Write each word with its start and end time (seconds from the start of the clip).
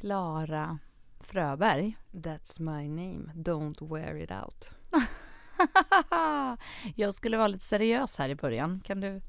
Klara 0.00 0.78
Fröberg. 1.20 1.96
That's 2.12 2.60
my 2.60 2.88
name, 2.88 3.32
don't 3.34 3.88
wear 3.88 4.16
it 4.16 4.30
out. 4.30 4.74
jag 6.96 7.14
skulle 7.14 7.36
vara 7.36 7.48
lite 7.48 7.64
seriös 7.64 8.18
här 8.18 8.28
i 8.28 8.34
början. 8.34 8.80
Kan 8.84 9.00
du 9.00 9.22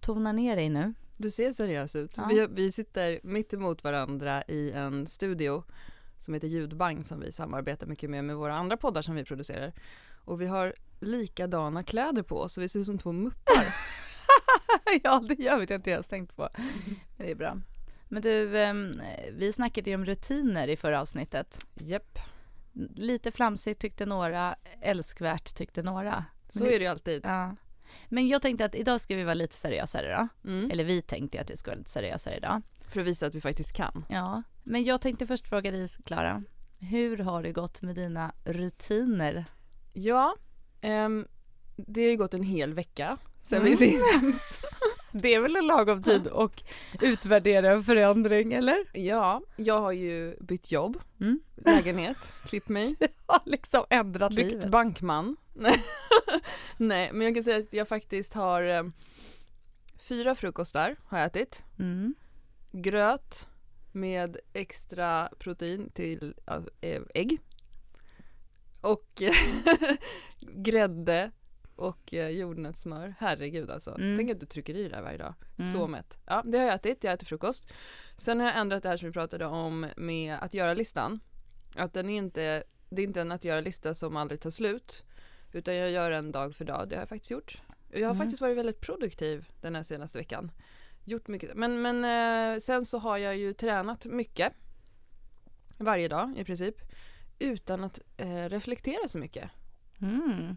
tona 0.00 0.32
ner 0.32 0.56
dig 0.56 0.68
nu? 0.68 0.94
Du 1.18 1.30
ser 1.30 1.52
seriös 1.52 1.96
ut. 1.96 2.16
Ja. 2.16 2.26
Vi, 2.30 2.46
vi 2.50 2.72
sitter 2.72 3.20
mitt 3.22 3.52
emot 3.52 3.84
varandra 3.84 4.42
i 4.42 4.72
en 4.72 5.06
studio 5.06 5.64
som 6.18 6.34
heter 6.34 6.48
Ljudbank 6.48 7.06
som 7.06 7.20
vi 7.20 7.32
samarbetar 7.32 7.86
mycket 7.86 8.10
med 8.10 8.24
med 8.24 8.36
våra 8.36 8.54
andra 8.54 8.76
poddar 8.76 9.02
som 9.02 9.14
vi 9.14 9.24
producerar. 9.24 9.72
Och 10.24 10.40
vi 10.40 10.46
har 10.46 10.74
likadana 11.00 11.82
kläder 11.82 12.22
på 12.22 12.40
oss 12.40 12.52
så 12.52 12.60
vi 12.60 12.68
ser 12.68 12.80
ut 12.80 12.86
som 12.86 12.98
två 12.98 13.12
muppar. 13.12 13.64
ja, 15.02 15.24
det 15.28 15.42
gör 15.42 15.58
vi. 15.58 15.66
Det 15.66 15.74
har 15.74 15.78
inte 15.78 15.90
ens 15.90 16.08
tänkt 16.08 16.36
på. 16.36 16.48
Men 17.16 17.26
det 17.26 17.30
är 17.30 17.34
bra. 17.34 17.56
Men 18.14 18.22
du, 18.22 18.58
ehm, 18.58 19.02
vi 19.32 19.52
snackade 19.52 19.90
ju 19.90 19.96
om 19.96 20.04
rutiner 20.04 20.68
i 20.68 20.76
förra 20.76 21.00
avsnittet. 21.00 21.58
Japp, 21.74 22.18
Lite 22.94 23.30
flamsigt 23.30 23.80
tyckte 23.80 24.06
några, 24.06 24.56
älskvärt 24.80 25.54
tyckte 25.54 25.82
några. 25.82 26.24
så 26.48 26.64
är 26.64 26.70
det 26.78 26.84
ju 26.84 26.86
alltid. 26.86 27.20
Ja. 27.24 27.56
Men 28.08 28.28
jag 28.28 28.42
tänkte 28.42 28.64
att 28.64 28.74
idag 28.74 29.00
ska 29.00 29.14
vi 29.16 29.24
vara 29.24 29.34
lite 29.34 29.56
seriösare 29.56 30.28
då. 30.42 30.50
Mm. 30.50 30.70
Eller 30.70 30.84
vi 30.84 31.02
tänkte 31.02 31.40
att 31.40 31.50
vi 31.50 31.56
skulle 31.56 31.72
vara 31.74 31.78
lite 31.78 31.90
seriösare 31.90 32.36
idag. 32.36 32.62
För 32.88 33.00
att 33.00 33.06
visa 33.06 33.26
att 33.26 33.34
vi 33.34 33.40
faktiskt 33.40 33.72
kan. 33.72 34.04
Ja, 34.08 34.42
men 34.64 34.84
jag 34.84 35.00
tänkte 35.00 35.26
först 35.26 35.48
fråga 35.48 35.70
dig 35.70 35.88
Klara. 36.06 36.42
Hur 36.78 37.18
har 37.18 37.42
det 37.42 37.52
gått 37.52 37.82
med 37.82 37.94
dina 37.94 38.32
rutiner? 38.44 39.44
Ja, 39.92 40.34
ehm, 40.80 41.26
det 41.76 42.02
har 42.02 42.10
ju 42.10 42.16
gått 42.16 42.34
en 42.34 42.42
hel 42.42 42.74
vecka 42.74 43.18
sen 43.42 43.58
Mm. 43.58 43.70
vi 43.70 43.76
senast. 43.76 44.64
Det 45.22 45.34
är 45.34 45.40
väl 45.40 45.56
en 45.56 45.66
lagom 45.66 46.02
tid 46.02 46.26
och 46.26 46.62
utvärdera 47.00 47.72
en 47.72 47.82
förändring, 47.84 48.52
eller? 48.52 48.76
Ja, 48.92 49.42
jag 49.56 49.80
har 49.80 49.92
ju 49.92 50.36
bytt 50.40 50.72
jobb, 50.72 50.96
Mm. 51.20 51.40
lägenhet, 51.56 52.16
klippt 52.46 52.68
mig, 52.68 52.96
Har 53.26 53.40
liksom 53.44 53.84
ändrat 53.90 54.34
byggt 54.34 54.52
livet. 54.52 54.70
bankman. 54.70 55.36
Nej, 56.76 57.10
men 57.12 57.20
jag 57.26 57.34
kan 57.34 57.42
säga 57.44 57.56
att 57.56 57.72
jag 57.72 57.88
faktiskt 57.88 58.34
har 58.34 58.62
ehm, 58.62 58.92
fyra 59.98 60.34
frukostar 60.34 60.96
har 61.06 61.18
jag 61.18 61.26
ätit. 61.26 61.62
Mm. 61.78 62.14
gröt 62.72 63.48
med 63.92 64.36
extra 64.52 65.28
protein 65.38 65.90
till 65.94 66.34
eh, 66.80 67.02
ägg 67.14 67.38
och 68.80 69.08
grädde 70.40 71.30
och 71.76 72.14
eh, 72.14 72.28
jordnötssmör. 72.28 73.14
Herregud 73.18 73.70
alltså. 73.70 73.94
Mm. 73.94 74.16
Tänk 74.16 74.30
att 74.30 74.40
du 74.40 74.46
trycker 74.46 74.74
i 74.76 74.82
det 74.82 74.88
där 74.88 75.02
varje 75.02 75.18
dag. 75.18 75.34
Mm. 75.58 75.72
Så 75.72 75.86
mätt. 75.86 76.18
Ja, 76.26 76.42
det 76.46 76.58
har 76.58 76.64
jag 76.64 76.74
ätit. 76.74 77.04
Jag 77.04 77.12
äter 77.12 77.26
frukost. 77.26 77.72
Sen 78.16 78.40
har 78.40 78.46
jag 78.46 78.56
ändrat 78.58 78.82
det 78.82 78.88
här 78.88 78.96
som 78.96 79.08
vi 79.08 79.12
pratade 79.12 79.46
om 79.46 79.86
med 79.96 80.36
att 80.40 80.54
göra-listan. 80.54 81.20
Att 81.76 81.92
den 81.92 82.10
är 82.10 82.16
inte, 82.18 82.64
det 82.90 83.02
är 83.02 83.06
inte 83.06 83.20
en 83.20 83.32
att 83.32 83.44
göra-lista 83.44 83.94
som 83.94 84.16
aldrig 84.16 84.40
tar 84.40 84.50
slut. 84.50 85.04
Utan 85.52 85.74
jag 85.74 85.90
gör 85.90 86.10
en 86.10 86.32
dag 86.32 86.54
för 86.54 86.64
dag. 86.64 86.88
Det 86.88 86.94
har 86.96 87.02
jag 87.02 87.08
faktiskt 87.08 87.30
gjort. 87.30 87.62
Jag 87.90 87.98
har 88.00 88.04
Mm. 88.04 88.16
faktiskt 88.16 88.40
varit 88.40 88.56
väldigt 88.58 88.80
produktiv 88.80 89.48
den 89.60 89.74
här 89.74 89.82
senaste 89.82 90.18
veckan. 90.18 90.50
Gjort 91.04 91.28
mycket. 91.28 91.54
Men, 91.54 91.82
men 91.82 92.04
eh, 92.54 92.58
sen 92.60 92.84
så 92.84 92.98
har 92.98 93.18
jag 93.18 93.36
ju 93.36 93.52
tränat 93.52 94.06
mycket. 94.06 94.52
Varje 95.78 96.08
dag 96.08 96.34
i 96.36 96.44
princip. 96.44 96.76
Utan 97.38 97.84
att 97.84 98.00
eh, 98.16 98.48
reflektera 98.48 99.08
så 99.08 99.18
mycket. 99.18 99.50
Mm. 100.00 100.56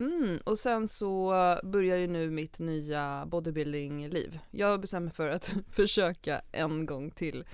Mm, 0.00 0.38
och 0.44 0.58
sen 0.58 0.88
så 0.88 1.30
börjar 1.62 1.96
ju 1.96 2.06
nu 2.06 2.30
mitt 2.30 2.58
nya 2.58 3.26
bodybuilding-liv. 3.26 4.38
Jag 4.50 4.80
bestämmer 4.80 5.10
för 5.10 5.30
att 5.30 5.54
försöka 5.68 6.40
en 6.52 6.86
gång 6.86 7.10
till. 7.10 7.44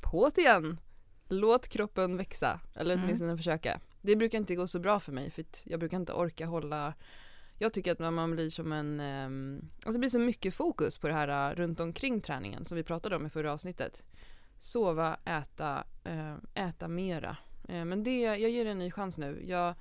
På 0.00 0.30
det 0.34 0.40
igen! 0.40 0.80
Låt 1.28 1.68
kroppen 1.68 2.16
växa, 2.16 2.60
eller 2.76 2.94
Mm. 2.94 3.04
åtminstone 3.04 3.36
försöka. 3.36 3.80
Det 4.00 4.16
brukar 4.16 4.38
inte 4.38 4.54
gå 4.54 4.66
så 4.66 4.78
bra 4.78 5.00
för 5.00 5.12
mig 5.12 5.30
för 5.30 5.44
jag 5.64 5.80
brukar 5.80 5.96
inte 5.96 6.12
orka 6.12 6.46
hålla 6.46 6.94
jag 7.58 7.72
tycker 7.72 7.92
att 7.92 7.98
när 7.98 8.10
man 8.10 8.30
blir 8.30 8.50
som 8.50 8.72
en, 8.72 9.00
ehm, 9.00 9.68
alltså 9.74 9.92
det 9.92 9.98
blir 9.98 10.08
så 10.08 10.18
mycket 10.18 10.54
fokus 10.54 10.98
på 10.98 11.08
det 11.08 11.14
här 11.14 11.50
eh, 11.50 11.54
runt 11.54 11.80
omkring 11.80 12.20
träningen 12.20 12.64
som 12.64 12.76
vi 12.76 12.82
pratade 12.82 13.16
om 13.16 13.26
i 13.26 13.30
förra 13.30 13.52
avsnittet. 13.52 14.02
Sova, 14.58 15.16
äta, 15.24 15.84
eh, 16.04 16.34
äta 16.54 16.88
mera. 16.88 17.36
Eh, 17.68 17.84
men 17.84 18.02
det, 18.04 18.20
jag 18.20 18.50
ger 18.50 18.64
det 18.64 18.70
en 18.70 18.78
ny 18.78 18.90
chans 18.90 19.18
nu. 19.18 19.44
Jag, 19.46 19.74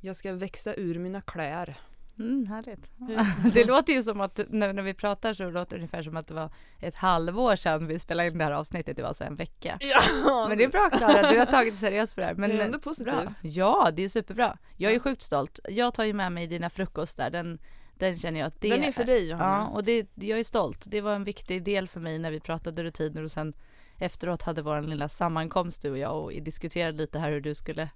jag 0.00 0.16
ska 0.16 0.32
växa 0.32 0.74
ur 0.74 0.98
mina 0.98 1.20
kläder. 1.20 1.76
Mm, 2.18 2.46
härligt. 2.46 2.90
Det 3.54 3.64
låter 3.64 3.92
ju 3.92 4.02
som 4.02 4.20
att 4.20 4.40
när, 4.48 4.72
när 4.72 4.82
vi 4.82 4.94
pratar 4.94 5.34
så 5.34 5.50
låter 5.50 5.70
det 5.70 5.76
ungefär 5.76 6.02
som 6.02 6.16
att 6.16 6.26
det 6.26 6.34
var 6.34 6.50
ett 6.80 6.94
halvår 6.94 7.56
sedan 7.56 7.86
vi 7.86 7.98
spelade 7.98 8.28
in 8.28 8.38
det 8.38 8.44
här 8.44 8.52
avsnittet. 8.52 8.96
Det 8.96 9.02
var 9.02 9.08
alltså 9.08 9.24
en 9.24 9.34
vecka. 9.34 9.78
Ja, 10.24 10.46
Men 10.48 10.58
det 10.58 10.64
är 10.64 10.68
bra 10.68 10.90
Klara, 10.90 11.32
du 11.32 11.38
har 11.38 11.46
tagit 11.46 11.74
det 11.74 11.80
seriöst 11.80 12.14
på 12.14 12.20
det 12.20 12.26
här. 12.26 12.34
Men, 12.34 12.50
Jag 12.50 12.60
är 12.60 12.64
ändå 12.64 12.78
positiv. 12.78 13.12
Bra. 13.12 13.34
Ja, 13.42 13.90
det 13.92 14.04
är 14.04 14.08
superbra. 14.08 14.58
Jag 14.76 14.92
är 14.92 14.98
sjukt 14.98 15.22
stolt. 15.22 15.60
Jag 15.68 15.94
tar 15.94 16.04
ju 16.04 16.12
med 16.12 16.32
mig 16.32 16.46
dina 16.46 16.70
frukostar. 16.70 17.30
Den, 17.30 17.58
den 17.94 18.18
känner 18.18 18.40
jag 18.40 18.46
att 18.46 18.60
det 18.60 18.70
Den 18.70 18.84
är 18.84 18.92
för 18.92 19.04
dig 19.04 19.28
Johanna. 19.30 19.56
Ja, 19.56 19.66
och 19.66 19.84
det, 19.84 20.08
jag 20.14 20.38
är 20.38 20.44
stolt. 20.44 20.84
Det 20.88 21.00
var 21.00 21.14
en 21.14 21.24
viktig 21.24 21.64
del 21.64 21.88
för 21.88 22.00
mig 22.00 22.18
när 22.18 22.30
vi 22.30 22.40
pratade 22.40 22.84
rutiner 22.84 23.22
och 23.22 23.30
sen 23.30 23.54
efteråt 23.98 24.42
hade 24.42 24.62
vår 24.62 24.82
lilla 24.82 25.08
sammankomst 25.08 25.82
du 25.82 25.90
och 25.90 25.98
jag 25.98 26.22
och 26.22 26.32
diskuterade 26.32 26.98
lite 26.98 27.18
här 27.18 27.30
hur 27.30 27.40
du 27.40 27.54
skulle 27.54 27.88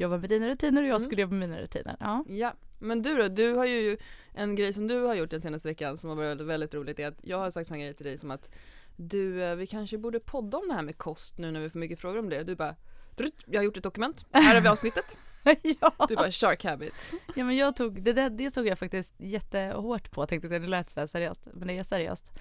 jobba 0.00 0.18
med 0.18 0.28
dina 0.30 0.48
rutiner 0.48 0.82
och 0.82 0.88
jag 0.88 0.96
Mm. 0.96 1.00
skulle 1.06 1.20
jobba 1.22 1.34
med 1.34 1.48
mina 1.48 1.60
rutiner. 1.62 1.96
Ja. 2.00 2.24
Ja, 2.28 2.54
men 2.78 3.02
du 3.02 3.16
då? 3.16 3.28
Du 3.28 3.52
har 3.54 3.64
ju 3.66 3.96
en 4.34 4.54
grej 4.56 4.72
som 4.72 4.86
du 4.86 5.02
har 5.04 5.14
gjort 5.14 5.30
den 5.30 5.42
senaste 5.42 5.68
veckan 5.68 5.96
som 5.98 6.10
har 6.10 6.16
varit 6.16 6.28
väldigt, 6.30 6.46
väldigt 6.46 6.74
roligt 6.74 6.98
är 6.98 7.08
att 7.08 7.18
jag 7.22 7.38
har 7.38 7.50
sagt 7.50 7.70
en 7.70 7.80
grej 7.80 7.94
till 7.94 8.06
dig 8.06 8.18
som 8.18 8.30
att 8.30 8.50
du, 8.96 9.42
eh, 9.44 9.54
vi 9.54 9.66
kanske 9.66 9.98
borde 9.98 10.20
podda 10.20 10.58
om 10.58 10.68
det 10.68 10.74
här 10.74 10.82
med 10.82 10.98
kost 10.98 11.38
nu 11.38 11.50
när 11.50 11.60
vi 11.60 11.70
får 11.70 11.78
mycket 11.78 12.00
frågor 12.00 12.18
om 12.18 12.28
det. 12.28 12.44
Du 12.44 12.54
bara, 12.56 12.74
"Drutt, 13.16 13.44
jag 13.46 13.58
har 13.60 13.64
gjort 13.64 13.76
ett 13.76 13.82
dokument, 13.82 14.26
här 14.32 14.54
har 14.54 14.60
vi 14.60 14.68
avsnittet. 14.68 15.18
ja. 15.80 16.06
Du 16.08 16.16
bara, 16.16 16.30
shark 16.30 16.64
habits. 16.64 17.14
ja, 17.34 17.44
men 17.44 17.56
jag 17.56 17.76
tog, 17.76 18.02
det, 18.02 18.12
där, 18.12 18.30
det 18.30 18.50
tog 18.50 18.66
jag 18.66 18.78
faktiskt 18.78 19.14
jättehårt 19.18 20.10
på. 20.10 20.26
Tänkte 20.26 20.46
att 20.56 20.62
det 20.62 20.68
lät 20.68 20.90
så 20.90 21.06
seriöst, 21.06 21.48
men 21.54 21.68
det 21.68 21.78
är 21.78 21.82
seriöst. 21.84 22.34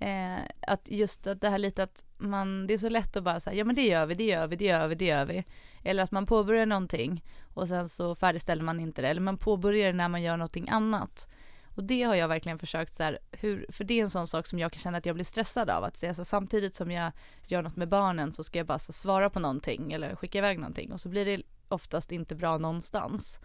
Eh, 0.00 0.38
att 0.60 0.88
just 0.90 1.26
att 1.26 1.40
det 1.40 1.48
här 1.48 1.58
lite 1.58 1.82
att 1.82 2.04
man, 2.18 2.66
det 2.66 2.74
är 2.74 2.78
så 2.78 2.88
lätt 2.88 3.16
att 3.16 3.24
bara 3.24 3.40
säga, 3.40 3.56
ja 3.56 3.64
men 3.64 3.74
det 3.74 3.86
gör 3.86 4.06
vi, 4.06 4.14
det 4.14 4.24
gör 4.24 4.46
vi, 4.46 4.56
det 4.56 4.64
gör 4.64 4.88
vi, 4.88 4.94
det 4.94 5.04
gör 5.04 5.24
vi. 5.24 5.44
Eller 5.84 6.02
att 6.02 6.10
man 6.10 6.26
påbörjar 6.26 6.66
någonting 6.66 7.24
och 7.54 7.68
sen 7.68 7.88
så 7.88 8.14
färdigställer 8.14 8.62
man 8.62 8.80
inte 8.80 9.02
det. 9.02 9.08
Eller 9.08 9.20
man 9.20 9.38
påbörjar 9.38 9.86
det 9.86 9.92
när 9.92 10.08
man 10.08 10.22
gör 10.22 10.36
någonting 10.36 10.68
annat. 10.68 11.28
Och 11.74 11.84
det 11.84 12.02
har 12.02 12.14
jag 12.14 12.28
verkligen 12.28 12.58
försökt 12.58 12.92
så 12.92 13.02
här, 13.02 13.18
hur, 13.30 13.66
för 13.68 13.84
det 13.84 13.98
är 13.98 14.02
en 14.02 14.10
sån 14.10 14.26
sak 14.26 14.46
som 14.46 14.58
jag 14.58 14.72
kan 14.72 14.80
känna 14.80 14.98
att 14.98 15.06
jag 15.06 15.14
blir 15.14 15.24
stressad 15.24 15.70
av. 15.70 15.84
Att 15.84 16.00
det 16.00 16.14
så, 16.14 16.24
samtidigt 16.24 16.74
som 16.74 16.90
jag 16.90 17.12
gör 17.46 17.62
något 17.62 17.76
med 17.76 17.88
barnen 17.88 18.32
så 18.32 18.42
ska 18.42 18.58
jag 18.58 18.66
bara 18.66 18.78
så 18.78 18.92
svara 18.92 19.30
på 19.30 19.40
någonting 19.40 19.92
eller 19.92 20.16
skicka 20.16 20.38
iväg 20.38 20.58
någonting 20.58 20.92
och 20.92 21.00
så 21.00 21.08
blir 21.08 21.24
det 21.24 21.42
oftast 21.68 22.12
inte 22.12 22.34
bra 22.34 22.58
någonstans. 22.58 23.40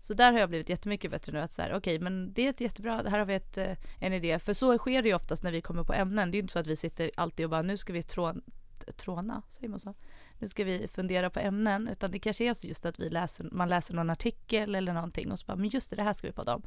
Så 0.00 0.14
där 0.14 0.32
har 0.32 0.38
jag 0.38 0.48
blivit 0.48 0.68
jättemycket 0.68 1.10
bättre 1.10 1.32
nu 1.32 1.38
att 1.38 1.52
så 1.52 1.62
här, 1.62 1.74
okej, 1.74 1.98
men 1.98 2.32
det 2.32 2.46
är 2.46 2.50
ett 2.50 2.60
jättebra, 2.60 3.02
här 3.08 3.18
har 3.18 3.26
vi 3.26 3.34
ett, 3.34 3.58
eh, 3.58 3.76
en 3.98 4.12
idé. 4.12 4.38
För 4.38 4.54
så 4.54 4.78
sker 4.78 5.02
det 5.02 5.08
ju 5.08 5.14
oftast 5.14 5.42
när 5.42 5.52
vi 5.52 5.60
kommer 5.60 5.84
på 5.84 5.92
ämnen. 5.92 6.30
Det 6.30 6.34
är 6.34 6.38
ju 6.38 6.42
inte 6.42 6.52
så 6.52 6.58
att 6.58 6.66
vi 6.66 6.76
sitter 6.76 7.10
alltid 7.14 7.44
och 7.46 7.50
bara, 7.50 7.62
nu 7.62 7.76
ska 7.76 7.92
vi 7.92 8.02
trån, 8.02 8.42
tråna, 8.96 9.42
säger 9.50 9.68
man 9.68 9.78
så? 9.78 9.94
Nu 10.38 10.48
ska 10.48 10.64
vi 10.64 10.88
fundera 10.88 11.30
på 11.30 11.40
ämnen, 11.40 11.88
utan 11.88 12.10
det 12.10 12.18
kanske 12.18 12.44
är 12.44 12.54
så 12.54 12.66
just 12.66 12.86
att 12.86 13.00
vi 13.00 13.10
läser, 13.10 13.48
man 13.52 13.68
läser 13.68 13.94
någon 13.94 14.10
artikel 14.10 14.74
eller 14.74 14.92
någonting 14.92 15.32
och 15.32 15.38
så 15.38 15.46
bara, 15.46 15.56
men 15.56 15.68
just 15.68 15.90
det, 15.90 15.96
det 15.96 16.02
här 16.02 16.12
ska 16.12 16.26
vi 16.26 16.32
podda 16.32 16.54
om. 16.54 16.62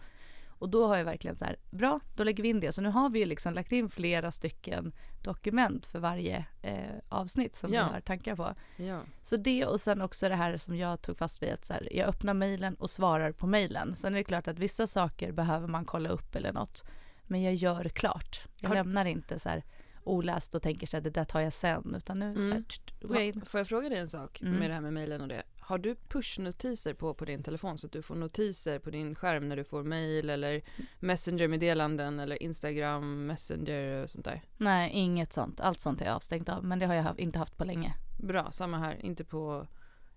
Och 0.64 0.70
då 0.70 0.88
har 0.88 0.98
jag 0.98 1.06
verkligen 1.06 1.36
så 1.36 1.46
här, 1.46 1.56
bra, 1.72 2.00
då 2.16 2.24
lägger 2.24 2.44
vi 2.44 2.50
in 2.50 2.60
det. 2.60 2.72
Så 2.72 2.82
nu 2.82 2.90
har 2.90 3.10
vi 3.10 3.26
liksom 3.26 3.54
lagt 3.54 3.72
in 3.72 3.90
flera 3.90 4.32
stycken 4.32 4.94
dokument 5.24 5.86
för 5.86 6.00
varje 6.00 6.46
eh, 6.62 6.78
avsnitt 7.10 7.56
som 7.56 7.74
Ja. 7.74 7.88
vi 7.88 7.94
har 7.94 8.02
tankar 8.02 8.36
på. 8.36 8.56
Ja. 8.78 9.02
Så 9.22 9.38
det 9.38 9.66
och 9.66 9.82
sen 9.82 10.02
också 10.02 10.30
det 10.30 10.36
här 10.36 10.58
som 10.58 10.76
jag 10.76 11.02
tog 11.02 11.18
fast 11.18 11.44
vid 11.44 11.54
att 11.54 11.66
så 11.66 11.74
här, 11.74 11.90
jag 11.92 12.08
öppnar 12.10 12.34
mejlen 12.34 12.76
och 12.76 12.90
svarar 12.90 13.32
på 13.32 13.48
mejlen. 13.48 13.96
Sen 13.96 14.14
är 14.14 14.18
det 14.18 14.24
klart 14.24 14.48
att 14.48 14.60
vissa 14.60 14.88
saker 14.88 15.32
behöver 15.32 15.68
man 15.68 15.86
kolla 15.86 16.10
upp 16.10 16.36
eller 16.36 16.54
något. 16.54 16.84
Men 17.24 17.42
jag 17.44 17.54
gör 17.54 17.90
klart. 17.90 18.48
Jag 18.60 18.70
Har- 18.70 18.76
lämnar 18.76 19.06
inte 19.06 19.40
så 19.40 19.50
här 19.50 19.64
oläst 20.04 20.56
och 20.56 20.62
tänker 20.62 20.88
så 20.88 20.98
här, 20.98 21.02
det 21.02 21.10
där 21.10 21.26
tar 21.26 21.40
jag 21.42 21.54
sen. 21.54 21.94
Utan 21.98 22.20
nu 22.20 22.36
så 22.36 22.42
här, 22.42 22.48
Mm. 22.52 22.64
tsch, 22.64 22.82
går 23.02 23.18
jag 23.18 23.26
in. 23.26 23.42
Får 23.46 23.60
jag 23.60 23.68
fråga 23.68 23.90
dig 23.90 23.98
en 23.98 24.08
sak 24.08 24.42
Mm. 24.42 24.54
med 24.54 24.70
det 24.70 24.74
här 24.74 24.82
med 24.82 24.94
mejlen 24.94 25.22
och 25.22 25.28
det? 25.28 25.44
Har 25.66 25.78
du 25.78 25.96
pushnotiser 25.96 26.94
på 26.94 27.14
på 27.14 27.26
din 27.26 27.44
telefon 27.44 27.78
så 27.78 27.88
att 27.88 27.94
du 27.94 28.02
får 28.02 28.16
notiser 28.16 28.80
på 28.80 28.90
din 28.90 29.16
skärm 29.16 29.50
när 29.50 29.56
du 29.56 29.64
får 29.64 29.84
mejl 29.84 30.30
eller 30.30 30.62
messengermeddelanden 31.00 32.20
eller 32.20 32.44
Instagram 32.44 33.26
messenger 33.26 34.04
och 34.04 34.10
sånt 34.10 34.26
där? 34.26 34.42
Nej, 34.58 34.92
inget 34.94 35.34
sånt. 35.34 35.60
Allt 35.60 35.80
sånt 35.80 36.02
är 36.02 36.06
jag 36.06 36.16
avstängt 36.16 36.50
av. 36.50 36.64
Men 36.64 36.80
det 36.80 36.86
har 36.86 36.94
jag 36.94 37.04
haft- 37.04 37.20
inte 37.20 37.40
haft 37.40 37.58
på 37.58 37.66
länge. 37.66 37.94
Bra, 38.20 38.52
samma 38.52 38.78
här, 38.78 39.06
inte 39.06 39.24
på 39.26 39.68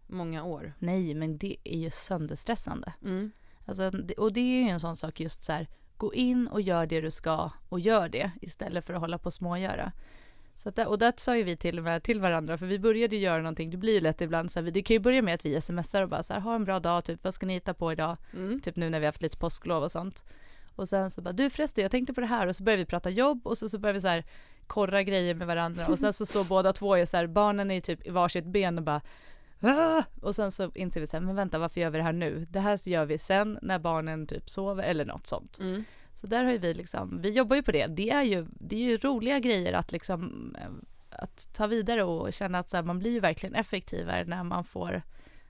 många 0.07 0.45
år. 0.45 0.75
Nej, 0.79 1.15
men 1.15 1.39
det 1.39 1.57
är 1.65 1.79
ju 1.79 1.91
sönderstressande. 1.91 2.93
Mm. 3.05 3.31
Alltså, 3.67 3.93
och 4.19 4.33
det 4.33 4.41
är 4.41 4.63
ju 4.65 4.69
en 4.71 4.81
sån 4.81 4.97
sak 4.97 5.21
just 5.21 5.43
så 5.43 5.53
här, 5.53 5.69
gå 5.97 6.15
in 6.15 6.49
och 6.49 6.61
gör 6.61 6.87
det 6.87 7.01
du 7.01 7.11
ska 7.11 7.51
och 7.69 7.81
gör 7.81 8.09
det 8.09 8.31
istället 8.43 8.85
för 8.85 8.95
att 8.95 9.01
hålla 9.01 9.19
på 9.19 9.27
och 9.27 9.33
smågöra. 9.33 9.93
Så 10.57 10.69
att, 10.69 10.79
och 10.79 10.99
där 10.99 11.13
sa 11.17 11.37
ju 11.37 11.43
vi 11.43 11.57
till, 11.57 11.83
med, 11.83 12.03
till 12.03 12.21
varandra, 12.21 12.59
för 12.59 12.67
vi 12.67 12.79
började 12.79 13.17
göra 13.17 13.39
någonting, 13.39 13.71
det 13.71 13.77
blir 13.77 13.95
ju 13.95 14.01
lätt 14.01 14.21
ibland 14.21 14.53
så 14.53 14.61
här, 14.61 14.71
det 14.71 14.83
kan 14.83 14.95
ju 14.95 15.01
börja 15.01 15.23
med 15.23 15.35
att 15.35 15.45
vi 15.47 15.61
smsar 15.61 16.03
och 16.03 16.09
bara 16.09 16.23
så 16.23 16.35
här, 16.35 16.41
ha 16.41 16.55
en 16.55 16.65
bra 16.65 16.81
dag, 16.81 17.05
typ 17.05 17.25
vad 17.25 17.35
ska 17.35 17.47
ni 17.47 17.55
hitta 17.55 17.75
på 17.75 17.93
idag? 17.93 18.17
Mm. 18.33 18.61
Typ 18.61 18.77
nu 18.77 18.91
när 18.91 19.01
vi 19.01 19.07
har 19.07 19.13
haft 19.13 19.23
lite 19.23 19.37
påsklov 19.39 19.83
och 19.83 19.91
sånt. 19.91 20.25
Och 20.77 20.89
sen 20.89 21.11
så 21.11 21.23
bara, 21.23 21.33
du 21.33 21.51
förresten 21.51 21.83
jag 21.83 21.91
tänkte 21.91 22.15
på 22.15 22.21
det 22.21 22.27
här 22.27 22.47
och 22.47 22.57
så 22.57 22.63
börjar 22.65 22.79
vi 22.79 22.85
prata 22.85 23.11
jobb 23.11 23.47
och 23.47 23.59
så, 23.59 23.69
så 23.69 23.79
börjar 23.79 23.95
vi 23.95 24.01
så 24.01 24.09
här 24.09 24.25
korra 24.67 25.03
grejer 25.03 25.35
med 25.35 25.47
varandra 25.47 25.87
och 25.87 25.99
sen 25.99 26.13
så 26.13 26.27
står 26.27 26.45
båda 26.49 26.73
två 26.73 26.89
och 26.89 27.09
så 27.09 27.17
här, 27.17 27.27
barnen 27.27 27.71
är 27.71 27.81
typ 27.81 28.07
i 28.07 28.11
varsitt 28.11 28.45
ben 28.47 28.79
och 28.79 28.85
bara 28.85 29.01
"Ah!" 29.61 30.03
och 30.23 30.35
sen 30.35 30.53
så 30.53 30.71
inser 30.75 31.01
vi 31.01 31.07
så 31.07 31.17
här, 31.17 31.25
men 31.25 31.37
vänta 31.37 31.59
varför 31.59 31.81
gör 31.81 31.91
vi 31.91 31.99
det 31.99 32.05
här 32.05 32.13
nu? 32.13 32.47
Det 32.51 32.61
här 32.61 32.89
gör 32.89 33.05
vi 33.05 33.19
sen 33.19 33.59
när 33.63 33.79
barnen 33.79 34.27
typ 34.27 34.51
sover 34.51 34.83
eller 34.85 35.05
något 35.05 35.27
sånt. 35.27 35.59
Mm. 35.59 35.85
Så 36.17 36.27
där 36.27 36.45
har 36.45 36.53
ju 36.53 36.59
vi 36.59 36.75
liksom, 36.75 37.21
vi 37.23 37.31
jobbar 37.31 37.57
ju 37.57 37.63
på 37.63 37.73
det. 37.73 37.87
Det 37.87 38.11
är 38.11 38.23
ju, 38.23 38.47
det 38.51 38.77
är 38.77 38.81
ju 38.81 38.99
roliga 38.99 39.39
grejer 39.39 39.73
att 39.73 39.93
liksom 39.93 40.53
eh, 40.61 40.69
att 41.11 41.49
ta 41.53 41.67
vidare 41.67 42.05
och 42.05 42.33
känna 42.33 42.59
att 42.59 42.73
här, 42.73 42.83
man 42.83 42.99
blir 42.99 43.11
ju 43.11 43.21
verkligen 43.21 43.55
effektivare 43.55 44.25
när 44.25 44.45
man 44.45 44.65
får 44.65 45.03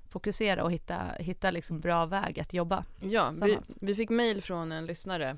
fokusera 0.09 0.65
och 0.65 0.73
hitta, 0.73 0.99
hitta 1.19 1.51
liksom 1.51 1.81
bra 1.81 2.07
väg 2.07 2.41
att 2.41 2.53
jobba. 2.53 2.85
Ja, 3.01 3.33
vi, 3.43 3.59
vi 3.81 3.95
fick 3.95 4.11
mejl 4.11 4.43
från 4.43 4.73
en 4.73 4.87
lyssnare 4.87 5.37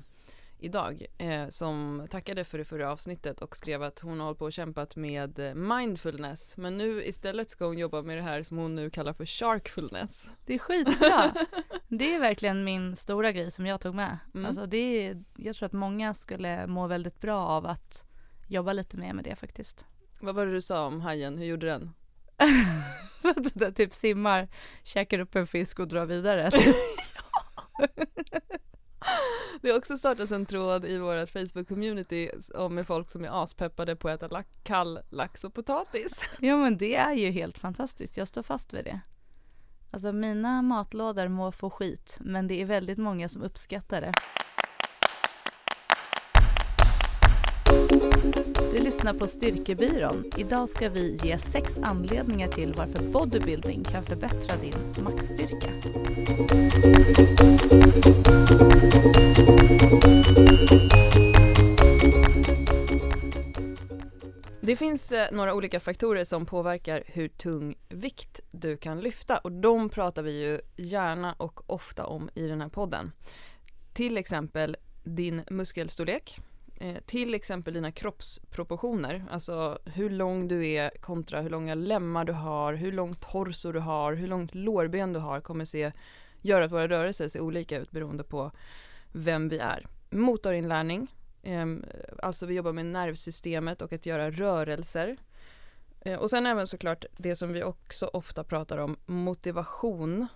idag 0.59 1.05
eh, 1.17 1.47
som 1.47 2.07
tackade 2.09 2.43
för 2.43 2.57
det 2.57 2.65
förra 2.65 2.91
avsnittet 2.91 3.41
och 3.41 3.57
skrev 3.57 3.83
att 3.83 3.99
hon 3.99 4.19
har 4.19 4.25
hållit 4.25 4.39
på 4.39 4.45
och 4.45 4.53
kämpat 4.53 4.95
med 4.95 5.39
eh, 5.39 5.53
mindfulness 5.53 6.57
men 6.57 6.77
nu 6.77 7.03
istället 7.03 7.49
ska 7.49 7.65
hon 7.65 7.77
jobba 7.77 8.01
med 8.01 8.17
det 8.17 8.21
här 8.21 8.43
som 8.43 8.57
hon 8.57 8.75
nu 8.75 8.89
kallar 8.89 9.13
för 9.13 9.25
sharkfulness. 9.25 10.29
Det 10.45 10.53
är 10.53 10.59
skitbra. 10.59 11.31
det 11.87 12.15
är 12.15 12.19
verkligen 12.19 12.63
min 12.63 12.95
stora 12.95 13.31
grej 13.31 13.51
som 13.51 13.65
jag 13.65 13.81
tog 13.81 13.95
med. 13.95 14.17
Mm. 14.33 14.45
Alltså 14.45 14.65
det 14.65 14.77
är, 14.77 15.23
jag 15.37 15.55
tror 15.55 15.65
att 15.65 15.73
många 15.73 16.13
skulle 16.13 16.67
må 16.67 16.87
väldigt 16.87 17.21
bra 17.21 17.45
av 17.45 17.65
att 17.65 18.05
jobba 18.47 18.73
lite 18.73 18.97
mer 18.97 19.13
med 19.13 19.23
det 19.23 19.35
faktiskt. 19.35 19.85
Vad 20.21 20.35
var 20.35 20.45
det 20.45 20.51
du 20.51 20.61
sa 20.61 20.85
om 20.85 21.01
hajen, 21.01 21.37
hur 21.37 21.45
gjorde 21.45 21.67
den? 21.67 21.91
Att 23.23 23.53
den 23.53 23.73
typ 23.73 23.93
simmar, 23.93 24.47
käkar 24.83 25.19
upp 25.19 25.35
en 25.35 25.47
fisk 25.47 25.79
och 25.79 25.87
drar 25.87 26.05
vidare. 26.05 26.51
Det 29.61 29.69
har 29.69 29.77
också 29.77 29.97
startats 29.97 30.31
en 30.31 30.45
tråd 30.45 30.85
i 30.85 30.97
vårt 30.97 31.29
Facebook-community 31.29 32.69
med 32.69 32.87
folk 32.87 33.09
som 33.09 33.25
är 33.25 33.43
aspeppade 33.43 33.95
på 33.95 34.09
att 34.09 34.15
äta 34.15 34.27
lack, 34.27 34.47
kall 34.63 34.99
lax 35.09 35.43
och 35.43 35.53
potatis. 35.53 36.29
Ja 36.39 36.57
men 36.57 36.77
det 36.77 36.95
är 36.95 37.13
ju 37.13 37.31
helt 37.31 37.57
fantastiskt, 37.57 38.17
jag 38.17 38.27
står 38.27 38.43
fast 38.43 38.73
vid 38.73 38.85
det. 38.85 38.99
Alltså 39.91 40.11
mina 40.11 40.61
matlådor 40.61 41.27
må 41.27 41.51
få 41.51 41.69
skit, 41.69 42.17
men 42.21 42.47
det 42.47 42.61
är 42.61 42.65
väldigt 42.65 42.97
många 42.97 43.29
som 43.29 43.41
uppskattar 43.41 44.01
det. 44.01 44.13
Du 48.71 48.79
lyssnar 48.79 49.13
på 49.13 49.27
Styrkebyrån. 49.27 50.23
Idag 50.37 50.69
ska 50.69 50.89
vi 50.89 51.19
ge 51.23 51.37
sex 51.37 51.77
anledningar 51.77 52.47
till 52.47 52.73
varför 52.73 53.03
bodybuilding 53.03 53.83
kan 53.83 54.03
förbättra 54.03 54.55
din 54.57 55.03
maxstyrka. 55.03 55.67
Det 64.61 64.75
finns 64.75 65.11
eh, 65.11 65.31
några 65.31 65.53
olika 65.53 65.79
faktorer 65.79 66.23
som 66.23 66.45
påverkar 66.45 67.03
hur 67.05 67.27
tung 67.27 67.75
vikt 67.89 68.39
du 68.51 68.77
kan 68.77 69.01
lyfta 69.01 69.37
och 69.37 69.51
de 69.51 69.89
pratar 69.89 70.23
vi 70.23 70.45
ju 70.45 70.59
gärna 70.75 71.33
och 71.33 71.71
ofta 71.71 72.05
om 72.05 72.29
i 72.35 72.47
den 72.47 72.61
här 72.61 72.69
podden. 72.69 73.11
Till 73.93 74.17
exempel 74.17 74.77
din 75.03 75.41
muskelstorlek, 75.49 76.39
Eh, 76.81 76.97
till 77.05 77.33
exempel 77.33 77.73
dina 77.73 77.91
kroppsproportioner, 77.91 79.25
alltså 79.31 79.79
hur 79.85 80.09
lång 80.09 80.47
du 80.47 80.67
är 80.67 80.89
kontra 80.89 81.41
hur 81.41 81.49
långa 81.49 81.75
lemmar 81.75 82.25
du 82.25 82.33
har, 82.33 82.73
hur 82.73 82.91
långt 82.91 83.21
torso 83.31 83.71
du 83.71 83.79
har, 83.79 84.13
hur 84.13 84.27
långt 84.27 84.55
lårben 84.55 85.13
du 85.13 85.19
har 85.19 85.41
kommer 85.41 85.65
se, 85.65 85.91
göra 86.41 86.65
att 86.65 86.71
våra 86.71 86.87
rörelser 86.87 87.27
ser 87.27 87.39
olika 87.39 87.77
ut 87.77 87.91
beroende 87.91 88.23
på 88.23 88.51
vem 89.11 89.49
vi 89.49 89.57
är. 89.57 89.87
Motorinlärning, 90.09 91.07
ehm, 91.43 91.85
Alltså 92.23 92.45
vi 92.45 92.53
jobbar 92.53 92.73
med 92.73 92.85
nervsystemet 92.85 93.81
och 93.81 93.93
att 93.93 94.05
göra 94.05 94.31
rörelser. 94.31 95.17
Eh, 96.01 96.19
Och 96.19 96.29
sen 96.29 96.45
även 96.45 96.67
såklart 96.67 97.05
det 97.17 97.35
som 97.35 97.53
vi 97.53 97.63
också 97.63 98.09
ofta 98.13 98.43
pratar 98.43 98.77
om, 98.77 98.97
motivation 99.05 100.27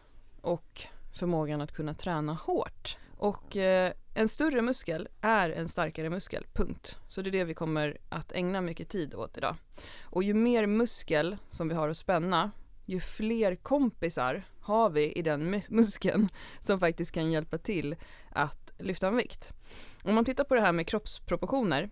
och 0.42 0.82
förmågan 1.14 1.62
att 1.62 1.72
kunna 1.76 1.94
träna 1.94 2.34
hårt. 2.34 2.98
Och 3.24 3.58
eh, 3.58 3.94
en 4.14 4.28
större 4.28 4.62
muskel 4.62 5.08
är 5.22 5.50
en 5.50 5.68
starkare 5.68 6.10
muskel, 6.10 6.46
punkt. 6.54 7.00
Så 7.10 7.22
det 7.22 7.30
är 7.30 7.32
det 7.32 7.44
vi 7.44 7.54
kommer 7.54 7.98
att 8.10 8.32
ägna 8.32 8.62
mycket 8.62 8.90
tid 8.90 9.16
åt 9.16 9.38
idag. 9.38 9.56
Och 10.04 10.24
ju 10.24 10.34
mer 10.34 10.68
muskel 10.68 11.38
som 11.50 11.70
vi 11.70 11.76
har 11.76 11.90
att 11.90 11.98
spänna, 11.98 12.52
ju 12.86 13.00
fler 13.00 13.56
kompisar 13.56 14.44
har 14.62 14.90
vi 14.90 15.12
i 15.12 15.22
den 15.22 15.54
mus- 15.54 15.72
muskeln 15.72 16.30
som 16.62 16.80
faktiskt 16.80 17.12
kan 17.12 17.32
hjälpa 17.32 17.58
till 17.58 17.96
att 18.32 18.72
lyfta 18.78 19.08
en 19.08 19.18
vikt. 19.18 19.54
Om 20.04 20.16
man 20.16 20.26
tittar 20.26 20.44
på 20.44 20.56
det 20.56 20.62
här 20.62 20.72
med 20.72 20.88
kroppsproportioner 20.88 21.90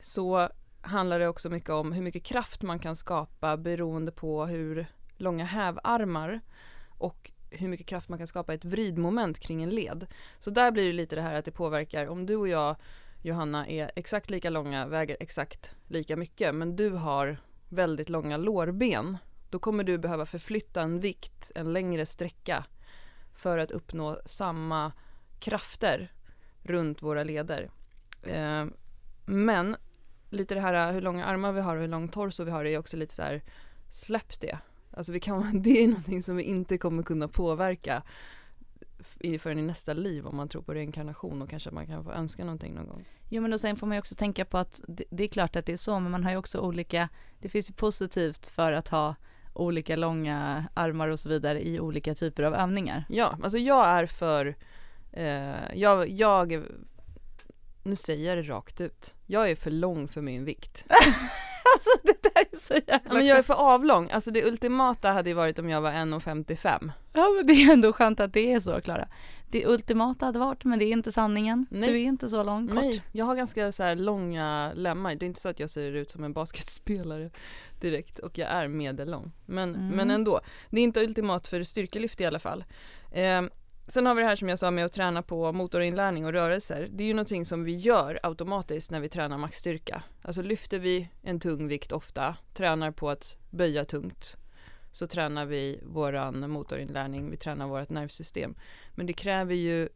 så 0.00 0.48
handlar 0.80 1.18
det 1.18 1.28
också 1.28 1.50
mycket 1.50 1.70
om 1.70 1.92
hur 1.92 2.02
mycket 2.02 2.24
kraft 2.24 2.62
man 2.62 2.78
kan 2.78 2.96
skapa 2.96 3.56
beroende 3.56 4.12
på 4.12 4.46
hur 4.46 4.86
långa 5.16 5.44
hävarmar 5.44 6.40
och 6.88 7.32
hur 7.56 7.68
mycket 7.68 7.86
kraft 7.86 8.08
man 8.08 8.18
kan 8.18 8.26
skapa 8.26 8.52
i 8.52 8.56
ett 8.56 8.64
vridmoment 8.64 9.38
kring 9.38 9.62
en 9.62 9.70
led. 9.70 10.06
Så 10.38 10.50
där 10.50 10.70
blir 10.70 10.86
det 10.86 10.92
lite 10.92 11.16
det 11.16 11.22
här 11.22 11.34
att 11.34 11.44
det 11.44 11.50
påverkar 11.50 12.06
om 12.06 12.26
du 12.26 12.36
och 12.36 12.48
jag 12.48 12.76
Johanna 13.22 13.66
är 13.68 13.90
exakt 13.96 14.30
lika 14.30 14.50
långa, 14.50 14.86
väger 14.86 15.16
exakt 15.20 15.76
lika 15.88 16.16
mycket 16.16 16.54
men 16.54 16.76
du 16.76 16.90
har 16.90 17.36
väldigt 17.68 18.08
långa 18.08 18.36
lårben 18.36 19.18
då 19.50 19.58
kommer 19.58 19.84
du 19.84 19.98
behöva 19.98 20.26
förflytta 20.26 20.82
en 20.82 21.00
vikt 21.00 21.52
en 21.54 21.72
längre 21.72 22.06
sträcka 22.06 22.64
för 23.34 23.58
att 23.58 23.70
uppnå 23.70 24.20
samma 24.24 24.92
krafter 25.40 26.12
runt 26.62 27.02
våra 27.02 27.24
leder. 27.24 27.70
Eh, 28.22 28.66
men 29.26 29.76
lite 30.30 30.54
det 30.54 30.60
här 30.60 30.92
hur 30.92 31.00
långa 31.00 31.24
armar 31.24 31.52
vi 31.52 31.60
har 31.60 31.76
och 31.76 31.82
hur 31.82 31.88
lång 31.88 32.08
torso 32.08 32.44
vi 32.44 32.50
har 32.50 32.64
är 32.64 32.78
också 32.78 32.96
lite 32.96 33.14
så 33.14 33.22
här 33.22 33.42
släpp 33.90 34.40
det. 34.40 34.58
Alltså 34.96 35.12
vi 35.12 35.20
kan, 35.20 35.62
det 35.62 35.84
är 35.84 35.88
någonting 35.88 36.22
som 36.22 36.36
vi 36.36 36.42
inte 36.42 36.78
kommer 36.78 37.02
kunna 37.02 37.28
påverka 37.28 38.02
förrän 39.38 39.58
i 39.58 39.62
nästa 39.62 39.92
liv 39.92 40.26
om 40.26 40.36
man 40.36 40.48
tror 40.48 40.62
på 40.62 40.74
reinkarnation 40.74 41.42
och 41.42 41.50
kanske 41.50 41.70
man 41.70 41.86
kan 41.86 42.04
få 42.04 42.12
önska 42.12 42.44
någonting 42.44 42.74
någon 42.74 42.88
gång. 42.88 43.04
Jo 43.28 43.42
men 43.42 43.52
och 43.52 43.60
sen 43.60 43.76
får 43.76 43.86
man 43.86 43.96
ju 43.96 43.98
också 43.98 44.14
tänka 44.14 44.44
på 44.44 44.58
att 44.58 44.80
det, 44.88 45.04
det 45.10 45.24
är 45.24 45.28
klart 45.28 45.56
att 45.56 45.66
det 45.66 45.72
är 45.72 45.76
så 45.76 46.00
men 46.00 46.10
man 46.10 46.24
har 46.24 46.30
ju 46.30 46.36
också 46.36 46.58
olika, 46.58 47.08
det 47.40 47.48
finns 47.48 47.70
ju 47.70 47.74
positivt 47.74 48.46
för 48.46 48.72
att 48.72 48.88
ha 48.88 49.14
olika 49.52 49.96
långa 49.96 50.64
armar 50.74 51.08
och 51.08 51.20
så 51.20 51.28
vidare 51.28 51.66
i 51.66 51.80
olika 51.80 52.14
typer 52.14 52.42
av 52.42 52.54
övningar. 52.54 53.04
Ja, 53.08 53.38
alltså 53.42 53.58
jag 53.58 53.86
är 53.86 54.06
för, 54.06 54.56
eh, 55.12 55.74
jag, 55.74 56.08
jag, 56.08 56.62
nu 57.82 57.96
säger 57.96 58.28
jag 58.28 58.44
det 58.44 58.52
rakt 58.52 58.80
ut, 58.80 59.14
jag 59.26 59.50
är 59.50 59.56
för 59.56 59.70
lång 59.70 60.08
för 60.08 60.22
min 60.22 60.44
vikt. 60.44 60.84
alltså 60.88 61.98
det 62.02 62.22
så 62.60 62.74
jävla 62.74 63.00
Ja, 63.04 63.14
men 63.14 63.26
jag 63.26 63.38
är 63.38 63.42
för 63.42 63.54
avlång, 63.54 64.10
alltså 64.10 64.30
det 64.30 64.44
ultimata 64.44 65.10
hade 65.10 65.30
ju 65.30 65.34
varit 65.34 65.58
om 65.58 65.68
jag 65.70 65.80
var 65.80 65.92
1,55. 65.92 66.90
Ja 67.12 67.32
men 67.36 67.46
det 67.46 67.52
är 67.52 67.72
ändå 67.72 67.92
skönt 67.92 68.20
att 68.20 68.32
det 68.32 68.52
är 68.52 68.60
så 68.60 68.80
Klara. 68.80 69.08
Det 69.50 69.66
ultimata 69.66 70.26
hade 70.26 70.38
varit 70.38 70.64
men 70.64 70.78
det 70.78 70.84
är 70.84 70.92
inte 70.92 71.12
sanningen. 71.12 71.66
Nej. 71.70 71.92
Du 71.92 72.00
är 72.00 72.04
inte 72.04 72.28
så 72.28 72.42
lång 72.44 72.68
kort. 72.68 72.76
Nej, 72.76 73.02
jag 73.12 73.24
har 73.24 73.34
ganska 73.34 73.72
så 73.72 73.94
långa 73.94 74.72
lemmar. 74.74 75.14
Det 75.14 75.24
är 75.24 75.26
inte 75.26 75.40
så 75.40 75.48
att 75.48 75.60
jag 75.60 75.70
ser 75.70 75.92
ut 75.92 76.10
som 76.10 76.24
en 76.24 76.32
basketspelare 76.32 77.30
direkt 77.80 78.18
och 78.18 78.38
jag 78.38 78.48
är 78.50 78.68
medellång. 78.68 79.32
Men, 79.46 79.74
Mm. 79.74 79.88
men 79.88 80.10
ändå, 80.10 80.40
det 80.70 80.80
är 80.80 80.84
inte 80.84 81.00
ultimat 81.04 81.46
för 81.46 81.62
styrkelyft 81.62 82.20
i 82.20 82.24
alla 82.26 82.38
fall. 82.38 82.64
Eh, 83.12 83.42
sen 83.88 84.06
har 84.06 84.14
vi 84.14 84.22
det 84.22 84.28
här 84.28 84.36
som 84.36 84.48
jag 84.48 84.58
sa 84.58 84.70
med 84.70 84.84
att 84.84 84.92
träna 84.92 85.22
på 85.22 85.52
motorinlärning 85.52 86.26
och 86.26 86.32
rörelser. 86.32 86.88
Det 86.92 87.04
är 87.04 87.08
ju 87.08 87.14
någonting 87.14 87.44
som 87.44 87.64
vi 87.64 87.74
gör 87.74 88.18
automatiskt 88.22 88.90
när 88.90 89.00
vi 89.00 89.08
tränar 89.08 89.38
maxstyrka. 89.38 90.02
Alltså 90.22 90.42
lyfter 90.42 90.78
vi 90.78 91.08
en 91.22 91.40
tung 91.40 91.68
vikt 91.68 91.92
ofta, 91.92 92.36
tränar 92.54 92.90
på 92.90 93.10
att 93.10 93.36
böja 93.50 93.84
tungt, 93.84 94.36
så 94.90 95.06
tränar 95.06 95.46
vi 95.46 95.80
våran 95.82 96.50
motorinlärning, 96.50 97.30
vi 97.30 97.36
tränar 97.36 97.66
vårt 97.66 97.90
nervsystem. 97.90 98.54
Men 98.94 99.06
det 99.06 99.12
kräver 99.12 99.54
ju 99.54 99.88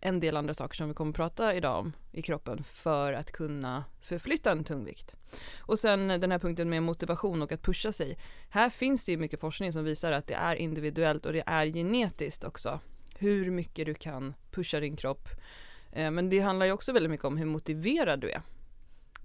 en 0.00 0.20
del 0.20 0.36
andra 0.36 0.54
saker 0.54 0.76
som 0.76 0.88
vi 0.88 0.94
kommer 0.94 1.10
att 1.10 1.16
prata 1.16 1.54
idag 1.54 1.78
om 1.78 1.92
i 2.12 2.22
kroppen 2.22 2.64
för 2.64 3.12
att 3.12 3.32
kunna 3.32 3.84
förflytta 4.00 4.52
en 4.52 4.64
tung 4.64 4.84
vikt. 4.84 5.14
Och 5.58 5.78
sen 5.78 6.08
den 6.08 6.30
här 6.30 6.38
punkten 6.38 6.68
med 6.70 6.82
motivation 6.82 7.42
och 7.42 7.52
att 7.52 7.62
pusha 7.62 7.92
sig. 7.92 8.18
Här 8.48 8.70
finns 8.70 9.04
det 9.04 9.12
ju 9.12 9.18
mycket 9.18 9.40
forskning 9.40 9.72
som 9.72 9.84
visar 9.84 10.12
att 10.12 10.26
det 10.26 10.34
är 10.34 10.56
individuellt 10.56 11.26
och 11.26 11.32
det 11.32 11.42
är 11.46 11.66
genetiskt 11.66 12.44
också. 12.44 12.80
Hur 13.18 13.50
mycket 13.50 13.86
du 13.86 13.94
kan 13.94 14.34
pusha 14.50 14.80
din 14.80 14.96
kropp. 14.96 15.28
Eh, 15.92 16.10
Men 16.10 16.28
det 16.30 16.40
handlar 16.40 16.66
ju 16.66 16.72
också 16.72 16.92
väldigt 16.92 17.10
mycket 17.10 17.24
om 17.24 17.36
hur 17.36 17.46
motiverad 17.46 18.20
du 18.20 18.30
är. 18.30 18.42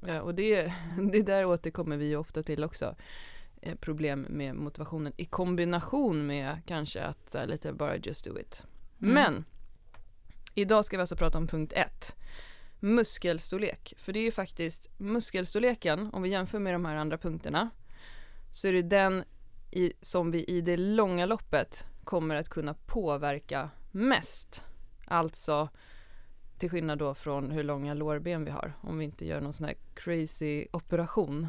Eh, 0.08 0.18
Och 0.18 0.36
det, 0.36 0.74
det 1.12 1.22
där 1.22 1.46
återkommer 1.46 1.98
vi 1.98 2.06
ju 2.06 2.16
ofta 2.16 2.44
till 2.44 2.64
också. 2.64 2.96
Eh, 3.62 3.76
Problem 3.76 4.22
med 4.22 4.56
motivationen 4.56 5.14
i 5.18 5.26
kombination 5.26 6.26
med 6.26 6.62
kanske 6.66 7.04
att 7.04 7.36
lite 7.46 7.74
bara 7.74 7.98
just 7.98 8.26
do 8.26 8.40
it. 8.40 8.66
Mm. 9.02 9.14
Men 9.14 9.46
idag 10.54 10.86
ska 10.86 10.98
vi 10.98 11.02
alltså 11.02 11.16
prata 11.16 11.38
om 11.38 11.48
punkt 11.48 11.74
ett. 11.76 12.16
Muskelstorlek. 12.80 13.94
För 13.98 14.14
det 14.14 14.20
är 14.20 14.24
ju 14.24 14.32
faktiskt 14.32 14.90
muskelstorleken, 14.98 16.10
om 16.14 16.22
vi 16.22 16.30
jämför 16.30 16.60
med 16.60 16.74
de 16.74 16.86
här 16.86 16.96
andra 16.96 17.18
punkterna, 17.18 17.70
så 18.52 18.68
är 18.68 18.74
det 18.74 18.82
den 18.82 19.24
i, 19.72 19.94
som 20.02 20.32
vi 20.32 20.44
i 20.44 20.62
det 20.62 20.78
långa 20.78 21.26
loppet 21.26 21.88
kommer 22.04 22.36
att 22.36 22.50
kunna 22.50 22.74
påverka 22.74 23.70
mest. 23.94 24.66
Alltså 25.06 25.70
till 26.58 26.70
skillnad 26.70 26.98
då 26.98 27.14
från 27.14 27.52
hur 27.52 27.64
långa 27.64 27.94
lårben 27.94 28.46
vi 28.46 28.52
har 28.52 28.74
om 28.82 28.98
vi 28.98 29.06
inte 29.06 29.26
gör 29.26 29.42
någon 29.42 29.54
sån 29.54 29.66
här 29.66 29.76
crazy 29.94 30.68
operation. 30.72 31.48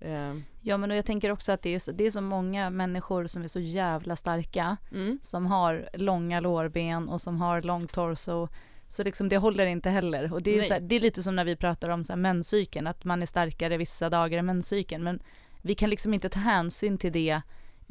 Eh, 0.00 0.34
Ja 0.64 0.76
men 0.76 0.90
och 0.90 0.96
jag 0.96 1.06
tänker 1.06 1.30
också 1.30 1.52
att 1.52 1.62
det 1.62 1.74
är, 1.74 1.78
så, 1.78 1.92
det 1.92 2.04
är 2.04 2.10
så 2.10 2.20
många 2.20 2.70
människor 2.70 3.26
som 3.26 3.42
är 3.42 3.48
så 3.48 3.60
jävla 3.60 4.16
starka 4.16 4.76
mm. 4.92 5.18
som 5.22 5.46
har 5.46 5.88
långa 5.92 6.40
lårben 6.40 7.08
och 7.08 7.20
som 7.20 7.40
har 7.40 7.62
lång 7.62 7.86
torso 7.86 8.48
så 8.86 9.02
liksom 9.02 9.28
det 9.28 9.36
håller 9.36 9.66
inte 9.66 9.90
heller 9.90 10.32
och 10.32 10.42
det 10.42 10.58
är, 10.58 10.70
här, 10.70 10.80
det 10.80 10.94
är 10.94 11.00
lite 11.00 11.22
som 11.22 11.36
när 11.36 11.44
vi 11.44 11.56
pratar 11.56 11.88
om 11.88 12.04
så 12.04 12.12
här 12.12 12.20
menscykeln 12.20 12.86
att 12.86 13.04
man 13.04 13.22
är 13.22 13.26
starkare 13.26 13.76
vissa 13.76 14.10
dagar 14.10 14.38
än 14.38 14.46
menscykeln 14.46 15.04
men 15.04 15.22
vi 15.62 15.74
kan 15.74 15.90
liksom 15.90 16.14
inte 16.14 16.28
ta 16.28 16.40
hänsyn 16.40 16.98
till 16.98 17.12
det 17.12 17.42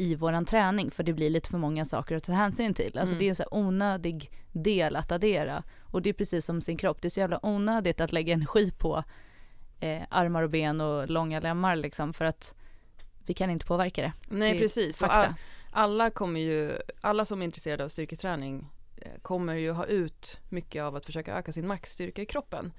i 0.01 0.15
våran 0.15 0.45
träning 0.45 0.91
för 0.91 1.03
det 1.03 1.13
blir 1.13 1.29
lite 1.29 1.49
för 1.49 1.57
många 1.57 1.85
saker 1.85 2.15
att 2.15 2.23
ta 2.23 2.31
hänsyn 2.31 2.73
till. 2.73 2.97
Alltså 2.97 3.13
Mm. 3.15 3.19
det 3.19 3.25
är 3.25 3.29
en 3.29 3.35
så 3.35 3.43
onödig 3.51 4.31
del 4.51 4.95
att 4.95 5.11
addera 5.11 5.63
och 5.81 6.01
det 6.01 6.09
är 6.09 6.13
precis 6.13 6.45
som 6.45 6.61
sin 6.61 6.77
kropp, 6.77 7.01
det 7.01 7.07
är 7.07 7.09
så 7.09 7.19
jävla 7.19 7.39
onödigt 7.45 8.01
att 8.01 8.11
lägga 8.13 8.33
energi 8.33 8.71
på 8.71 9.03
eh, 9.79 10.01
armar 10.09 10.43
och 10.43 10.49
ben 10.49 10.81
och 10.81 11.09
långa 11.09 11.39
lemmar 11.39 11.75
liksom 11.75 12.13
för 12.13 12.25
att 12.25 12.55
vi 13.25 13.33
kan 13.33 13.49
inte 13.49 13.65
påverka 13.65 14.01
det. 14.01 14.13
Nej 14.29 14.53
Det 14.53 14.59
precis. 14.59 15.01
All, 15.03 15.33
alla 15.71 16.09
kommer 16.09 16.39
ju, 16.39 16.71
alla 17.01 17.25
som 17.25 17.41
är 17.41 17.45
intresserade 17.45 17.83
av 17.83 17.89
styrketräning 17.89 18.67
eh, 18.97 19.21
kommer 19.21 19.53
ju 19.53 19.71
ha 19.71 19.85
ut 19.85 20.39
mycket 20.49 20.83
av 20.83 20.95
att 20.95 21.05
försöka 21.05 21.37
öka 21.37 21.51
sin 21.51 21.67
maxstyrka 21.67 22.21
i 22.21 22.25
kroppen. 22.25 22.73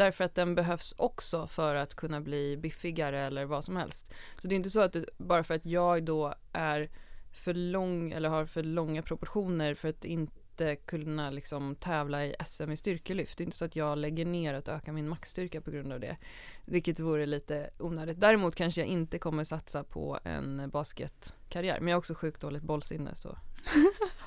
Därför 0.00 0.24
att 0.24 0.34
den 0.34 0.54
behövs 0.54 0.94
också 0.98 1.46
för 1.46 1.74
att 1.74 1.94
kunna 1.94 2.20
bli 2.20 2.56
biffigare 2.56 3.20
eller 3.20 3.44
vad 3.44 3.64
som 3.64 3.76
helst. 3.76 4.14
Så 4.38 4.48
det 4.48 4.54
är 4.54 4.56
inte 4.56 4.70
så 4.70 4.80
att 4.80 4.92
det, 4.92 5.04
bara 5.18 5.44
för 5.44 5.54
att 5.54 5.66
jag 5.66 6.04
då 6.04 6.34
är 6.52 6.90
för 7.32 7.54
lång 7.54 8.12
eller 8.12 8.28
har 8.28 8.44
för 8.44 8.62
långa 8.62 9.02
proportioner 9.02 9.74
för 9.74 9.88
att 9.88 10.04
inte 10.04 10.76
kunna 10.76 11.30
liksom 11.30 11.74
tävla 11.74 12.24
i 12.24 12.34
SM 12.46 12.70
i 12.70 12.76
styrkelyft. 12.76 13.38
Det 13.38 13.42
är 13.42 13.44
inte 13.44 13.56
så 13.56 13.64
att 13.64 13.76
jag 13.76 13.98
lägger 13.98 14.24
ner 14.24 14.54
att 14.54 14.68
öka 14.68 14.92
min 14.92 15.08
maxstyrka 15.08 15.60
på 15.60 15.70
grund 15.70 15.92
av 15.92 16.00
det. 16.00 16.16
Vilket 16.64 17.00
vore 17.00 17.26
lite 17.26 17.70
onödigt. 17.78 18.20
Däremot 18.20 18.54
kanske 18.54 18.80
jag 18.80 18.88
inte 18.88 19.18
kommer 19.18 19.44
satsa 19.44 19.84
på 19.84 20.18
en 20.24 20.70
basketkarriär. 20.70 21.80
Men 21.80 21.88
jag 21.88 21.94
har 21.94 21.98
också 21.98 22.14
sjukt 22.14 22.40
dåligt 22.40 22.62
bollsinne 22.62 23.14
så. 23.14 23.38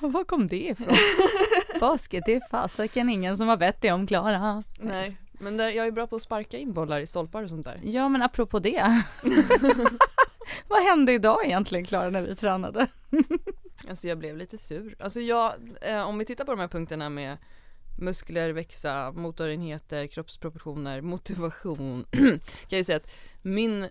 Var 0.00 0.24
kom 0.24 0.48
det 0.48 0.62
ifrån? 0.62 0.94
Basket, 1.80 2.22
det 2.26 2.34
är 2.34 2.50
fasiken 2.50 3.08
ingen 3.10 3.36
som 3.36 3.48
har 3.48 3.56
bett 3.56 3.80
dig 3.80 3.92
om 3.92 4.06
Klara. 4.06 4.62
Nej, 4.80 5.16
men 5.38 5.56
där, 5.56 5.70
jag 5.70 5.86
är 5.86 5.90
bra 5.90 6.06
på 6.06 6.16
att 6.16 6.22
sparka 6.22 6.58
in 6.58 6.72
bollar 6.72 7.00
i 7.00 7.06
stolpar 7.06 7.42
och 7.42 7.50
sånt 7.50 7.64
där. 7.64 7.80
Ja 7.82 8.08
men 8.08 8.22
apropå 8.22 8.58
det. 8.58 9.02
Vad 10.68 10.82
hände 10.82 11.12
idag 11.12 11.38
egentligen 11.44 11.84
Klara 11.84 12.10
när 12.10 12.22
vi 12.22 12.36
tränade? 12.36 12.86
Alltså 13.88 14.08
jag 14.08 14.18
blev 14.18 14.36
lite 14.36 14.58
sur. 14.58 14.96
Alltså 14.98 15.20
jag, 15.20 15.52
eh, 15.80 16.08
om 16.08 16.18
vi 16.18 16.24
tittar 16.24 16.44
på 16.44 16.50
de 16.50 16.60
här 16.60 16.68
punkterna 16.68 17.08
med 17.10 17.36
muskler, 17.98 18.50
växa, 18.50 19.12
motorenheter, 19.12 20.06
kroppsproportioner, 20.06 21.00
motivation. 21.00 22.04
kan 22.10 22.40
jag 22.68 22.78
ju 22.78 22.84
säga 22.84 22.96
att 22.96 23.10
min, 23.42 23.88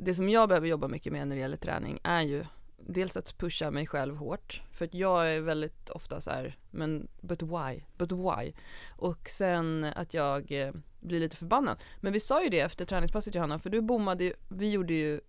det 0.00 0.14
som 0.14 0.28
jag 0.28 0.48
behöver 0.48 0.68
jobba 0.68 0.88
mycket 0.88 1.12
med 1.12 1.28
när 1.28 1.36
det 1.36 1.40
gäller 1.40 1.56
träning 1.56 2.00
är 2.02 2.20
ju 2.20 2.44
dels 2.88 3.16
att 3.16 3.38
pusha 3.38 3.70
mig 3.70 3.86
själv 3.86 4.16
hårt. 4.16 4.62
För 4.72 4.84
att 4.84 4.94
jag 4.94 5.32
är 5.32 5.40
väldigt 5.40 5.90
ofta 5.90 6.20
så 6.20 6.30
här, 6.30 6.58
men 6.70 7.08
but 7.20 7.42
why, 7.42 7.82
but 7.98 8.12
why? 8.12 8.52
Och 8.96 9.28
sen 9.28 9.84
att 9.84 10.14
jag 10.14 10.52
eh, 10.52 10.72
blir 11.00 11.20
lite 11.20 11.36
förbannad. 11.36 11.78
Men 12.00 12.12
vi 12.12 12.20
sa 12.20 12.42
ju 12.42 12.48
det 12.48 12.60
efter 12.60 12.84
träningspasset 12.84 13.34
Johanna, 13.34 13.58
för 13.58 13.70
du 13.70 13.80
bommade 13.80 14.24
ju, 14.24 14.32
vi 14.48 14.70
gjorde 14.70 14.94
ju 14.94 15.20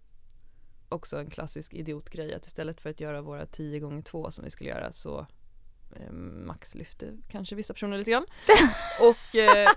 också 0.90 1.18
en 1.18 1.30
klassisk 1.30 1.74
idiotgrej 1.74 2.34
att 2.34 2.46
istället 2.46 2.82
för 2.82 2.90
att 2.90 3.00
göra 3.00 3.22
våra 3.22 3.46
10 3.46 3.80
gånger 3.80 4.02
2 4.02 4.32
som 4.32 4.46
vi 4.46 4.52
skulle 4.52 4.70
göra 4.70 4.92
så 4.92 5.28
eh, 5.96 6.12
Max 6.46 6.76
lyfte 6.76 7.14
kanske 7.30 7.56
vissa 7.56 7.74
personer 7.74 7.98
lite 7.98 8.12
grann 8.12 8.26
och 9.02 9.36
eh, 9.36 9.70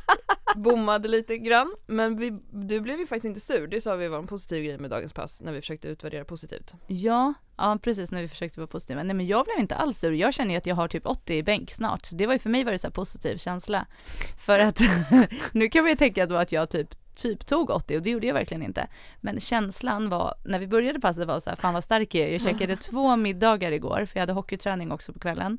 bommade 0.56 1.08
lite 1.08 1.38
grann 1.38 1.74
men 1.86 2.16
vi, 2.16 2.38
du 2.50 2.80
blev 2.80 2.98
ju 2.98 3.06
faktiskt 3.06 3.24
inte 3.24 3.40
sur, 3.40 3.66
det 3.66 3.80
sa 3.80 3.96
vi 3.96 4.08
var 4.08 4.18
en 4.18 4.26
positiv 4.26 4.64
grej 4.64 4.78
med 4.78 4.90
dagens 4.90 5.12
pass 5.12 5.40
när 5.42 5.52
vi 5.52 5.60
försökte 5.60 5.88
utvärdera 5.88 6.24
positivt. 6.24 6.74
Ja, 6.86 7.34
ja 7.56 7.78
precis 7.82 8.12
när 8.12 8.22
vi 8.22 8.28
försökte 8.28 8.60
vara 8.60 8.68
positiva. 8.68 9.02
Nej 9.02 9.16
men 9.16 9.26
jag 9.26 9.44
blev 9.44 9.58
inte 9.58 9.74
alls 9.74 9.98
sur. 9.98 10.12
Jag 10.12 10.34
känner 10.34 10.50
ju 10.50 10.58
att 10.58 10.66
jag 10.66 10.74
har 10.74 10.88
typ 10.88 11.06
80 11.06 11.34
i 11.34 11.42
bänk 11.42 11.70
snart. 11.70 12.08
Det 12.12 12.26
var 12.26 12.32
ju 12.32 12.38
för 12.38 12.50
mig 12.50 12.64
var 12.64 12.72
det 12.72 12.78
så 12.78 12.86
här 12.86 12.92
positiv 12.92 13.36
känsla. 13.36 13.86
För 14.38 14.58
att 14.58 14.80
nu 15.52 15.68
kan 15.68 15.82
man 15.82 15.90
ju 15.90 15.96
tänka 15.96 16.26
då 16.26 16.36
att 16.36 16.52
jag 16.52 16.70
typ 16.70 16.94
typ 17.18 17.46
tog 17.46 17.70
80 17.70 17.96
och 17.96 18.02
det 18.02 18.10
gjorde 18.10 18.26
jag 18.26 18.34
verkligen 18.34 18.62
inte. 18.62 18.88
Men 19.20 19.40
känslan 19.40 20.08
var, 20.08 20.34
när 20.44 20.58
vi 20.58 20.66
började 20.66 21.00
passet 21.00 21.28
var 21.28 21.40
så 21.40 21.50
här, 21.50 21.56
fan 21.56 21.74
vad 21.74 21.84
stark 21.84 22.14
jag 22.14 22.28
är. 22.28 22.32
Jag 22.32 22.40
käkade 22.40 22.76
två 22.76 23.16
middagar 23.16 23.72
igår 23.72 24.06
för 24.06 24.16
jag 24.16 24.22
hade 24.22 24.32
hockeyträning 24.32 24.92
också 24.92 25.12
på 25.12 25.18
kvällen. 25.18 25.58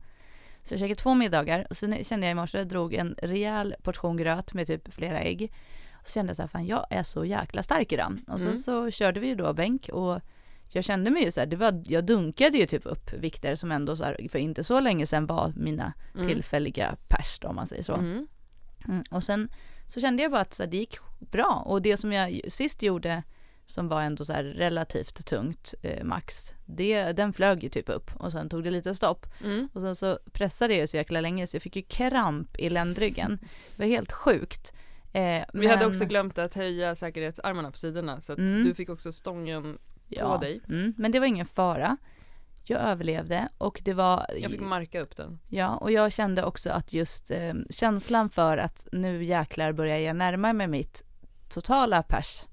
Så 0.63 0.73
jag 0.73 0.79
käkade 0.79 0.95
två 0.95 1.13
middagar 1.13 1.67
och 1.69 1.77
sen 1.77 2.03
kände 2.03 2.25
jag 2.27 2.31
i 2.31 2.35
morse, 2.35 2.63
drog 2.63 2.93
en 2.93 3.15
rejäl 3.21 3.75
portion 3.83 4.17
gröt 4.17 4.53
med 4.53 4.67
typ 4.67 4.93
flera 4.93 5.19
ägg. 5.19 5.51
Och 6.01 6.07
så 6.07 6.13
kände 6.13 6.29
jag 6.29 6.35
så 6.35 6.41
här, 6.41 6.47
fan 6.49 6.65
jag 6.65 6.85
är 6.89 7.03
så 7.03 7.25
jäkla 7.25 7.63
stark 7.63 7.91
idag. 7.91 8.17
Och 8.27 8.39
Mm. 8.39 8.57
så 8.57 8.91
körde 8.91 9.19
vi 9.19 9.27
ju 9.27 9.35
då 9.35 9.53
bänk 9.53 9.89
och 9.93 10.21
jag 10.71 10.83
kände 10.83 11.11
mig 11.11 11.23
ju 11.23 11.31
så 11.31 11.39
här, 11.39 11.47
det 11.47 11.55
var, 11.55 11.83
jag 11.87 12.05
dunkade 12.05 12.57
ju 12.57 12.65
typ 12.65 12.85
upp 12.85 13.13
vikter 13.13 13.55
som 13.55 13.71
ändå 13.71 13.95
så 13.95 14.03
här, 14.03 14.27
för 14.31 14.39
inte 14.39 14.63
så 14.63 14.79
länge 14.79 15.05
sedan 15.05 15.25
var 15.25 15.53
mina 15.55 15.93
Mm. 16.15 16.27
tillfälliga 16.27 16.95
pers 17.07 17.39
då, 17.41 17.47
om 17.47 17.55
man 17.55 17.67
säger 17.67 17.83
så. 17.83 17.93
Mm. 17.93 18.27
Mm. 18.87 19.03
Och 19.11 19.23
sen 19.23 19.49
så 19.85 19.99
kände 20.01 20.23
jag 20.23 20.31
bara 20.31 20.41
att 20.41 20.53
så 20.53 20.63
här, 20.63 20.69
det 20.69 20.77
gick 20.77 20.95
bra 21.19 21.63
och 21.65 21.81
det 21.81 21.97
som 21.97 22.11
jag 22.13 22.39
sist 22.47 22.81
gjorde 22.83 23.23
som 23.69 23.87
var 23.87 24.01
ändå 24.01 24.25
så 24.25 24.33
relativt 24.33 25.25
tungt 25.25 25.73
eh, 25.81 26.03
max, 26.03 26.55
det, 26.65 27.03
den 27.11 27.33
flög 27.33 27.63
ju 27.63 27.69
typ 27.69 27.89
upp 27.89 28.11
och 28.15 28.31
sen 28.31 28.49
tog 28.49 28.63
det 28.63 28.71
lite 28.71 28.95
stopp 28.95 29.25
Mm. 29.43 29.69
och 29.73 29.81
sen 29.81 29.95
så 29.95 30.19
pressade 30.31 30.75
jag 30.75 30.89
så 30.89 30.97
jäkla 30.97 31.21
länge 31.21 31.47
så 31.47 31.55
jag 31.55 31.61
fick 31.63 31.75
ju 31.75 31.81
kramp 31.81 32.57
i 32.59 32.69
ländryggen. 32.69 33.39
Det 33.77 33.83
var 33.83 33.87
helt 33.89 34.11
sjukt. 34.11 34.73
Eh, 35.13 35.43
Vi 35.53 35.67
hade 35.67 35.85
också 35.85 36.05
glömt 36.05 36.37
att 36.37 36.55
höja 36.55 36.95
säkerhetsarmarna 36.95 37.71
på 37.71 37.77
sidorna 37.77 38.19
så 38.19 38.33
att 38.33 38.39
Mm. 38.39 38.63
du 38.63 38.73
fick 38.75 38.89
också 38.89 39.11
stången 39.11 39.77
på 40.19 40.37
dig. 40.37 40.61
Mm, 40.69 40.93
men 40.97 41.11
det 41.11 41.19
var 41.19 41.27
ingen 41.27 41.45
fara. 41.45 41.97
Jag 42.63 42.81
överlevde 42.81 43.49
och 43.57 43.81
det 43.85 43.93
var 43.93 44.25
Jag 44.41 44.51
fick 44.51 44.61
marka 44.61 45.01
upp 45.01 45.15
den. 45.15 45.39
Ja, 45.47 45.75
och 45.75 45.91
jag 45.91 46.11
kände 46.11 46.43
också 46.43 46.69
att 46.71 46.93
just 46.93 47.31
eh, 47.31 47.53
känslan 47.69 48.29
för 48.29 48.57
att 48.57 48.87
nu 48.91 49.23
jäklar 49.23 49.71
börjar 49.73 49.97
jag 49.97 50.15
närma 50.15 50.53
mig 50.53 50.67
mitt 50.67 51.03
totala 51.49 52.03
pers 52.03 52.43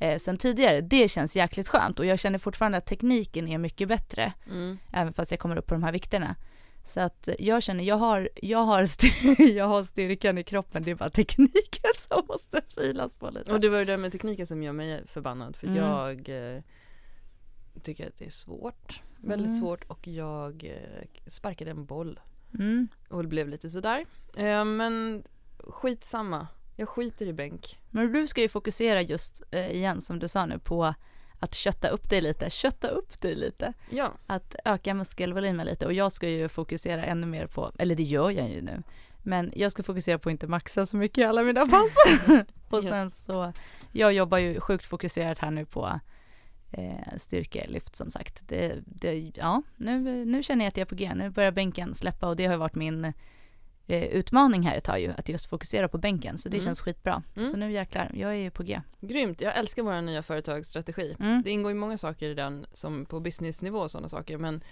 eh, 0.00 0.18
sen 0.18 0.36
tidigare, 0.36 0.80
det 0.80 1.08
känns 1.10 1.36
jäkligt 1.36 1.68
skönt 1.68 1.98
och 1.98 2.06
jag 2.06 2.18
känner 2.18 2.38
fortfarande 2.38 2.78
att 2.78 2.86
tekniken 2.86 3.48
är 3.48 3.58
mycket 3.58 3.88
bättre, 3.88 4.32
Mm. 4.50 4.78
även 4.92 5.12
fast 5.12 5.30
jag 5.30 5.40
kommer 5.40 5.56
upp 5.56 5.66
på 5.66 5.74
de 5.74 5.82
här 5.82 5.92
vikterna. 5.92 6.36
Så 6.84 7.00
att 7.00 7.28
eh, 7.28 7.34
jag 7.38 7.62
känner, 7.62 7.84
jag 7.84 7.96
har, 7.96 8.28
jag 8.42 8.58
har, 8.64 8.86
styr, 8.86 9.40
jag 9.56 9.64
har 9.68 9.84
styrkan 9.84 10.38
i 10.38 10.44
kroppen, 10.44 10.82
det 10.82 10.90
är 10.90 10.94
bara 10.94 11.10
tekniken 11.10 11.90
som 11.96 12.22
måste 12.28 12.62
filas 12.80 13.14
på 13.14 13.30
lite. 13.30 13.52
Och 13.52 13.60
det 13.60 13.68
var 13.68 13.78
ju 13.78 13.84
det 13.84 13.96
med 13.96 14.12
tekniken 14.12 14.46
som 14.46 14.62
gör 14.62 14.72
mig 14.72 15.02
förbannad 15.06 15.56
för 15.56 15.66
Mm. 15.66 15.78
jag 15.78 16.28
eh, 16.54 16.62
tycker 17.82 18.06
att 18.08 18.16
det 18.16 18.26
är 18.26 18.30
svårt. 18.30 19.02
Väldigt 19.16 19.48
Mm. 19.48 19.60
svårt 19.60 19.84
och 19.84 20.08
jag 20.08 20.64
eh, 20.64 21.30
sparkade 21.30 21.70
en 21.70 21.84
boll 21.86 22.20
Mm. 22.54 22.88
och 23.08 23.22
det 23.22 23.28
blev 23.28 23.48
lite 23.48 23.68
sådär. 23.68 24.06
Eh, 24.36 24.64
men 24.64 25.22
skitsamma. 25.58 26.46
Jag 26.80 26.88
skiter 26.88 27.26
i 27.26 27.32
bänk. 27.32 27.78
Men 27.90 28.12
du 28.12 28.26
ska 28.26 28.40
ju 28.40 28.48
fokusera 28.48 29.02
just 29.02 29.42
eh, 29.50 29.70
igen, 29.70 30.00
som 30.00 30.18
du 30.18 30.28
sa 30.28 30.46
nu, 30.46 30.58
på 30.58 30.94
att 31.38 31.54
kötta 31.54 31.88
upp 31.88 32.10
dig 32.10 32.20
lite, 32.20 32.50
kötta 32.50 32.88
upp 32.88 33.20
dig 33.20 33.34
lite. 33.34 33.72
Ja, 33.90 34.12
att 34.26 34.56
öka 34.64 34.94
muskelvolymen 34.94 35.66
lite 35.66 35.86
och 35.86 35.92
jag 35.92 36.12
ska 36.12 36.28
ju 36.28 36.48
fokusera 36.48 37.04
ännu 37.04 37.26
mer 37.26 37.46
på, 37.46 37.72
eller 37.78 37.94
det 37.94 38.02
gör 38.02 38.30
jag 38.30 38.50
ju 38.50 38.62
nu, 38.62 38.82
men 39.22 39.52
jag 39.56 39.72
ska 39.72 39.82
fokusera 39.82 40.18
på 40.18 40.28
att 40.28 40.30
inte 40.30 40.46
maxa 40.46 40.86
så 40.86 40.96
mycket 40.96 41.18
i 41.18 41.24
alla 41.24 41.42
mina 41.42 41.66
pass. 41.66 41.94
och 42.70 42.84
sen 42.84 43.10
så, 43.10 43.52
jag 43.92 44.12
jobbar 44.12 44.38
ju 44.38 44.60
sjukt 44.60 44.86
fokuserat 44.86 45.38
här 45.38 45.50
nu 45.50 45.66
på 45.66 46.00
eh, 46.70 47.16
styrkelyft 47.16 47.96
som 47.96 48.10
sagt. 48.10 48.48
Det, 48.48 48.74
det, 48.86 49.32
ja, 49.36 49.62
nu, 49.76 50.24
nu 50.24 50.42
känner 50.42 50.64
jag 50.64 50.68
att 50.68 50.76
jag 50.76 50.84
är 50.84 50.88
på 50.88 50.94
G, 50.94 51.12
nu 51.14 51.30
börjar 51.30 51.52
bänken 51.52 51.94
släppa 51.94 52.28
och 52.28 52.36
det 52.36 52.46
har 52.46 52.52
ju 52.52 52.58
varit 52.58 52.74
min 52.74 53.12
eh, 53.90 54.02
utmaning 54.04 54.62
här 54.62 54.76
ett 54.76 54.84
tag 54.84 55.00
ju, 55.00 55.12
att 55.18 55.28
just 55.28 55.46
fokusera 55.46 55.88
på 55.88 55.98
bänken, 55.98 56.38
så 56.38 56.48
det 56.48 56.56
Mm. 56.56 56.64
känns 56.64 56.80
skitbra. 56.80 57.22
Mm. 57.36 57.48
Så 57.48 57.56
nu 57.56 57.72
jäklar, 57.72 58.10
jag 58.14 58.30
är 58.30 58.34
ju 58.34 58.50
på 58.50 58.62
G. 58.62 58.80
grymt. 59.00 59.40
Jag 59.40 59.58
älskar 59.58 59.82
vår 59.82 60.02
nya 60.02 60.22
företagsstrategi. 60.22 61.16
Mm. 61.20 61.42
Det 61.42 61.50
ingår 61.50 61.72
ju 61.72 61.78
många 61.78 61.98
saker 61.98 62.28
i 62.28 62.34
den 62.34 62.66
som 62.72 63.06
på 63.06 63.20
businessnivå 63.20 63.78
och 63.78 63.90
sådana 63.90 64.08
saker 64.08 64.38
men 64.38 64.64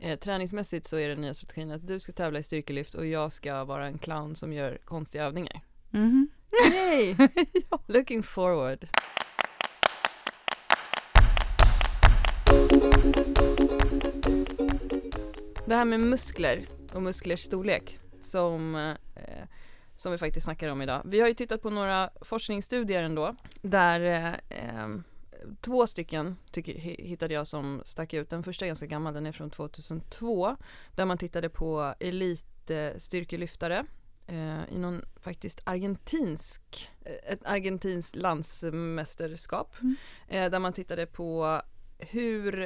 eh, 0.00 0.18
träningsmässigt 0.18 0.86
så 0.86 0.96
är 0.96 1.08
den 1.08 1.20
nya 1.20 1.34
strategin 1.34 1.70
att 1.70 1.86
du 1.86 2.00
ska 2.00 2.12
tävla 2.12 2.38
i 2.38 2.42
styrkelyft 2.42 2.94
och 2.94 3.06
jag 3.06 3.32
ska 3.32 3.64
vara 3.64 3.86
en 3.86 3.98
clown 3.98 4.36
som 4.36 4.52
gör 4.52 4.78
konstiga 4.84 5.24
övningar. 5.24 5.60
Mhm. 5.90 6.28
Yay! 6.74 7.14
Looking 7.86 8.22
forward. 8.22 8.88
Det 15.66 15.74
här 15.74 15.84
med 15.84 16.00
muskler 16.00 16.66
och 16.92 17.02
musklers 17.02 17.40
storlek 17.40 17.98
som, 18.22 18.74
eh, 18.74 19.44
som 19.96 20.12
vi 20.12 20.18
faktiskt 20.18 20.44
snackar 20.44 20.68
om 20.68 20.82
idag. 20.82 21.02
Vi 21.04 21.20
har 21.20 21.28
ju 21.28 21.34
tittat 21.34 21.62
på 21.62 21.70
några 21.70 22.10
forskningsstudier 22.20 23.02
ändå 23.02 23.36
där 23.62 24.00
eh, 24.48 24.88
två 25.60 25.86
stycken 25.86 26.36
tycker, 26.50 26.72
hi- 26.74 27.02
hittade 27.06 27.34
jag 27.34 27.46
som 27.46 27.82
stack 27.84 28.14
ut. 28.14 28.30
Den 28.30 28.42
första 28.42 28.64
är 28.64 28.66
ganska 28.66 28.86
gammal, 28.86 29.14
den 29.14 29.26
är 29.26 29.32
från 29.32 29.50
2002 29.50 30.56
där 30.96 31.04
man 31.04 31.18
tittade 31.18 31.48
på 31.48 31.94
elitstyrkelyftare 32.00 33.84
eh, 34.26 34.60
i 34.74 34.78
någon 34.78 35.04
faktiskt 35.20 35.60
argentinsk, 35.64 36.90
eh, 37.04 37.32
ett 37.32 37.44
argentinskt 37.44 38.16
landsmästerskap 38.16 39.74
Mm. 39.82 39.96
eh, 40.28 40.50
där 40.50 40.58
man 40.58 40.72
tittade 40.72 41.06
på 41.06 41.62
hur 41.98 42.62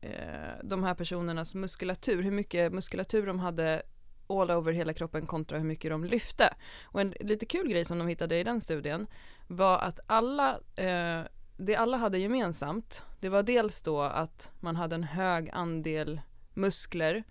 eh, 0.00 0.54
de 0.62 0.84
här 0.84 0.94
personernas 0.94 1.54
muskulatur, 1.54 2.22
hur 2.22 2.30
mycket 2.30 2.72
muskulatur 2.72 3.26
de 3.26 3.38
hade 3.38 3.82
all 4.26 4.50
over 4.50 4.72
hela 4.72 4.92
kroppen 4.92 5.26
kontra 5.26 5.58
hur 5.58 5.64
mycket 5.64 5.90
de 5.90 6.04
lyfte. 6.04 6.54
Och 6.84 7.00
en 7.00 7.14
lite 7.20 7.46
kul 7.46 7.68
grej 7.68 7.84
som 7.84 7.98
de 7.98 8.08
hittade 8.08 8.38
i 8.38 8.44
den 8.44 8.60
studien 8.60 9.06
var 9.46 9.78
att 9.78 10.00
alla, 10.06 10.50
eh, 10.76 11.20
det 11.56 11.76
alla 11.76 11.96
hade 11.96 12.18
gemensamt, 12.18 13.04
det 13.20 13.28
var 13.28 13.42
dels 13.42 13.82
då 13.82 14.02
att 14.02 14.52
man 14.60 14.76
hade 14.76 14.94
en 14.94 15.04
hög 15.04 15.50
andel 15.52 16.20
muskler 16.54 17.24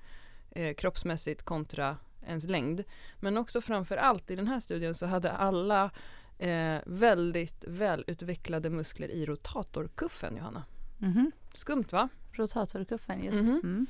eh, 0.52 0.74
kroppsmässigt 0.74 1.44
kontra 1.44 1.98
ens 2.28 2.46
längd. 2.46 2.84
Men 3.20 3.38
också 3.38 3.62
framför 3.62 3.98
allt 3.98 4.32
i 4.32 4.36
den 4.36 4.48
här 4.48 4.60
studien 4.60 4.96
så 4.96 5.06
hade 5.06 5.32
alla 5.32 5.92
eh, 6.40 6.78
väldigt 6.86 7.66
välutvecklade 7.68 8.70
muskler 8.70 9.12
i 9.12 9.26
rotatorkuffen, 9.26 10.38
Johanna. 10.38 10.64
Mhm. 10.98 11.32
Skumt 11.54 11.92
va? 11.92 12.10
Rotatorkuffen, 12.34 13.24
just. 13.24 13.42
Mhm. 13.42 13.60
Mm. 13.64 13.88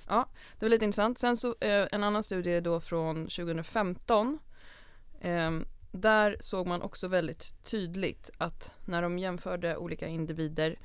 Det 0.60 0.66
var 0.66 0.70
lite 0.70 0.86
intressant. 0.86 1.18
Sen 1.18 1.38
så 1.38 1.56
eh, 1.60 1.88
en 1.92 2.04
annan 2.04 2.24
studie 2.24 2.60
då 2.60 2.80
från 2.80 3.16
2015. 3.28 4.40
Eh, 5.22 5.52
där 5.92 6.38
såg 6.40 6.68
man 6.68 6.82
också 6.82 7.08
väldigt 7.08 7.64
tydligt 7.64 8.32
att 8.38 8.76
när 8.86 9.02
de 9.02 9.20
jämförde 9.20 9.78
olika 9.78 10.08
individer 10.08 10.80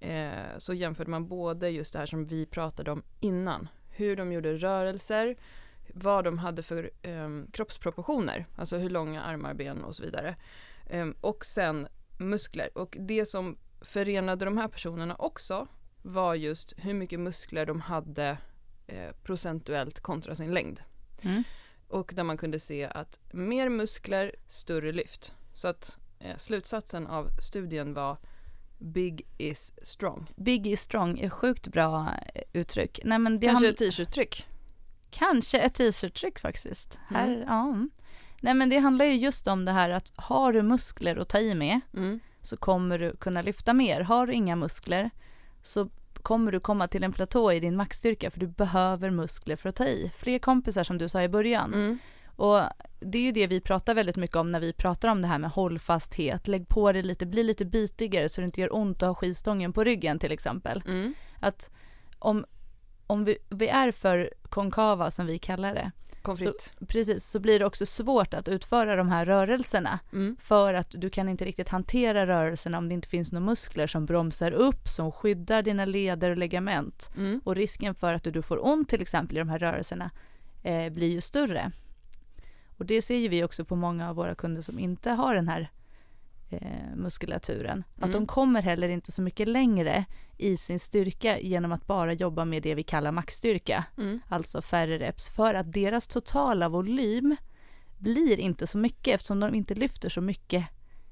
eh, 0.00 0.58
så 0.58 0.74
jämförde 0.74 1.10
man 1.10 1.28
både 1.28 1.70
just 1.70 1.92
det 1.92 1.98
här 1.98 2.06
som 2.06 2.26
vi 2.26 2.46
pratade 2.46 2.90
om 2.90 3.02
innan. 3.20 3.68
Hur 3.90 4.16
de 4.16 4.32
gjorde 4.32 4.56
rörelser, 4.56 5.36
vad 5.94 6.24
de 6.24 6.38
hade 6.38 6.62
för 6.62 6.90
eh, 7.02 7.28
kroppsproportioner, 7.52 8.46
alltså 8.56 8.76
hur 8.76 8.90
långa 8.90 9.22
armar, 9.22 9.54
ben 9.54 9.84
och 9.84 9.94
så 9.94 10.02
vidare. 10.02 10.36
Eh, 10.86 11.06
och 11.20 11.44
sen 11.44 11.88
muskler. 12.18 12.78
Och 12.78 12.96
det 13.00 13.26
som 13.26 13.58
förenade 13.80 14.44
de 14.44 14.58
här 14.58 14.68
personerna 14.68 15.14
också 15.14 15.68
var 16.02 16.34
just 16.34 16.74
hur 16.76 16.94
mycket 16.94 17.20
muskler 17.20 17.66
de 17.66 17.80
hade 17.80 18.38
eh, 18.86 19.12
procentuellt 19.22 20.00
kontra 20.00 20.34
sin 20.34 20.54
längd. 20.54 20.80
Mm. 21.22 21.44
Och 21.88 22.12
där 22.16 22.24
man 22.24 22.36
kunde 22.36 22.58
se 22.58 22.84
att 22.84 23.20
mer 23.32 23.68
muskler, 23.68 24.34
större 24.46 24.92
lyft. 24.92 25.34
Så 25.54 25.68
att 25.68 25.98
eh, 26.18 26.36
slutsatsen 26.36 27.06
av 27.06 27.30
studien 27.40 27.94
var 27.94 28.16
Big 28.78 29.26
is 29.38 29.72
strong. 29.82 30.30
Big 30.36 30.66
is 30.66 30.80
strong 30.80 31.18
är 31.18 31.30
sjukt 31.30 31.68
bra 31.68 32.08
eh, 32.34 32.42
uttryck. 32.52 33.00
Nej, 33.04 33.18
men 33.18 33.40
det 33.40 33.46
Kanske 33.46 33.68
ett 33.68 33.76
t-shirt-tryck. 33.76 34.46
Kanske 35.10 35.58
ett 35.58 35.74
t-shirt-tryck 35.74 36.38
faktiskt. 36.38 36.98
Mm. 37.10 37.22
Här, 37.22 37.44
ja. 37.48 37.86
Nej 38.40 38.54
men 38.54 38.68
det 38.68 38.78
handlar 38.78 39.04
ju 39.04 39.14
just 39.14 39.46
om 39.46 39.64
det 39.64 39.72
här 39.72 39.90
att 39.90 40.12
har 40.16 40.52
du 40.52 40.62
muskler 40.62 41.16
att 41.16 41.28
ta 41.28 41.38
i 41.38 41.54
med 41.54 41.80
Mm. 41.94 42.20
så 42.40 42.56
kommer 42.56 42.98
du 42.98 43.16
kunna 43.16 43.42
lyfta 43.42 43.72
mer. 43.72 44.00
Har 44.00 44.26
du 44.26 44.32
inga 44.32 44.56
muskler 44.56 45.10
så 45.62 45.88
kommer 46.14 46.52
du 46.52 46.60
komma 46.60 46.88
till 46.88 47.04
en 47.04 47.12
platå 47.12 47.52
i 47.52 47.60
din 47.60 47.76
maxstyrka 47.76 48.30
för 48.30 48.40
du 48.40 48.46
behöver 48.46 49.10
muskler 49.10 49.56
för 49.56 49.68
att 49.68 49.76
ta 49.76 49.84
i. 49.84 50.12
Fler 50.16 50.38
kompisar 50.38 50.84
som 50.84 50.98
du 50.98 51.08
sa 51.08 51.22
i 51.22 51.28
början. 51.28 51.74
Mm. 51.74 51.98
Och 52.36 52.60
det 53.00 53.18
är 53.18 53.22
ju 53.22 53.32
det 53.32 53.46
vi 53.46 53.60
pratar 53.60 53.94
väldigt 53.94 54.16
mycket 54.16 54.36
om 54.36 54.52
när 54.52 54.60
vi 54.60 54.72
pratar 54.72 55.08
om 55.08 55.22
det 55.22 55.28
här 55.28 55.38
med 55.38 55.50
hållfasthet. 55.50 56.48
Lägg 56.48 56.68
på 56.68 56.92
dig 56.92 57.02
lite, 57.02 57.26
bli 57.26 57.42
lite 57.42 57.64
bitigare 57.64 58.28
så 58.28 58.40
det 58.40 58.44
inte 58.44 58.60
gör 58.60 58.74
ont 58.74 59.02
att 59.02 59.08
ha 59.08 59.14
skivstången 59.14 59.72
på 59.72 59.84
ryggen 59.84 60.18
till 60.18 60.32
exempel. 60.32 60.82
Mm. 60.86 61.14
Att 61.40 61.70
om, 62.18 62.44
om 63.06 63.24
vi, 63.24 63.38
vi 63.48 63.68
är 63.68 63.92
för 63.92 64.32
konkava 64.42 65.10
som 65.10 65.26
vi 65.26 65.38
kallar 65.38 65.74
det, 65.74 65.90
Pommes 66.22 66.40
frites. 66.40 66.72
precis, 66.88 67.24
så 67.24 67.40
blir 67.40 67.58
det 67.58 67.64
också 67.64 67.86
svårt 67.86 68.34
att 68.34 68.48
utföra 68.48 68.96
de 68.96 69.08
här 69.08 69.26
rörelserna 69.26 69.98
Mm. 70.12 70.36
för 70.40 70.74
att 70.74 70.90
du 70.90 71.10
kan 71.10 71.28
inte 71.28 71.44
riktigt 71.44 71.68
hantera 71.68 72.26
rörelserna 72.26 72.78
om 72.78 72.88
det 72.88 72.94
inte 72.94 73.08
finns 73.08 73.32
några 73.32 73.46
muskler 73.46 73.86
som 73.86 74.06
bromsar 74.06 74.52
upp, 74.52 74.88
som 74.88 75.12
skyddar 75.12 75.62
dina 75.62 75.84
leder 75.84 76.30
och 76.30 76.38
ligament. 76.38 77.10
Mm. 77.16 77.40
Och 77.44 77.56
risken 77.56 77.94
för 77.94 78.14
att 78.14 78.24
du 78.24 78.42
får 78.42 78.66
ont 78.66 78.88
till 78.88 79.02
exempel 79.02 79.36
i 79.36 79.40
de 79.40 79.48
här 79.48 79.58
rörelserna 79.58 80.10
eh, 80.62 80.92
blir 80.92 81.10
ju 81.10 81.20
större. 81.20 81.70
Och 82.78 82.86
det 82.86 83.02
ser 83.02 83.16
ju 83.16 83.28
vi 83.28 83.44
också 83.44 83.64
på 83.64 83.76
många 83.76 84.08
av 84.10 84.16
våra 84.16 84.34
kunder 84.34 84.62
som 84.62 84.78
inte 84.78 85.10
har 85.10 85.34
den 85.34 85.48
här 85.48 85.70
eh, 86.52 86.96
muskulaturen. 86.96 87.84
Att 87.96 88.02
Mm. 88.02 88.12
de 88.12 88.26
kommer 88.26 88.62
heller 88.62 88.88
inte 88.88 89.12
så 89.12 89.22
mycket 89.22 89.48
längre 89.48 90.04
i 90.38 90.56
sin 90.56 90.78
styrka 90.78 91.38
genom 91.40 91.72
att 91.72 91.86
bara 91.86 92.12
jobba 92.12 92.44
med 92.44 92.62
det 92.62 92.74
vi 92.74 92.82
kallar 92.82 93.12
maxstyrka, 93.12 93.84
Mm. 93.98 94.20
alltså 94.28 94.62
färre 94.62 94.98
reps, 94.98 95.28
för 95.28 95.54
att 95.54 95.72
deras 95.72 96.08
totala 96.08 96.68
volym 96.68 97.36
blir 97.98 98.40
inte 98.40 98.66
så 98.66 98.78
mycket 98.78 99.14
eftersom 99.14 99.40
de 99.40 99.54
inte 99.54 99.74
lyfter 99.74 100.08
så 100.08 100.20
mycket 100.20 100.64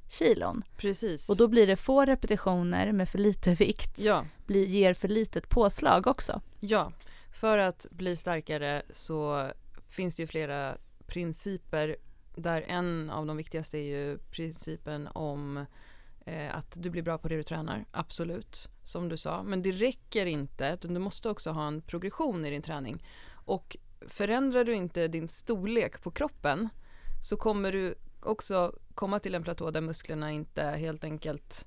kilon. 0.09 0.63
Precis. 0.77 1.29
Och 1.31 1.37
då 1.37 1.49
blir 1.49 1.67
det 1.67 1.77
få 1.77 2.05
repetitioner 2.05 2.93
med 2.93 3.09
för 3.09 3.19
lite 3.19 3.55
vikt, 3.55 3.99
ja. 3.99 4.25
blir, 4.47 4.67
ger 4.67 4.95
för 4.95 5.09
litet 5.09 5.49
påslag 5.49 6.07
också. 6.07 6.41
Ja, 6.61 6.93
för 7.33 7.59
att 7.59 7.87
bli 7.91 8.17
starkare 8.17 8.83
så 8.91 9.51
finns 9.89 10.17
det 10.17 10.23
ju 10.23 10.27
flera 10.27 10.77
principer 11.07 11.97
där 12.35 12.65
en 12.69 13.11
av 13.11 13.27
de 13.27 13.37
viktigaste 13.37 13.79
är 13.79 13.83
ju 13.83 14.19
principen 14.19 15.09
om 15.09 15.67
eh, 16.27 16.57
att 16.57 16.77
du 16.83 16.91
blir 16.91 17.03
bra 17.03 17.19
på 17.19 17.29
det 17.29 17.37
du 17.37 17.43
tränar, 17.43 17.85
absolut, 17.91 18.69
som 18.85 19.09
du 19.09 19.17
sa. 19.17 19.43
Men 19.43 19.63
det 19.63 19.73
räcker 19.73 20.27
inte, 20.27 20.77
du 20.77 20.99
måste 20.99 21.31
också 21.31 21.51
ha 21.51 21.67
en 21.67 21.83
progression 21.83 22.45
i 22.45 22.51
din 22.51 22.63
träning. 22.63 23.05
Och 23.31 23.77
förändrar 24.09 24.65
du 24.65 24.75
inte 24.75 25.09
din 25.09 25.29
storlek 25.29 26.03
på 26.03 26.11
kroppen 26.11 26.69
så 27.23 27.37
kommer 27.37 27.73
du 27.73 27.95
också 28.23 28.75
komma 28.95 29.19
till 29.19 29.35
en 29.35 29.43
platå 29.43 29.71
där 29.71 29.81
musklerna 29.81 30.33
inte 30.33 30.63
helt 30.63 31.05
enkelt 31.05 31.67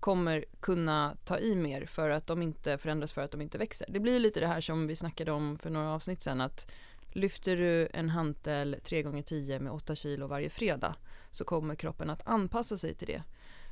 kommer 0.00 0.44
kunna 0.60 1.16
ta 1.24 1.38
i 1.38 1.54
mer 1.54 1.86
för 1.86 2.10
att 2.10 2.26
de 2.26 2.42
inte 2.42 2.78
förändras 2.78 3.12
för 3.12 3.22
att 3.22 3.30
de 3.30 3.40
inte 3.40 3.58
växer. 3.58 3.86
Det 3.90 4.00
blir 4.00 4.20
lite 4.20 4.40
det 4.40 4.46
här 4.46 4.60
som 4.60 4.86
vi 4.86 4.96
snackade 4.96 5.32
om 5.32 5.58
för 5.58 5.70
några 5.70 5.94
avsnitt 5.94 6.22
sedan 6.22 6.40
att 6.40 6.70
lyfter 7.12 7.56
du 7.56 7.88
en 7.92 8.08
hantel 8.08 8.76
3 8.82 9.02
gånger 9.02 9.22
10 9.22 9.60
med 9.60 9.72
8 9.72 9.94
kilo 9.94 10.26
varje 10.26 10.50
fredag 10.50 10.96
så 11.30 11.44
kommer 11.44 11.74
kroppen 11.74 12.10
att 12.10 12.26
anpassa 12.28 12.76
sig 12.76 12.94
till 12.94 13.06
det. 13.06 13.22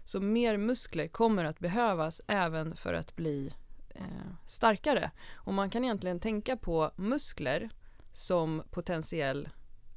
Så 0.05 0.21
mer 0.21 0.57
muskler 0.57 1.09
kommer 1.09 1.45
att 1.45 1.59
behövas 1.59 2.21
även 2.27 2.77
för 2.77 2.95
att 2.95 3.17
bli 3.17 3.55
eh, 3.95 4.05
starkare. 4.47 5.11
Och 5.35 5.55
man 5.55 5.71
kan 5.71 5.85
egentligen 5.85 6.21
tänka 6.21 6.57
på 6.57 6.93
muskler 6.97 7.71
som 8.13 8.63
potentiell 8.71 9.49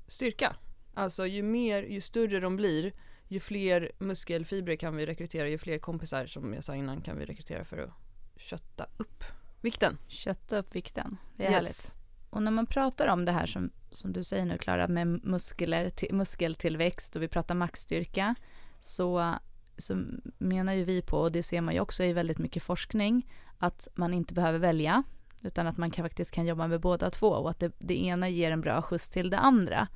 styrka. 0.07 0.55
Alltså 0.93 1.27
ju 1.27 1.43
mer, 1.43 1.83
ju 1.83 2.01
större 2.01 2.39
de 2.39 2.55
blir, 2.55 2.93
ju 3.27 3.39
fler 3.39 3.91
muskelfibrer 3.99 4.75
kan 4.75 4.95
vi 4.95 5.05
rekrytera, 5.05 5.49
ju 5.49 5.57
fler 5.57 5.77
kompisar 5.77 6.25
som 6.25 6.53
jag 6.53 6.63
sa 6.63 6.75
innan 6.75 7.01
kan 7.01 7.17
vi 7.17 7.25
rekrytera 7.25 7.65
för 7.65 7.77
att 7.77 7.91
kötta 8.37 8.87
upp 8.97 9.23
vikten. 9.61 9.97
Kötta 10.07 10.57
upp 10.57 10.75
vikten, 10.75 11.17
det 11.35 11.45
är 11.45 11.51
härligt. 11.51 12.02
Och 12.33 12.43
när 12.43 12.51
man 12.51 12.65
pratar 12.65 13.07
om 13.07 13.25
det 13.25 13.31
här 13.31 13.45
som, 13.45 13.69
som 13.91 14.13
du 14.13 14.23
säger 14.23 14.45
nu 14.45 14.57
Klara 14.57 14.87
med 14.87 15.07
muskler, 15.07 15.89
till, 15.89 16.13
muskeltillväxt 16.13 17.15
och 17.15 17.21
vi 17.21 17.27
pratar 17.27 17.55
maxstyrka 17.55 18.35
så, 18.79 19.35
så 19.77 20.03
menar 20.37 20.73
ju 20.73 20.83
vi 20.83 21.01
på, 21.01 21.17
och 21.17 21.31
det 21.31 21.43
ser 21.43 21.61
man 21.61 21.73
ju 21.73 21.79
också 21.79 22.03
i 22.03 22.13
väldigt 22.13 22.37
mycket 22.37 22.63
forskning, 22.63 23.29
att 23.57 23.87
man 23.95 24.13
inte 24.13 24.33
behöver 24.33 24.59
välja 24.59 25.03
utan 25.41 25.67
att 25.67 25.77
man 25.77 25.91
kan, 25.91 26.05
faktiskt 26.05 26.31
kan 26.31 26.45
jobba 26.45 26.67
med 26.67 26.81
båda 26.81 27.09
två 27.09 27.27
och 27.27 27.49
att 27.49 27.59
det, 27.59 27.71
det 27.79 28.03
ena 28.03 28.29
ger 28.29 28.51
en 28.51 28.61
bra 28.61 28.81
skjuts 28.81 29.09
till 29.09 29.29
det 29.29 29.37
andra. 29.39 29.87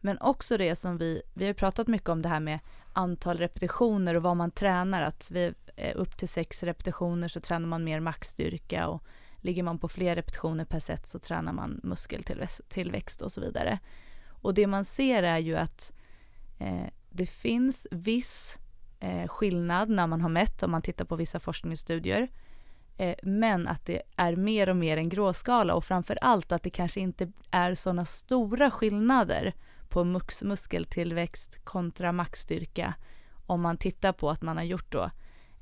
Men 0.00 0.18
också 0.18 0.56
det 0.56 0.76
som 0.76 0.98
vi, 0.98 1.22
vi 1.34 1.44
har 1.44 1.48
ju 1.48 1.54
pratat 1.54 1.88
mycket 1.88 2.08
om 2.08 2.22
det 2.22 2.28
här 2.28 2.40
med 2.40 2.58
antal 2.92 3.38
repetitioner 3.38 4.14
och 4.14 4.22
vad 4.22 4.36
man 4.36 4.50
tränar, 4.50 5.02
att 5.02 5.30
vi 5.30 5.52
eh, 5.76 5.92
upp 5.96 6.16
till 6.16 6.28
sex 6.28 6.62
repetitioner 6.62 7.28
så 7.28 7.40
tränar 7.40 7.66
man 7.66 7.84
mer 7.84 8.00
maxstyrka 8.00 8.88
och 8.88 9.02
Ligger 9.46 9.62
man 9.62 9.78
på 9.78 9.88
fler 9.88 10.14
repetitioner 10.14 10.64
per 10.64 10.80
set 10.80 11.06
så 11.06 11.18
tränar 11.18 11.52
man 11.52 11.80
muskeltillväxt 11.82 13.22
och 13.22 13.32
så 13.32 13.40
vidare. 13.40 13.78
Och 14.28 14.54
det 14.54 14.66
man 14.66 14.84
ser 14.84 15.22
är 15.22 15.38
ju 15.38 15.56
att 15.56 15.92
eh, 16.58 16.86
det 17.10 17.26
finns 17.26 17.86
viss 17.90 18.58
eh, 19.00 19.28
skillnad 19.28 19.88
när 19.90 20.06
man 20.06 20.20
har 20.20 20.28
mätt 20.28 20.62
om 20.62 20.70
man 20.70 20.82
tittar 20.82 21.04
på 21.04 21.16
vissa 21.16 21.40
forskningsstudier. 21.40 22.28
Eh, 22.96 23.14
men 23.22 23.68
att 23.68 23.86
det 23.86 24.02
är 24.16 24.36
mer 24.36 24.68
och 24.68 24.76
mer 24.76 24.96
en 24.96 25.08
gråskala 25.08 25.74
och 25.74 25.84
framför 25.84 26.18
allt 26.20 26.52
att 26.52 26.62
det 26.62 26.70
kanske 26.70 27.00
inte 27.00 27.32
är 27.50 27.74
sådana 27.74 28.04
stora 28.04 28.70
skillnader 28.70 29.54
på 29.88 30.04
mus 30.04 30.42
muskeltillväxt 30.42 31.64
kontra 31.64 32.12
maxstyrka 32.12 32.94
om 33.46 33.60
man 33.60 33.76
tittar 33.76 34.12
på 34.12 34.30
att 34.30 34.42
man 34.42 34.56
har 34.56 34.64
gjort 34.64 34.92
då 34.92 35.10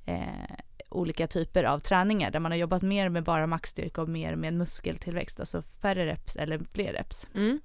eh, 0.05 0.55
olika 0.95 1.27
typer 1.27 1.65
av 1.65 1.79
träningar 1.79 2.31
där 2.31 2.41
man 2.41 2.53
har 2.53 2.57
jobbat 2.59 2.83
mer 2.83 3.09
med 3.09 3.25
bara 3.25 3.47
maxstyrka 3.47 4.03
och 4.03 4.09
mer 4.09 4.37
med 4.37 4.55
muskeltillväxt, 4.55 5.41
alltså 5.41 5.63
färre 5.63 6.07
reps 6.07 6.37
eller 6.37 6.61
fler 6.73 6.93
reps. 6.93 7.29
Mm. 7.35 7.61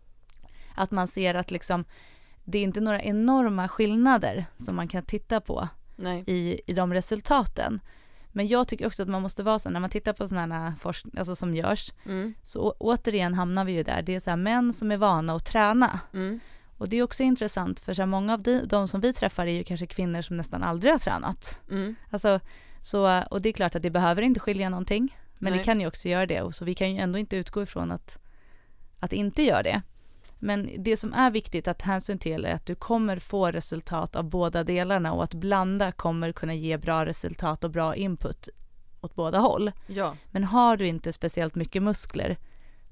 Att 0.75 0.91
man 0.91 1.07
ser 1.07 1.35
att 1.35 1.51
liksom, 1.51 1.85
det 2.43 2.57
är 2.57 2.63
inte 2.63 2.81
några 2.81 3.01
enorma 3.01 3.67
skillnader 3.67 4.45
som 4.57 4.75
man 4.75 4.87
kan 4.87 5.03
titta 5.03 5.41
på 5.41 5.67
Nej. 5.95 6.23
i, 6.27 6.61
i 6.67 6.73
de 6.73 6.93
resultaten. 6.93 7.79
Men 8.31 8.47
jag 8.47 8.67
tycker 8.67 8.87
också 8.87 9.03
att 9.03 9.09
man 9.09 9.21
måste 9.21 9.43
vara 9.43 9.59
så 9.59 9.69
när 9.69 9.79
man 9.79 9.89
tittar 9.89 10.13
på 10.13 10.27
sådana 10.27 10.75
forskning, 10.79 11.13
alltså 11.17 11.35
som 11.35 11.55
görs, 11.55 11.93
Mm. 12.05 12.33
så 12.43 12.71
återigen 12.79 13.33
hamnar 13.33 13.65
vi 13.65 13.71
ju 13.71 13.83
där, 13.83 14.01
det 14.01 14.15
är 14.15 14.19
så 14.19 14.29
här 14.29 14.37
män 14.37 14.73
som 14.73 14.91
är 14.91 14.97
vana 14.97 15.35
att 15.35 15.45
träna 15.45 15.99
Mm. 16.13 16.39
Och 16.77 16.89
det 16.89 16.97
är 16.97 17.03
också 17.03 17.23
intressant 17.23 17.79
för 17.79 17.93
så 17.93 18.01
här, 18.01 18.07
många 18.07 18.33
av 18.33 18.41
de, 18.41 18.61
de 18.65 18.87
som 18.87 19.01
vi 19.01 19.13
träffar 19.13 19.47
är 19.47 19.51
ju 19.51 19.63
kanske 19.63 19.85
kvinnor 19.85 20.21
som 20.21 20.37
nästan 20.37 20.63
aldrig 20.63 20.93
har 20.93 20.99
tränat. 20.99 21.59
Mm. 21.71 21.95
Alltså, 22.09 22.39
så, 22.81 23.23
och 23.31 23.41
det 23.41 23.49
är 23.49 23.53
klart 23.53 23.75
att 23.75 23.83
det 23.83 23.89
behöver 23.89 24.21
inte 24.21 24.39
skilja 24.39 24.69
någonting, 24.69 25.17
men 25.37 25.51
Nej. 25.53 25.59
det 25.59 25.65
kan 25.65 25.81
ju 25.81 25.87
också 25.87 26.09
göra 26.09 26.25
det. 26.25 26.41
Och 26.41 26.55
så 26.55 26.65
vi 26.65 26.75
kan 26.75 26.91
ju 26.93 27.01
ändå 27.01 27.19
inte 27.19 27.35
utgå 27.35 27.63
ifrån 27.63 27.91
att, 27.91 28.21
att 28.99 29.13
inte 29.13 29.43
gör 29.43 29.63
det. 29.63 29.81
Men 30.39 30.69
det 30.77 30.97
som 30.97 31.13
är 31.13 31.31
viktigt 31.31 31.67
att 31.67 31.81
hänsyn 31.81 32.19
till 32.19 32.45
är 32.45 32.53
att 32.53 32.65
du 32.65 32.75
kommer 32.75 33.19
få 33.19 33.51
resultat 33.51 34.15
av 34.15 34.23
båda 34.23 34.63
delarna 34.63 35.13
och 35.13 35.23
att 35.23 35.33
blanda 35.33 35.91
kommer 35.91 36.31
kunna 36.31 36.53
ge 36.53 36.77
bra 36.77 37.05
resultat 37.05 37.63
och 37.63 37.71
bra 37.71 37.95
input 37.95 38.49
åt 39.01 39.15
båda 39.15 39.39
håll. 39.39 39.71
Ja, 39.87 40.15
Men 40.31 40.43
har 40.43 40.77
du 40.77 40.87
inte 40.87 41.13
speciellt 41.13 41.55
mycket 41.55 41.83
muskler 41.83 42.37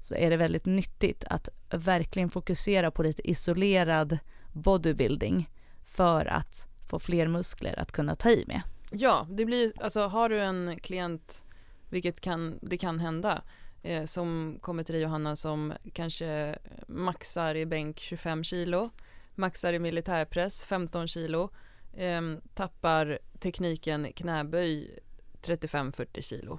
så 0.00 0.14
är 0.14 0.30
det 0.30 0.36
väldigt 0.36 0.66
nyttigt 0.66 1.24
att 1.24 1.48
verkligen 1.70 2.30
fokusera 2.30 2.90
på 2.90 3.02
lite 3.02 3.30
isolerad 3.30 4.18
bodybuilding 4.52 5.50
för 5.84 6.26
att 6.26 6.66
få 6.88 6.98
fler 6.98 7.28
muskler 7.28 7.78
att 7.78 7.92
kunna 7.92 8.16
ta 8.16 8.30
i 8.30 8.44
med. 8.46 8.62
Ja 8.92 9.26
det 9.30 9.44
blir, 9.44 9.72
alltså 9.80 10.00
har 10.00 10.28
du 10.28 10.40
en 10.40 10.78
klient, 10.80 11.44
vilket 11.90 12.20
kan, 12.20 12.58
det 12.62 12.78
kan 12.78 12.98
hända, 12.98 13.42
eh, 13.82 14.04
som 14.04 14.58
kommer 14.60 14.82
till 14.82 14.92
dig 14.94 15.02
Johanna 15.02 15.36
som 15.36 15.72
kanske 15.92 16.58
maxar 16.88 17.54
i 17.54 17.66
bänk 17.66 17.98
25 17.98 18.44
kilo, 18.44 18.90
maxar 19.34 19.72
i 19.72 19.78
militärpress 19.78 20.64
15 20.64 21.08
kilo, 21.08 21.50
eh, 21.96 22.22
tappar 22.54 23.18
tekniken 23.40 24.12
knäböj 24.12 24.98
35-40 25.42 26.22
kilo. 26.22 26.58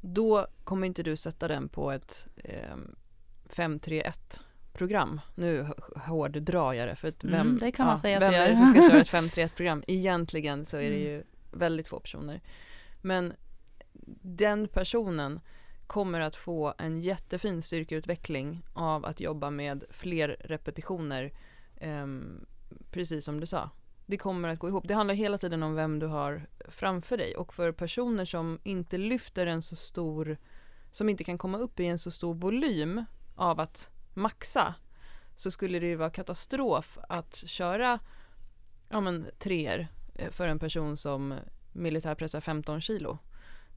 Då 0.00 0.46
kommer 0.64 0.86
inte 0.86 1.02
du 1.02 1.16
sätta 1.16 1.48
den 1.48 1.68
på 1.68 1.90
ett 1.90 2.28
eh, 2.36 2.76
5-3-1 3.48 4.40
program. 4.72 5.20
Nu 5.34 5.66
hårddrar 5.96 6.72
jag 6.72 6.88
det 6.88 6.96
för 6.96 7.08
att 7.08 7.24
vem, 7.24 7.34
Mm, 7.34 7.58
det 7.58 7.72
kan 7.72 7.86
man 7.86 7.98
säga 7.98 8.16
att 8.16 8.22
vem 8.22 8.34
är 8.34 8.48
det 8.48 8.56
som 8.56 8.66
ska 8.66 8.88
köra 8.90 9.00
ett 9.00 9.08
5-3-1 9.34 9.48
program? 9.56 9.82
Egentligen 9.86 10.64
så 10.64 10.76
är 10.76 10.90
det 10.90 10.96
Mm. 10.96 11.00
ju 11.02 11.22
väldigt 11.52 11.88
få 11.88 12.00
personer. 12.00 12.40
Men 13.00 13.32
den 14.22 14.68
personen 14.68 15.40
kommer 15.86 16.20
att 16.20 16.36
få 16.36 16.74
en 16.78 17.00
jättefin 17.00 17.62
styrkeutveckling 17.62 18.62
av 18.72 19.04
att 19.04 19.20
jobba 19.20 19.50
med 19.50 19.84
fler 19.90 20.36
repetitioner, 20.40 21.32
ehm, 21.76 22.46
precis 22.90 23.24
som 23.24 23.40
du 23.40 23.46
sa. 23.46 23.70
Det 24.06 24.16
kommer 24.16 24.48
att 24.48 24.58
gå 24.58 24.68
ihop. 24.68 24.88
Det 24.88 24.94
handlar 24.94 25.14
hela 25.14 25.38
tiden 25.38 25.62
om 25.62 25.74
vem 25.74 25.98
du 25.98 26.06
har 26.06 26.46
framför 26.68 27.16
dig 27.16 27.36
och 27.36 27.54
för 27.54 27.72
personer 27.72 28.24
som 28.24 28.58
inte 28.62 28.98
lyfter 28.98 29.46
en 29.46 29.62
så 29.62 29.76
stor, 29.76 30.36
som 30.90 31.08
inte 31.08 31.24
kan 31.24 31.38
komma 31.38 31.58
upp 31.58 31.80
i 31.80 31.86
en 31.86 31.98
så 31.98 32.10
stor 32.10 32.34
volym 32.34 33.04
av 33.34 33.60
att 33.60 33.90
maxa 34.14 34.74
så 35.36 35.50
skulle 35.50 35.78
det 35.78 35.86
ju 35.86 35.96
vara 35.96 36.10
katastrof 36.10 36.98
att 37.08 37.36
köra 37.36 37.98
ja, 38.88 39.00
men, 39.00 39.26
treor 39.38 39.86
för 40.30 40.48
en 40.48 40.58
person 40.58 40.96
som 40.96 41.34
militärpressar 41.72 42.40
15 42.40 42.80
kilo. 42.80 43.18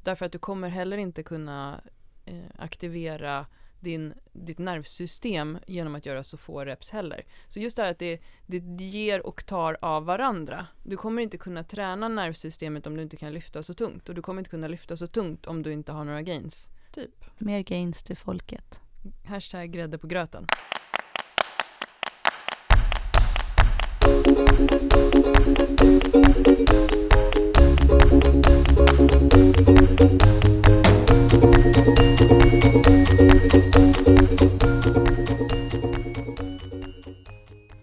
Därför 0.03 0.25
att 0.25 0.31
du 0.31 0.39
kommer 0.39 0.69
heller 0.69 0.97
inte 0.97 1.23
kunna 1.23 1.81
eh, 2.25 2.45
aktivera 2.57 3.45
din, 3.79 4.13
ditt 4.31 4.59
nervsystem 4.59 5.57
genom 5.67 5.95
att 5.95 6.05
göra 6.05 6.23
så 6.23 6.37
få 6.37 6.65
reps 6.65 6.89
heller. 6.89 7.25
Så 7.47 7.59
just 7.59 7.77
det 7.77 7.83
här 7.83 7.91
att 7.91 7.99
det, 7.99 8.21
det 8.45 8.83
ger 8.83 9.25
och 9.25 9.45
tar 9.45 9.77
av 9.81 10.05
varandra. 10.05 10.67
Du 10.83 10.97
kommer 10.97 11.21
inte 11.21 11.37
kunna 11.37 11.63
träna 11.63 12.07
nervsystemet 12.07 12.87
om 12.87 12.97
du 12.97 13.03
inte 13.03 13.17
kan 13.17 13.33
lyfta 13.33 13.63
så 13.63 13.73
tungt 13.73 14.09
och 14.09 14.15
du 14.15 14.21
kommer 14.21 14.41
inte 14.41 14.49
kunna 14.49 14.67
lyfta 14.67 14.97
så 14.97 15.07
tungt 15.07 15.45
om 15.45 15.63
du 15.63 15.73
inte 15.73 15.91
har 15.91 16.03
några 16.03 16.21
gains. 16.21 16.69
Typ. 16.91 17.25
Mer 17.37 17.59
gains 17.59 18.03
till 18.03 18.17
folket. 18.17 18.81
Hashtag 19.25 19.71
grädde 19.71 19.97
på 19.97 20.07
gröten. 20.07 20.47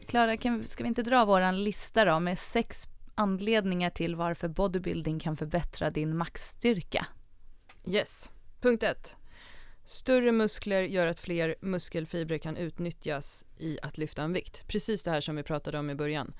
Klara, 0.08 0.36
ska 0.66 0.82
vi 0.82 0.88
inte 0.88 1.02
dra 1.02 1.24
vår 1.24 1.52
lista 1.52 2.04
då 2.04 2.20
med 2.20 2.38
sex 2.38 2.88
anledningar 3.14 3.90
till 3.90 4.16
varför 4.16 4.48
bodybuilding 4.48 5.18
kan 5.18 5.36
förbättra 5.36 5.90
din 5.90 6.16
maxstyrka? 6.16 7.06
Yes. 7.86 8.32
Punkt 8.60 8.82
ett. 8.82 9.16
Större 9.84 10.32
muskler 10.32 10.82
gör 10.82 11.06
att 11.06 11.20
fler 11.20 11.54
muskelfibrer 11.60 12.38
kan 12.38 12.56
utnyttjas 12.56 13.46
i 13.56 13.78
att 13.82 13.98
lyfta 13.98 14.22
en 14.22 14.32
vikt. 14.32 14.68
Precis 14.68 15.02
det 15.02 15.10
här 15.10 15.20
som 15.20 15.36
vi 15.36 15.42
pratade 15.42 15.78
om 15.78 15.90
i 15.90 15.94
början. 15.94 16.34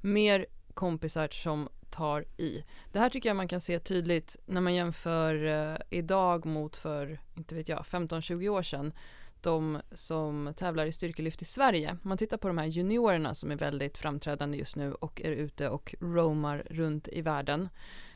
Mer 0.00 0.46
kompisar 0.74 1.28
som 1.28 1.68
tar 1.90 2.24
i. 2.36 2.64
Det 2.92 2.98
här 2.98 3.10
tycker 3.10 3.28
jag 3.28 3.36
man 3.36 3.48
kan 3.48 3.60
se 3.60 3.78
tydligt 3.78 4.36
när 4.46 4.60
man 4.60 4.74
jämför 4.74 5.44
eh, 5.44 5.76
idag 5.90 6.46
mot 6.46 6.76
för, 6.76 7.20
inte 7.36 7.54
vet 7.54 7.68
jag, 7.68 7.78
15-20 7.78 8.48
år 8.48 8.62
sedan. 8.62 8.92
De 9.40 9.80
som 9.94 10.54
tävlar 10.56 10.86
i 10.86 10.92
styrkelyft 10.92 11.42
i 11.42 11.44
Sverige. 11.44 11.96
Man 12.02 12.18
tittar 12.18 12.36
på 12.36 12.48
de 12.48 12.58
här 12.58 12.66
juniorerna 12.66 13.34
som 13.34 13.50
är 13.50 13.56
väldigt 13.56 13.98
framträdande 13.98 14.58
just 14.58 14.76
nu 14.76 14.92
och 14.92 15.20
är 15.20 15.30
ute 15.30 15.68
och 15.68 15.94
roamar 16.00 16.66
runt 16.70 17.08
i 17.08 17.22
världen. 17.22 17.68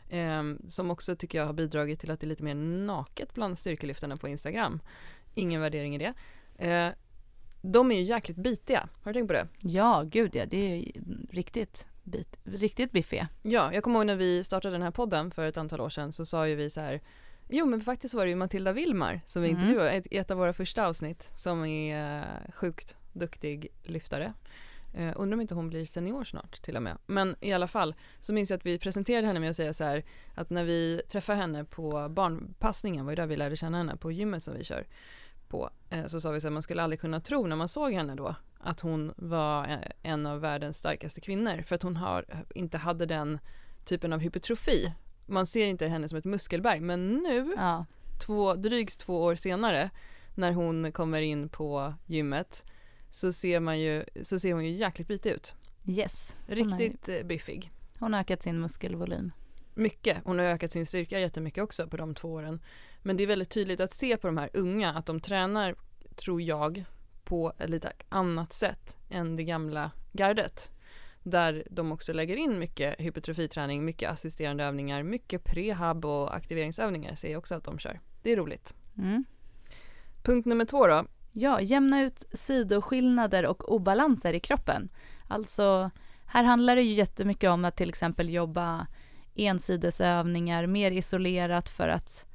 Eh, 0.09 0.42
som 0.69 0.90
också 0.90 1.16
tycker 1.16 1.38
jag 1.38 1.47
har 1.47 1.53
bidragit 1.53 2.01
till 2.01 2.11
att 2.11 2.21
det 2.21 2.27
är 2.27 2.29
lite 2.29 2.45
mer 2.45 2.55
naket 2.55 3.35
bland 3.35 3.59
styrkelyftarna 3.59 4.16
på 4.16 4.29
Instagram. 4.29 4.81
Ingen 5.35 5.61
värdering 5.61 5.95
i 5.95 5.99
det. 5.99 6.14
Eh, 6.69 6.92
de 7.62 7.92
är 7.92 7.97
ju 7.97 8.03
jäkligt 8.03 8.37
bitiga. 8.37 8.88
Har 9.03 9.12
du 9.12 9.19
tänkt 9.19 9.29
på 9.29 9.33
det? 9.33 9.49
Ja, 9.61 10.05
gud 10.07 10.37
ja, 10.37 10.47
det 10.47 10.73
är 10.73 10.77
ju 10.77 10.92
riktigt, 11.31 11.88
bit, 12.07 12.38
riktigt 12.45 12.92
biffiga. 12.92 13.29
Ja, 13.42 13.75
jag 13.75 13.83
kommer 13.83 13.99
ihåg 13.99 14.07
när 14.07 14.16
vi 14.16 14.45
startade 14.45 14.75
den 14.75 14.83
här 14.83 14.90
podden 14.90 15.31
för 15.31 15.49
ett 15.49 15.57
antal 15.57 15.81
år 15.81 15.88
sedan 15.90 16.12
så 16.12 16.27
sa 16.27 16.49
ju 16.49 16.55
vi 16.55 16.71
så 16.71 16.81
här 16.81 17.01
Jo 17.49 17.66
men 17.66 17.81
faktiskt 17.81 18.14
var 18.14 18.25
det 18.25 18.31
ju 18.31 18.37
Matilda 18.37 18.73
Wilmar 18.73 19.21
som 19.27 19.42
vi 19.42 19.49
Mm. 19.51 19.61
intervjuade 19.61 19.90
ett- 19.90 20.07
i 20.12 20.16
ett 20.19 20.31
av 20.31 20.37
våra 20.38 20.53
första 20.53 20.87
avsnitt 20.87 21.29
som 21.37 21.64
är 21.64 22.19
eh, 22.21 22.53
sjukt 22.53 22.97
duktig 23.12 23.69
lyftare. 23.83 24.33
Eh, 24.95 25.12
undrar 25.16 25.35
om 25.37 25.40
inte 25.40 25.55
hon 25.55 25.69
blir 25.69 25.85
senior 25.87 26.25
snart 26.25 26.62
till 26.62 26.77
och 26.77 26.83
med. 26.83 26.99
Men 27.07 27.37
i 27.40 27.53
alla 27.53 27.66
fall 27.66 27.95
så 28.21 28.33
minns 28.33 28.51
jag 28.51 28.57
att 28.57 28.66
vi 28.66 28.79
presenterade 28.79 29.27
henne 29.27 29.40
med 29.40 29.51
att 29.51 29.57
säga 29.57 29.73
så 29.75 29.85
här 29.85 30.05
att 30.35 30.51
när 30.51 30.64
vi 30.64 31.01
träffade 31.09 31.38
henne 31.38 31.64
på 31.64 32.09
barnpassningen 32.09 33.05
var 33.05 33.12
ju 33.12 33.16
där 33.16 33.27
vi 33.27 33.37
lärde 33.37 33.57
känna 33.57 33.79
henne 33.79 33.97
på 33.97 34.12
gymmet 34.12 34.42
som 34.42 34.55
vi 34.55 34.64
kör 34.64 34.87
på 35.48 35.70
eh, 35.90 36.06
så 36.06 36.20
sa 36.20 36.30
vi 36.30 36.40
så 36.40 36.46
här 36.46 36.52
man 36.52 36.62
skulle 36.62 36.82
aldrig 36.82 37.00
kunna 37.00 37.20
tro 37.20 37.46
när 37.46 37.56
man 37.56 37.68
såg 37.68 37.92
henne 37.92 38.14
då 38.14 38.35
att 38.59 38.80
hon 38.80 39.12
var 39.16 39.68
eh, 39.68 39.78
en 40.02 40.26
av 40.26 40.40
världens 40.40 40.78
starkaste 40.78 41.20
kvinnor 41.20 41.62
för 41.62 41.74
att 41.74 41.82
hon 41.82 41.96
har, 41.96 42.44
inte 42.54 42.78
hade 42.78 43.06
den 43.06 43.38
typen 43.85 44.12
av 44.12 44.20
hypertrofi. 44.20 44.92
Man 45.26 45.46
ser 45.46 45.66
inte 45.66 45.87
henne 45.87 46.09
som 46.09 46.18
ett 46.18 46.24
muskelberg 46.24 46.80
men 46.80 47.12
nu 47.12 47.54
Ja, 47.56 47.85
två, 48.26 48.54
drygt 48.54 48.98
två 48.98 49.22
år 49.22 49.35
senare 49.35 49.90
när 50.35 50.52
hon 50.52 50.92
kommer 50.92 51.20
in 51.20 51.48
på 51.48 51.94
gymmet 52.06 52.64
så 53.11 53.32
ser, 53.32 53.61
man 53.61 53.80
ju, 53.80 54.04
så 54.22 54.38
ser 54.38 54.52
hon 54.52 54.64
ju 54.64 54.70
jäkligt 54.70 55.09
bitig 55.09 55.30
ut. 55.30 55.54
yes. 55.87 56.37
Riktigt 56.46 57.09
eh, 57.09 57.22
biffig. 57.22 57.70
hon 57.98 58.12
har 58.12 58.20
ökat 58.20 58.42
sin 58.42 58.61
muskelvolym. 58.61 59.32
Mycket. 59.74 60.18
Hon 60.24 60.38
har 60.38 60.46
ökat 60.46 60.72
sin 60.72 60.87
styrka 60.87 61.20
jättemycket 61.20 61.64
också 61.64 61.88
på 61.88 61.96
de 61.96 62.14
två 62.14 62.28
åren. 62.32 62.61
Men 63.07 63.16
det 63.16 63.23
är 63.23 63.27
väldigt 63.27 63.51
tydligt 63.51 63.81
att 63.81 63.92
se 63.92 64.16
på 64.16 64.27
de 64.27 64.37
här 64.37 64.51
unga 64.53 64.92
att 64.92 65.07
de 65.07 65.21
tränar, 65.21 65.75
tror 66.16 66.42
jag, 66.42 66.85
på 67.25 67.53
ett 67.59 67.71
lite 67.71 67.92
annat 68.09 68.53
sätt 68.53 68.97
än 69.11 69.37
det 69.37 69.45
gamla 69.45 69.90
gardet. 70.12 70.71
Där 71.23 71.66
de 71.71 71.92
också 71.92 72.12
lägger 72.12 72.37
in 72.37 72.59
mycket 72.59 73.01
hypertrofiträning, 73.01 73.85
mycket 73.85 74.11
assisterande 74.11 74.64
övningar, 74.64 75.03
mycket 75.03 75.45
prehab 75.45 76.05
och 76.05 76.37
aktiveringsövningar 76.37 77.14
ser 77.14 77.31
jag 77.31 77.38
också 77.38 77.55
att 77.55 77.64
de 77.64 77.79
kör. 77.79 78.01
Det 78.23 78.33
är 78.33 78.37
roligt. 78.37 78.75
Mm. 78.99 79.25
Punkt 80.23 80.47
nummer 80.47 80.64
två 80.64 80.87
då. 80.87 81.07
Ja, 81.33 81.61
jämna 81.61 82.03
ut 82.03 82.25
sidoskillnader 82.33 83.47
och 83.47 83.75
obalanser 83.75 84.33
i 84.33 84.40
kroppen. 84.40 84.88
Alltså, 85.29 85.90
här 86.27 86.45
handlar 86.45 86.77
det 86.77 86.83
ju 86.83 86.92
jättemycket 86.92 87.51
om 87.51 87.64
att 87.64 87.77
till 87.77 87.88
exempel 87.88 88.31
jobba 88.31 88.87
ensidesövningar, 89.35 90.66
mer 90.66 90.90
isolerat 90.90 91.69
för 91.69 91.88
att, 91.88 92.27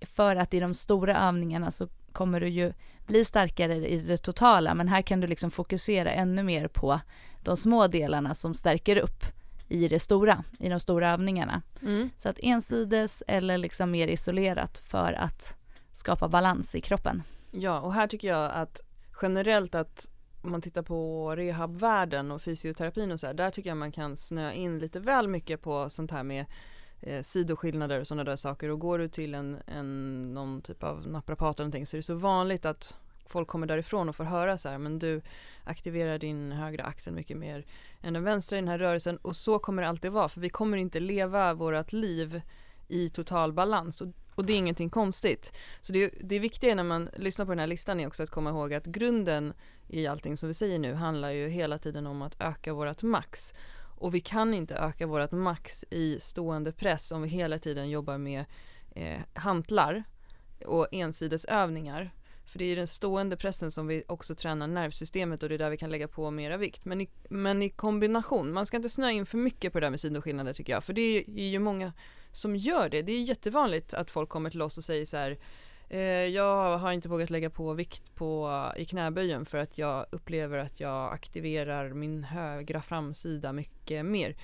för 0.00 0.36
att 0.36 0.54
i 0.54 0.60
de 0.60 0.74
stora 0.74 1.28
övningarna 1.28 1.70
så 1.70 1.88
kommer 2.12 2.40
du 2.40 2.48
ju 2.48 2.72
bli 3.06 3.24
starkare 3.24 3.88
i 3.88 4.00
det 4.00 4.16
totala, 4.16 4.74
men 4.74 4.88
här 4.88 5.02
kan 5.02 5.20
du 5.20 5.26
liksom 5.26 5.50
fokusera 5.50 6.12
ännu 6.12 6.42
mer 6.42 6.68
på 6.68 7.00
de 7.44 7.56
små 7.56 7.86
delarna 7.86 8.34
som 8.34 8.54
stärker 8.54 8.96
upp 8.96 9.24
i 9.68 9.88
det 9.88 10.00
stora, 10.00 10.44
i 10.58 10.68
de 10.68 10.80
stora 10.80 11.08
övningarna. 11.08 11.62
Mm. 11.82 12.10
Så 12.16 12.28
att 12.28 12.38
ensides 12.42 13.22
eller 13.26 13.58
liksom 13.58 13.90
mer 13.90 14.08
isolerat 14.08 14.78
för 14.78 15.12
att 15.12 15.56
skapa 15.92 16.28
balans 16.28 16.74
i 16.74 16.80
kroppen. 16.80 17.22
Ja, 17.50 17.80
och 17.80 17.94
här 17.94 18.06
tycker 18.06 18.28
jag 18.28 18.50
att 18.52 18.80
generellt 19.22 19.74
att 19.74 20.10
om 20.42 20.50
man 20.50 20.62
tittar 20.62 20.82
på 20.82 21.30
rehabvärlden 21.36 22.30
och 22.30 22.42
fysioterapin 22.42 23.12
och 23.12 23.20
så 23.20 23.26
här, 23.26 23.34
där 23.34 23.50
tycker 23.50 23.70
jag 23.70 23.76
man 23.76 23.92
kan 23.92 24.16
snöa 24.16 24.52
in 24.52 24.78
lite 24.78 25.00
väl 25.00 25.28
mycket 25.28 25.62
på 25.62 25.90
sånt 25.90 26.10
här 26.10 26.22
med 26.22 26.46
eh, 27.02 27.22
sidoskillnader 27.22 28.00
och 28.00 28.06
sådana 28.06 28.24
där 28.24 28.36
saker. 28.36 28.70
Och 28.70 28.78
går 28.78 28.98
du 28.98 29.08
till 29.08 29.34
en, 29.34 29.58
en 29.66 30.22
någon 30.22 30.60
typ 30.60 30.82
av 30.82 31.08
naprapat 31.08 31.56
eller 31.56 31.64
någonting 31.64 31.86
så 31.86 31.96
är 31.96 31.98
det 31.98 32.02
så 32.02 32.14
vanligt 32.14 32.64
att 32.64 32.96
folk 33.26 33.48
kommer 33.48 33.66
därifrån 33.66 34.08
och 34.08 34.16
får 34.16 34.24
höra 34.24 34.58
så 34.58 34.68
här, 34.68 34.78
men 34.78 34.98
du 34.98 35.22
aktiverar 35.64 36.18
din 36.18 36.52
högra 36.52 36.84
axel 36.84 37.14
mycket 37.14 37.36
mer 37.36 37.66
än 38.00 38.12
den 38.12 38.24
vänstra 38.24 38.58
i 38.58 38.60
den 38.60 38.68
här 38.68 38.78
rörelsen. 38.78 39.16
Och 39.16 39.36
så 39.36 39.58
kommer 39.58 39.82
det 39.82 39.88
alltid 39.88 40.12
vara 40.12 40.28
för 40.28 40.40
vi 40.40 40.48
kommer 40.48 40.78
inte 40.78 41.00
leva 41.00 41.54
vårt 41.54 41.92
liv 41.92 42.40
i 42.88 43.08
total 43.08 43.52
balans. 43.52 44.00
Och, 44.00 44.08
och 44.34 44.44
det 44.44 44.52
är 44.52 44.56
ingenting 44.56 44.90
konstigt. 44.90 45.56
Så 45.80 45.92
det, 45.92 46.14
det 46.20 46.38
viktiga 46.38 46.74
när 46.74 46.84
man 46.84 47.10
lyssnar 47.16 47.46
på 47.46 47.52
den 47.52 47.58
här 47.58 47.66
listan 47.66 48.00
är 48.00 48.06
också 48.06 48.22
att 48.22 48.30
komma 48.30 48.50
ihåg 48.50 48.74
att 48.74 48.86
grunden 48.86 49.52
i 49.88 50.06
allting 50.06 50.36
som 50.36 50.48
vi 50.48 50.54
säger 50.54 50.78
nu 50.78 50.94
handlar 50.94 51.30
ju 51.30 51.48
hela 51.48 51.78
tiden 51.78 52.06
om 52.06 52.22
att 52.22 52.40
öka 52.40 52.74
vårt 52.74 53.02
max 53.02 53.54
och 54.00 54.14
vi 54.14 54.20
kan 54.20 54.54
inte 54.54 54.74
öka 54.74 55.06
vårt 55.06 55.30
max 55.30 55.84
i 55.90 56.20
stående 56.20 56.72
press 56.72 57.12
om 57.12 57.22
vi 57.22 57.28
hela 57.28 57.58
tiden 57.58 57.90
jobbar 57.90 58.18
med 58.18 58.44
eh, 58.94 59.20
hantlar 59.34 60.04
och 60.66 60.88
ensidesövningar. 60.92 62.10
För 62.44 62.58
det 62.58 62.64
är 62.64 62.72
i 62.72 62.74
den 62.74 62.86
stående 62.86 63.36
pressen 63.36 63.70
som 63.70 63.86
vi 63.86 64.04
också 64.08 64.34
tränar 64.34 64.66
nervsystemet 64.66 65.42
och 65.42 65.48
det 65.48 65.54
är 65.54 65.58
där 65.58 65.70
vi 65.70 65.76
kan 65.76 65.90
lägga 65.90 66.08
på 66.08 66.30
mera 66.30 66.56
vikt. 66.56 66.84
Men 66.84 67.00
i, 67.00 67.08
men 67.30 67.62
i 67.62 67.70
kombination, 67.70 68.52
man 68.52 68.66
ska 68.66 68.76
inte 68.76 68.88
snöa 68.88 69.10
in 69.10 69.26
för 69.26 69.38
mycket 69.38 69.72
på 69.72 69.80
det 69.80 69.86
där 69.86 69.90
med 69.90 70.00
sidoskillnader 70.00 70.52
tycker 70.52 70.72
jag. 70.72 70.84
För 70.84 70.92
det 70.92 71.18
är, 71.18 71.48
ju 71.48 71.58
många 71.58 71.92
som 72.32 72.56
gör 72.56 72.88
det. 72.88 73.02
Det 73.02 73.12
är 73.12 73.22
jättevanligt 73.22 73.94
att 73.94 74.10
folk 74.10 74.28
kommer 74.28 74.50
till 74.50 74.62
oss 74.62 74.78
och 74.78 74.84
säger 74.84 75.06
så 75.06 75.16
här 75.16 75.38
Eh, 75.90 76.00
jag 76.26 76.78
har 76.78 76.92
inte 76.92 77.08
vågat 77.08 77.30
lägga 77.30 77.50
på 77.50 77.74
vikt 77.74 78.14
på, 78.14 78.50
i 78.76 78.84
knäböjen 78.84 79.44
för 79.44 79.58
att 79.58 79.78
jag 79.78 80.06
upplever 80.10 80.58
att 80.58 80.80
jag 80.80 81.12
aktiverar 81.12 81.92
min 81.92 82.24
högra 82.24 82.82
framsida 82.82 83.52
mycket 83.52 84.06
mer. 84.06 84.36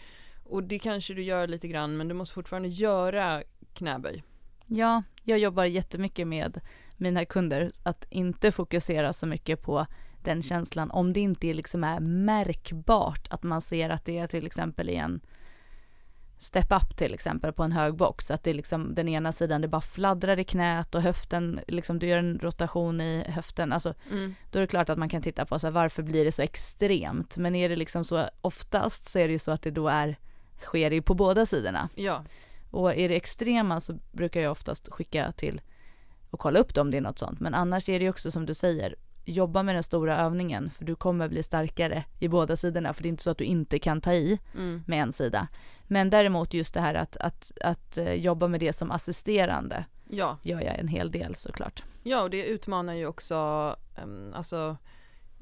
Och 0.44 0.62
det 0.62 0.78
kanske 0.78 1.14
du 1.14 1.22
gör 1.22 1.46
lite 1.46 1.68
grann 1.68 1.96
men 1.96 2.08
du 2.08 2.14
måste 2.14 2.34
fortfarande 2.34 2.68
göra 2.68 3.42
knäböj. 3.74 4.22
Ja, 4.66 5.02
jag 5.22 5.38
jobbar 5.38 5.64
jättemycket 5.64 6.26
med 6.26 6.60
mina 6.96 7.24
kunder 7.24 7.70
att 7.82 8.06
inte 8.10 8.52
fokusera 8.52 9.12
så 9.12 9.26
mycket 9.26 9.62
på 9.62 9.86
den 10.24 10.42
känslan 10.42 10.90
om 10.90 11.12
det 11.12 11.20
inte 11.20 11.54
liksom 11.54 11.84
är 11.84 12.00
märkbart 12.00 13.28
att 13.30 13.42
man 13.42 13.60
ser 13.60 13.90
att 13.90 14.04
det 14.04 14.18
är 14.18 14.26
till 14.26 14.46
exempel 14.46 14.90
i 14.90 14.94
en 14.94 15.20
step 16.38 16.72
up 16.72 16.96
till 16.96 17.14
exempel 17.14 17.52
på 17.52 17.62
en 17.62 17.72
hög 17.72 17.94
box, 17.94 18.30
att 18.30 18.42
det 18.42 18.50
är 18.50 18.54
liksom 18.54 18.94
den 18.94 19.08
ena 19.08 19.32
sidan 19.32 19.60
det 19.60 19.68
bara 19.68 19.80
fladdrar 19.80 20.38
i 20.38 20.44
knät 20.44 20.94
och 20.94 21.02
höften, 21.02 21.60
liksom 21.68 21.98
du 21.98 22.06
gör 22.06 22.18
en 22.18 22.38
rotation 22.38 23.00
i 23.00 23.24
höften, 23.28 23.72
alltså 23.72 23.94
mm. 24.10 24.34
då 24.50 24.58
är 24.58 24.60
det 24.60 24.66
klart 24.66 24.88
att 24.88 24.98
man 24.98 25.08
kan 25.08 25.22
titta 25.22 25.46
på 25.46 25.58
så 25.58 25.66
här, 25.66 25.72
varför 25.72 26.02
blir 26.02 26.24
det 26.24 26.32
så 26.32 26.42
extremt, 26.42 27.36
men 27.36 27.54
är 27.54 27.68
det 27.68 27.76
liksom 27.76 28.04
så 28.04 28.28
oftast 28.40 29.08
så 29.08 29.18
är 29.18 29.26
det 29.26 29.32
ju 29.32 29.38
så 29.38 29.50
att 29.50 29.62
det 29.62 29.70
då 29.70 29.88
är, 29.88 30.18
sker 30.62 30.90
ju 30.90 31.02
på 31.02 31.14
båda 31.14 31.46
sidorna. 31.46 31.88
Ja. 31.94 32.24
Och 32.70 32.94
är 32.94 33.08
det 33.08 33.16
extrema 33.16 33.80
så 33.80 33.98
brukar 34.12 34.40
jag 34.40 34.52
oftast 34.52 34.92
skicka 34.92 35.32
till 35.32 35.60
och 36.30 36.40
kolla 36.40 36.58
upp 36.58 36.74
det 36.74 36.80
om 36.80 36.90
det 36.90 36.96
är 36.96 37.00
något 37.00 37.18
sånt, 37.18 37.40
men 37.40 37.54
annars 37.54 37.88
är 37.88 37.98
det 37.98 38.04
ju 38.04 38.10
också 38.10 38.30
som 38.30 38.46
du 38.46 38.54
säger, 38.54 38.94
jobba 39.26 39.62
med 39.62 39.74
den 39.74 39.82
stora 39.82 40.18
övningen 40.18 40.70
för 40.70 40.84
du 40.84 40.94
kommer 40.94 41.28
bli 41.28 41.42
starkare 41.42 42.04
i 42.18 42.28
båda 42.28 42.56
sidorna 42.56 42.92
för 42.92 43.02
det 43.02 43.08
är 43.08 43.10
inte 43.10 43.22
så 43.22 43.30
att 43.30 43.38
du 43.38 43.44
inte 43.44 43.78
kan 43.78 44.00
ta 44.00 44.12
i 44.12 44.38
mm. 44.54 44.82
med 44.86 45.02
en 45.02 45.12
sida. 45.12 45.48
Men 45.86 46.10
däremot 46.10 46.54
just 46.54 46.74
det 46.74 46.80
här 46.80 46.94
att, 46.94 47.16
att, 47.16 47.52
att 47.60 47.98
eh, 47.98 48.12
jobba 48.12 48.48
med 48.48 48.60
det 48.60 48.72
som 48.72 48.90
assisterande 48.90 49.84
ja. 50.08 50.38
gör 50.42 50.60
jag 50.60 50.78
en 50.78 50.88
hel 50.88 51.10
del 51.10 51.34
såklart. 51.34 51.84
Ja, 52.02 52.22
och 52.22 52.30
det 52.30 52.46
utmanar 52.46 52.94
ju 52.94 53.06
också 53.06 53.36
um, 54.02 54.32
alltså, 54.34 54.76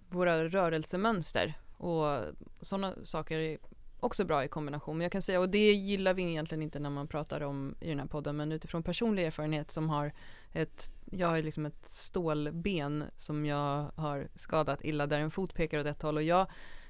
våra 0.08 0.48
rörelsemönster 0.48 1.54
och 1.76 2.20
sådana 2.60 2.94
saker 3.02 3.38
är 3.38 3.58
också 4.00 4.24
bra 4.24 4.44
i 4.44 4.48
kombination. 4.48 4.96
Men 4.96 5.02
jag 5.02 5.12
kan 5.12 5.22
säga, 5.22 5.40
och 5.40 5.48
det 5.48 5.72
gillar 5.72 6.14
vi 6.14 6.22
egentligen 6.22 6.62
inte 6.62 6.78
när 6.78 6.90
man 6.90 7.08
pratar 7.08 7.40
om 7.40 7.74
i 7.80 7.88
den 7.88 8.00
här 8.00 8.06
podden, 8.06 8.36
men 8.36 8.52
utifrån 8.52 8.82
personlig 8.82 9.24
erfarenhet 9.24 9.70
som 9.70 9.90
har 9.90 10.12
ett, 10.52 10.92
jag 11.10 11.28
har 11.28 11.42
liksom 11.42 11.66
ett 11.66 11.86
stålben 11.86 13.04
som 13.16 13.46
jag 13.46 13.90
har 13.94 14.28
skadat 14.34 14.84
illa 14.84 15.06
där 15.06 15.20
en 15.20 15.30
fot 15.30 15.54
pekar 15.54 15.78
åt 15.78 15.86
ett 15.86 16.02
håll 16.02 16.16
och 16.16 16.22
jag 16.22 16.46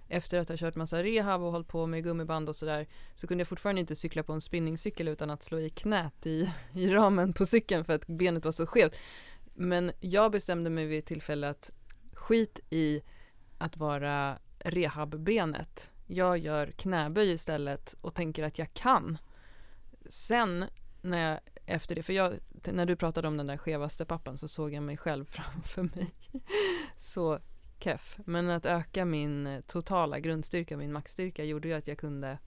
efter 0.09 0.39
att 0.39 0.49
ha 0.49 0.57
kört 0.57 0.75
massa 0.75 1.03
rehab 1.03 1.43
och 1.43 1.53
hållit 1.53 1.69
på 1.69 1.87
med 1.87 2.05
gummiband 2.05 2.49
och 2.49 2.57
sådär 2.57 2.87
så 3.15 3.27
kunde 3.27 3.41
jag 3.41 3.49
fortfarande 3.49 3.81
inte 3.81 3.97
cykla 3.97 4.23
på 4.23 4.33
en 4.33 4.41
spinningcykel 4.41 5.09
utan 5.09 5.31
att 5.31 5.43
slå 5.43 5.59
i 5.61 5.71
knät 5.71 6.27
i, 6.27 6.51
i 6.73 6.91
ramen 6.91 7.33
på 7.33 7.47
cykeln 7.47 7.85
för 7.85 7.93
att 7.93 8.07
benet 8.07 8.45
var 8.45 8.53
så 8.53 8.67
skevt. 8.67 8.97
Men 9.55 9.93
jag 10.01 10.33
bestämde 10.33 10.71
mig 10.71 10.87
vid 10.87 11.05
tillfälle 11.05 11.49
att 11.49 11.71
skit 12.13 12.61
i 12.71 13.03
att 13.59 13.77
vara 13.77 14.39
rehabbenet. 14.59 15.93
Jag 16.07 16.39
gör 16.39 16.67
knäböj 16.67 17.33
istället 17.33 17.95
och 18.01 18.15
tänker 18.15 18.43
att 18.43 18.59
jag 18.59 18.75
kan. 18.75 19.19
Sen 20.07 20.65
när 21.03 21.31
jag 21.31 21.41
efter 21.67 21.95
det, 21.95 22.03
för 22.03 22.13
jag, 22.13 22.35
när 22.73 22.87
du 22.87 22.97
pratade 22.97 23.29
om 23.29 23.37
den 23.37 23.47
där 23.47 23.57
skevaste 23.57 24.05
pappan 24.05 24.39
så 24.39 24.49
såg 24.49 24.73
jag 24.73 24.83
mig 24.83 24.97
själv 24.97 25.25
framför 25.29 25.83
mig. 25.83 26.15
så 26.99 27.41
keff. 27.85 28.19
Men 28.25 28.51
att 28.51 28.67
öka 28.67 29.05
min 29.05 29.47
eh, 29.47 29.61
totala 29.61 30.21
grundstyrka, 30.21 30.77
min 30.77 30.93
maxstyrka 30.93 31.45
gjorde 31.45 31.69
ju 31.69 31.75
att 31.75 31.89
jag 31.89 31.99
kunde 31.99 32.39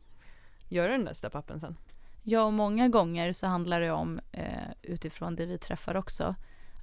göra 0.70 0.92
den 0.92 1.06
där 1.06 1.14
step-upen 1.14 1.60
sen. 1.60 1.78
Ja, 2.24 2.44
och 2.44 2.54
många 2.54 2.88
gånger 2.88 3.34
så 3.34 3.48
handlar 3.48 3.82
det 3.82 3.92
om, 3.92 4.20
eh, 4.32 4.72
utifrån 4.82 5.36
det 5.36 5.46
vi 5.46 5.58
träffar 5.58 5.96
också, 5.96 6.36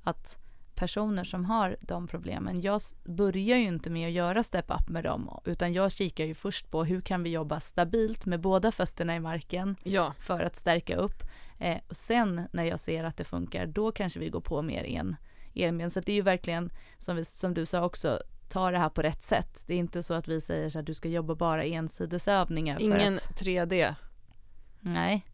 att 0.04 0.38
personer 0.74 1.24
som 1.24 1.44
har 1.44 1.76
de 1.80 2.06
problemen, 2.06 2.60
jag 2.60 2.80
börjar 3.04 3.56
ju 3.56 3.64
inte 3.64 3.90
med 3.90 4.08
att 4.08 4.12
göra 4.12 4.42
step-up 4.42 4.88
med 4.88 5.04
dem, 5.04 5.40
utan 5.44 5.72
jag 5.72 5.92
kikar 5.92 6.24
ju 6.24 6.34
först 6.34 6.70
på 6.70 6.84
hur 6.84 7.00
kan 7.00 7.22
vi 7.22 7.30
jobba 7.30 7.60
stabilt 7.60 8.26
med 8.26 8.40
båda 8.40 8.72
fötterna 8.72 9.16
i 9.16 9.20
marken 9.20 9.76
ja. 9.82 10.14
för 10.20 10.40
att 10.40 10.56
stärka 10.56 10.96
upp. 10.96 11.22
Eh, 11.58 11.78
och 11.88 11.96
sen 11.96 12.48
när 12.52 12.64
jag 12.64 12.80
ser 12.80 13.04
att 13.04 13.16
det 13.16 13.24
funkar, 13.24 13.66
då 13.66 13.92
kanske 13.92 14.20
vi 14.20 14.28
går 14.28 14.40
på 14.40 14.62
mer 14.62 14.84
en, 14.84 15.16
enben. 15.54 15.90
Så 15.90 16.00
det 16.00 16.12
är 16.12 16.16
ju 16.16 16.22
verkligen, 16.22 16.70
som, 16.98 17.16
vi, 17.16 17.24
som 17.24 17.54
du 17.54 17.66
sa 17.66 17.84
också, 17.84 18.18
ta 18.48 18.70
det 18.70 18.78
här 18.78 18.88
på 18.88 19.02
rätt 19.02 19.22
sätt. 19.22 19.64
Det 19.66 19.74
är 19.74 19.78
inte 19.78 20.02
så 20.02 20.14
att 20.14 20.28
vi 20.28 20.40
säger 20.40 20.70
så 20.70 20.78
att 20.78 20.86
du 20.86 20.94
ska 20.94 21.08
jobba 21.08 21.34
bara 21.34 21.64
ensidesövningar. 21.64 22.82
Ingen 22.82 23.14
att... 23.14 23.42
3D. 23.42 23.94
Nej, 24.80 25.24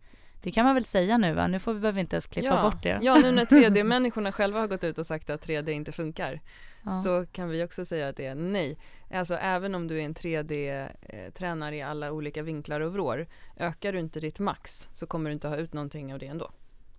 det 0.42 0.50
kan 0.50 0.64
man 0.64 0.74
väl 0.74 0.84
säga 0.84 1.18
nu 1.18 1.34
va? 1.34 1.46
Nu 1.46 1.58
får 1.58 1.74
vi, 1.74 1.80
behöver 1.80 1.94
vi 1.94 2.00
inte 2.00 2.16
ens 2.16 2.26
klippa 2.26 2.46
ja. 2.46 2.62
bort 2.62 2.82
det. 2.82 2.98
Ja, 3.02 3.18
nu 3.22 3.32
när 3.32 3.44
3D-människorna 3.44 4.32
själva 4.32 4.60
har 4.60 4.66
gått 4.66 4.84
ut 4.84 4.98
och 4.98 5.06
sagt 5.06 5.30
att 5.30 5.46
3D 5.46 5.70
inte 5.70 5.92
funkar 5.92 6.40
ja. 6.84 7.02
så 7.02 7.26
kan 7.32 7.48
vi 7.48 7.64
också 7.64 7.86
säga 7.86 8.08
att 8.08 8.16
det 8.16 8.26
är 8.26 8.34
nej. 8.34 8.78
Alltså 9.10 9.34
även 9.34 9.74
om 9.74 9.86
du 9.86 10.00
är 10.00 10.04
en 10.04 10.14
3D-tränare 10.14 11.76
i 11.76 11.82
alla 11.82 12.12
olika 12.12 12.42
vinklar 12.42 12.80
och 12.80 12.92
vrår, 12.92 13.26
ökar 13.56 13.92
du 13.92 13.98
inte 13.98 14.20
ditt 14.20 14.38
max 14.38 14.88
så 14.92 15.06
kommer 15.06 15.30
du 15.30 15.34
inte 15.34 15.48
ha 15.48 15.56
ut 15.56 15.72
någonting 15.72 16.12
av 16.12 16.18
det 16.18 16.26
ändå. 16.26 16.50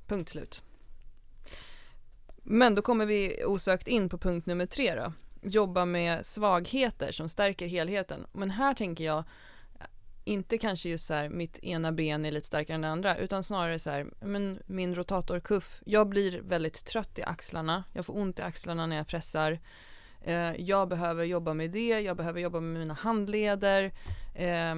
Punkt 0.07 0.29
slut. 0.29 0.63
Men 2.43 2.75
då 2.75 2.81
kommer 2.81 3.05
vi 3.05 3.43
osökt 3.45 3.87
in 3.87 4.09
på 4.09 4.17
punkt 4.17 4.45
nummer 4.45 4.65
tre 4.65 4.95
då. 4.95 5.13
Jobba 5.41 5.85
med 5.85 6.25
svagheter 6.25 7.11
som 7.11 7.29
stärker 7.29 7.67
helheten. 7.67 8.25
Men 8.33 8.49
här 8.49 8.73
tänker 8.73 9.03
jag 9.03 9.23
inte 10.23 10.57
kanske 10.57 10.89
just 10.89 11.07
så 11.07 11.13
här 11.13 11.29
mitt 11.29 11.59
ena 11.59 11.91
ben 11.91 12.25
är 12.25 12.31
lite 12.31 12.47
starkare 12.47 12.75
än 12.75 12.81
det 12.81 12.89
andra 12.89 13.17
utan 13.17 13.43
snarare 13.43 13.79
så 13.79 13.89
här 13.89 14.07
men 14.19 14.59
min 14.65 14.95
rotatorkuff. 14.95 15.81
Jag 15.85 16.07
blir 16.07 16.41
väldigt 16.41 16.85
trött 16.85 17.19
i 17.19 17.23
axlarna. 17.23 17.83
Jag 17.93 18.05
får 18.05 18.17
ont 18.17 18.39
i 18.39 18.41
axlarna 18.41 18.85
när 18.85 18.95
jag 18.95 19.07
pressar. 19.07 19.59
Eh, 20.21 20.61
jag 20.61 20.89
behöver 20.89 21.23
jobba 21.23 21.53
med 21.53 21.71
det. 21.71 22.01
Jag 22.01 22.17
behöver 22.17 22.41
jobba 22.41 22.59
med 22.59 22.79
mina 22.79 22.93
handleder. 22.93 23.91
Eh, 24.35 24.75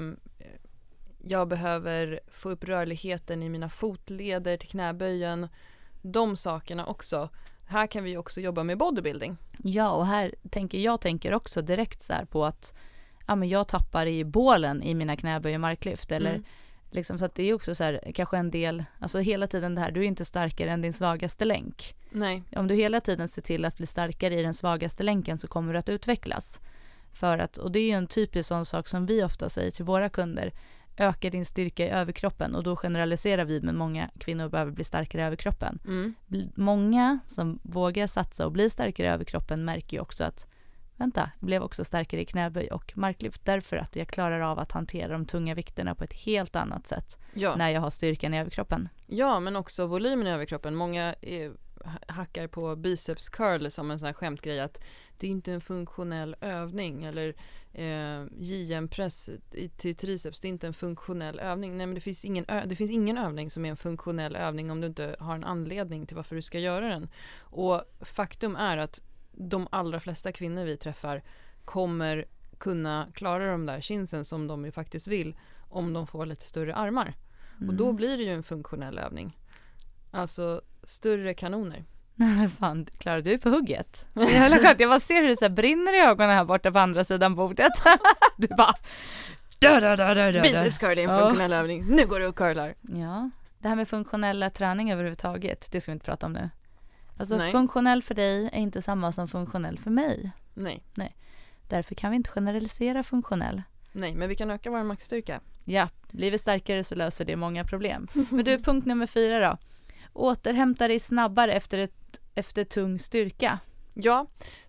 jag 1.26 1.48
behöver 1.48 2.20
få 2.32 2.50
upp 2.50 2.64
rörligheten 2.64 3.44
i 3.44 3.50
mina 3.50 3.70
fotleder 3.70 4.58
till 4.58 4.70
knäböjen. 4.70 5.48
De 6.02 6.36
sakerna 6.36 6.86
också. 6.86 7.30
Här 7.74 7.88
kan 7.88 8.04
vi 8.04 8.18
också 8.18 8.42
jobba 8.42 8.64
med 8.64 8.78
bodybuilding. 8.78 9.38
Ja, 9.64 9.92
och 9.92 10.06
här 10.06 10.36
tänker 10.50 10.78
jag 10.78 11.02
tänker 11.02 11.34
också 11.34 11.62
direkt 11.62 12.02
så 12.02 12.14
här 12.14 12.26
på 12.26 12.46
att 12.46 12.74
ja, 13.28 13.36
men 13.36 13.50
jag 13.50 13.68
tappar 13.68 14.06
i 14.06 14.26
bålen 14.26 14.84
i 14.84 14.96
mina 14.96 15.16
knäböj 15.16 15.56
och 15.56 15.62
marklyft 15.62 16.12
eller 16.12 16.30
mm. 16.30 16.44
liksom 16.92 17.20
så 17.20 17.26
att 17.26 17.36
det 17.36 17.44
är 17.44 17.54
också 17.54 17.76
så 17.76 17.84
här, 17.84 18.12
kanske 18.16 18.38
en 18.38 18.52
del, 18.52 18.84
alltså 19.00 19.20
hela 19.20 19.48
tiden 19.48 19.76
det 19.76 19.82
här, 19.82 19.92
du 19.92 20.00
är 20.00 20.08
inte 20.08 20.26
starkare 20.26 20.72
än 20.72 20.82
din 20.82 20.94
svagaste 20.94 21.46
länk. 21.46 21.96
Nej. 22.10 22.44
Om 22.56 22.68
du 22.68 22.76
hela 22.76 23.02
tiden 23.02 23.28
ser 23.28 23.42
till 23.42 23.66
att 23.66 23.78
bli 23.78 23.86
starkare 23.86 24.34
i 24.34 24.44
den 24.44 24.54
svagaste 24.54 25.04
länken 25.04 25.38
så 25.38 25.48
kommer 25.48 25.74
du 25.74 25.80
att 25.80 25.90
utvecklas. 25.90 26.62
För 27.14 27.38
att, 27.38 27.58
och 27.58 27.72
det 27.72 27.80
är 27.80 27.88
ju 27.88 27.94
en 27.94 28.08
typisk 28.08 28.48
sån 28.48 28.66
sak 28.66 28.88
som 28.88 29.06
vi 29.06 29.24
ofta 29.24 29.50
säger 29.50 29.72
till 29.72 29.86
våra 29.86 30.10
kunder, 30.10 30.54
öka 30.98 31.30
din 31.30 31.46
styrka 31.46 31.86
i 31.86 31.90
överkroppen 31.90 32.56
och 32.56 32.64
då 32.64 32.76
generaliserar 32.76 33.46
vi 33.46 33.62
men 33.62 33.78
många 33.78 34.10
kvinnor 34.20 34.50
behöver 34.50 34.72
bli 34.72 34.84
starkare 34.84 35.22
i 35.22 35.26
överkroppen. 35.26 35.80
Mm. 35.86 36.14
Många 36.56 37.20
som 37.26 37.60
vågar 37.64 38.08
satsa 38.08 38.46
och 38.46 38.52
bli 38.52 38.70
starkare 38.70 39.08
i 39.08 39.10
överkroppen 39.10 39.66
märker 39.66 39.98
ju 39.98 40.02
också 40.02 40.24
att 40.24 40.48
vänta, 40.98 41.32
jag 41.40 41.46
blev 41.46 41.64
också 41.64 41.84
starkare 41.84 42.22
i 42.22 42.26
knäböj 42.26 42.68
och 42.68 42.98
marklyft 42.98 43.46
därför 43.46 43.78
att 43.78 43.96
jag 43.96 44.08
klarar 44.08 44.40
av 44.40 44.60
att 44.60 44.72
hantera 44.72 45.14
de 45.14 45.26
tunga 45.26 45.56
vikterna 45.56 45.96
på 45.96 46.04
ett 46.04 46.14
helt 46.14 46.56
annat 46.56 46.88
sätt 46.88 47.18
ja. 47.34 47.56
när 47.56 47.70
jag 47.70 47.82
har 47.82 47.90
styrkan 47.90 48.34
i 48.34 48.40
överkroppen. 48.40 48.90
Ja, 49.08 49.40
men 49.40 49.56
också 49.56 49.86
volymen 49.86 50.28
i 50.28 50.32
överkroppen. 50.32 50.76
Många 50.76 51.16
är, 51.22 51.52
hackar 52.08 52.48
på 52.48 52.76
biceps 52.76 53.30
curl 53.30 53.70
som 53.70 53.92
en 53.92 54.00
sån 54.00 54.06
här 54.06 54.14
skämtgrej 54.14 54.60
att 54.60 54.84
det 55.20 55.28
är 55.28 55.32
inte 55.32 55.54
en 55.54 55.62
funktionell 55.62 56.36
övning 56.42 57.04
eller 57.04 57.36
eh, 57.74 58.26
JM-press 58.40 59.30
till 59.78 59.96
triceps, 59.96 60.40
det 60.40 60.48
är 60.48 60.50
inte 60.50 60.68
en 60.68 60.74
funktionell 60.74 61.40
övning. 61.40 61.78
Nej, 61.78 61.88
men 61.88 61.96
det 61.96 62.02
finns, 62.02 62.26
ingen 62.26 62.46
det 62.66 62.76
finns 62.76 62.92
ingen 62.92 63.18
övning 63.18 63.50
som 63.50 63.66
är 63.66 63.70
en 63.70 63.78
funktionell 63.78 64.36
övning 64.36 64.72
om 64.72 64.82
du 64.82 64.88
inte 64.88 65.16
har 65.20 65.36
en 65.36 65.44
anledning 65.44 66.06
till 66.06 66.16
varför 66.16 66.36
du 66.36 66.42
ska 66.42 66.60
göra 66.60 66.88
den. 66.88 67.10
Och 67.40 67.82
faktum 68.02 68.56
är 68.56 68.78
att 68.78 69.02
de 69.32 69.68
allra 69.72 70.00
flesta 70.00 70.32
kvinnor 70.32 70.66
vi 70.66 70.78
träffar 70.78 71.24
kommer 71.66 72.26
kunna 72.58 73.08
klara 73.14 73.52
de 73.52 73.66
där 73.66 73.82
chinsen 73.82 74.26
som 74.26 74.48
de 74.48 74.66
ju 74.66 74.72
faktiskt 74.72 75.08
vill 75.08 75.36
om 75.70 75.94
de 75.94 76.08
får 76.08 76.26
lite 76.26 76.44
större 76.44 76.76
armar. 76.76 77.16
Mm. 77.58 77.70
Och 77.70 77.76
då 77.76 77.94
blir 77.94 78.18
det 78.18 78.24
ju 78.24 78.34
en 78.34 78.44
funktionell 78.44 78.98
övning. 78.98 79.38
Alltså 80.14 80.62
större 80.84 81.34
kanoner. 81.34 81.84
Fan, 82.60 82.86
Klara 82.98 83.22
du 83.22 83.32
är 83.32 83.38
på 83.38 83.50
hugget. 83.50 84.08
Jävla 84.14 84.58
skönt. 84.58 84.80
Jag 84.80 84.90
bara 84.90 85.00
ser 85.00 85.22
hur 85.22 85.30
det 85.30 85.38
så 85.38 85.50
brinner 85.50 85.94
i 85.94 86.00
ögonen 86.00 86.30
här 86.30 86.46
borta 86.46 86.72
på 86.72 86.80
andra 86.80 87.04
sidan 87.04 87.36
bordet. 87.36 87.72
Du 88.38 88.48
bara... 88.48 88.74
Dö, 89.60 89.80
dö, 89.80 89.96
dö, 89.96 90.14
dö, 90.14 90.32
dö. 90.32 90.42
Biceps 90.42 90.78
curl 90.78 90.98
är 91.00 91.04
en 91.04 91.20
funktionell 91.20 91.54
övning. 91.54 91.86
Nu 91.86 92.06
går 92.06 92.20
du 92.20 92.28
och 92.28 92.36
curlar. 92.36 92.76
Ja, 92.82 93.30
det 93.60 93.68
här 93.70 93.76
med 93.76 93.88
funktionella 93.88 94.50
träning 94.50 94.92
överhuvudtaget, 94.92 95.72
det 95.72 95.82
ska 95.82 95.92
vi 95.92 95.94
inte 95.94 96.06
prata 96.06 96.26
om 96.26 96.34
nu. 96.34 96.50
Alltså 97.18 97.38
Nej. 97.38 97.52
funktionell 97.52 98.04
för 98.04 98.16
dig 98.16 98.50
är 98.54 98.60
inte 98.60 98.82
samma 98.82 99.12
som 99.12 99.28
funktionell 99.28 99.78
för 99.78 99.92
mig. 99.92 100.32
Nej, 100.54 100.84
Därför 101.70 101.96
kan 101.96 102.12
vi 102.12 102.16
inte 102.18 102.30
generalisera 102.30 103.04
funktionell. 103.04 103.62
nej, 103.92 104.16
men 104.16 104.30
vi 104.30 104.36
kan 104.36 104.52
öka 104.52 104.72
vår 104.72 104.84
maxstyrka. 104.84 105.42
Ja, 105.66 105.90
blir 106.12 106.32
vi 106.32 106.38
starkare 106.38 106.84
så 106.84 106.96
löser 106.96 107.26
det 107.26 107.36
många 107.36 107.64
problem. 107.64 108.08
Men 108.30 108.46
du, 108.46 108.60
punkt 108.60 108.86
nummer 108.86 109.08
fyra 109.08 109.40
då. 109.40 109.58
Återhämta 110.14 110.88
dig 110.88 111.00
snabbare 111.00 111.54
efter, 111.54 111.78
ett, 111.78 112.22
efter 112.36 112.64
tung 112.64 113.00
styrka. 113.00 113.60
Ja, 113.94 114.28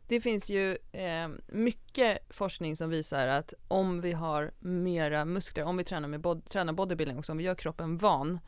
det 0.08 0.20
finns 0.20 0.50
ju 0.50 0.78
eh, 0.92 1.28
mycket 1.46 2.18
forskning 2.30 2.76
som 2.76 2.90
visar 2.90 3.26
att 3.26 3.54
om 3.68 4.00
vi 4.00 4.12
har 4.12 4.52
mera 4.58 5.24
muskler, 5.24 5.64
om 5.64 5.76
vi 5.76 5.84
tränar, 5.84 6.08
med 6.08 6.20
bod- 6.20 6.48
tränar 6.48 6.72
bodybuilding 6.72 7.18
också, 7.18 7.32
om 7.32 7.38
vi 7.38 7.44
gör 7.44 7.54
kroppen 7.54 7.96
van 7.96 8.40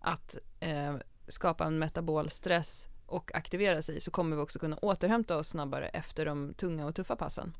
att 0.00 0.36
eh, 0.60 0.94
skapa 1.28 1.64
en 1.64 1.78
metabol 1.78 2.30
stress 2.30 2.88
och 3.06 3.34
aktivera 3.34 3.82
sig 3.82 4.00
så 4.00 4.10
kommer 4.10 4.36
vi 4.36 4.42
också 4.42 4.58
kunna 4.58 4.76
återhämta 4.76 5.36
oss 5.36 5.48
snabbare 5.48 5.88
efter 5.88 6.26
de 6.26 6.54
tunga 6.54 6.86
och 6.86 6.94
tuffa 6.94 7.16
passen. 7.16 7.56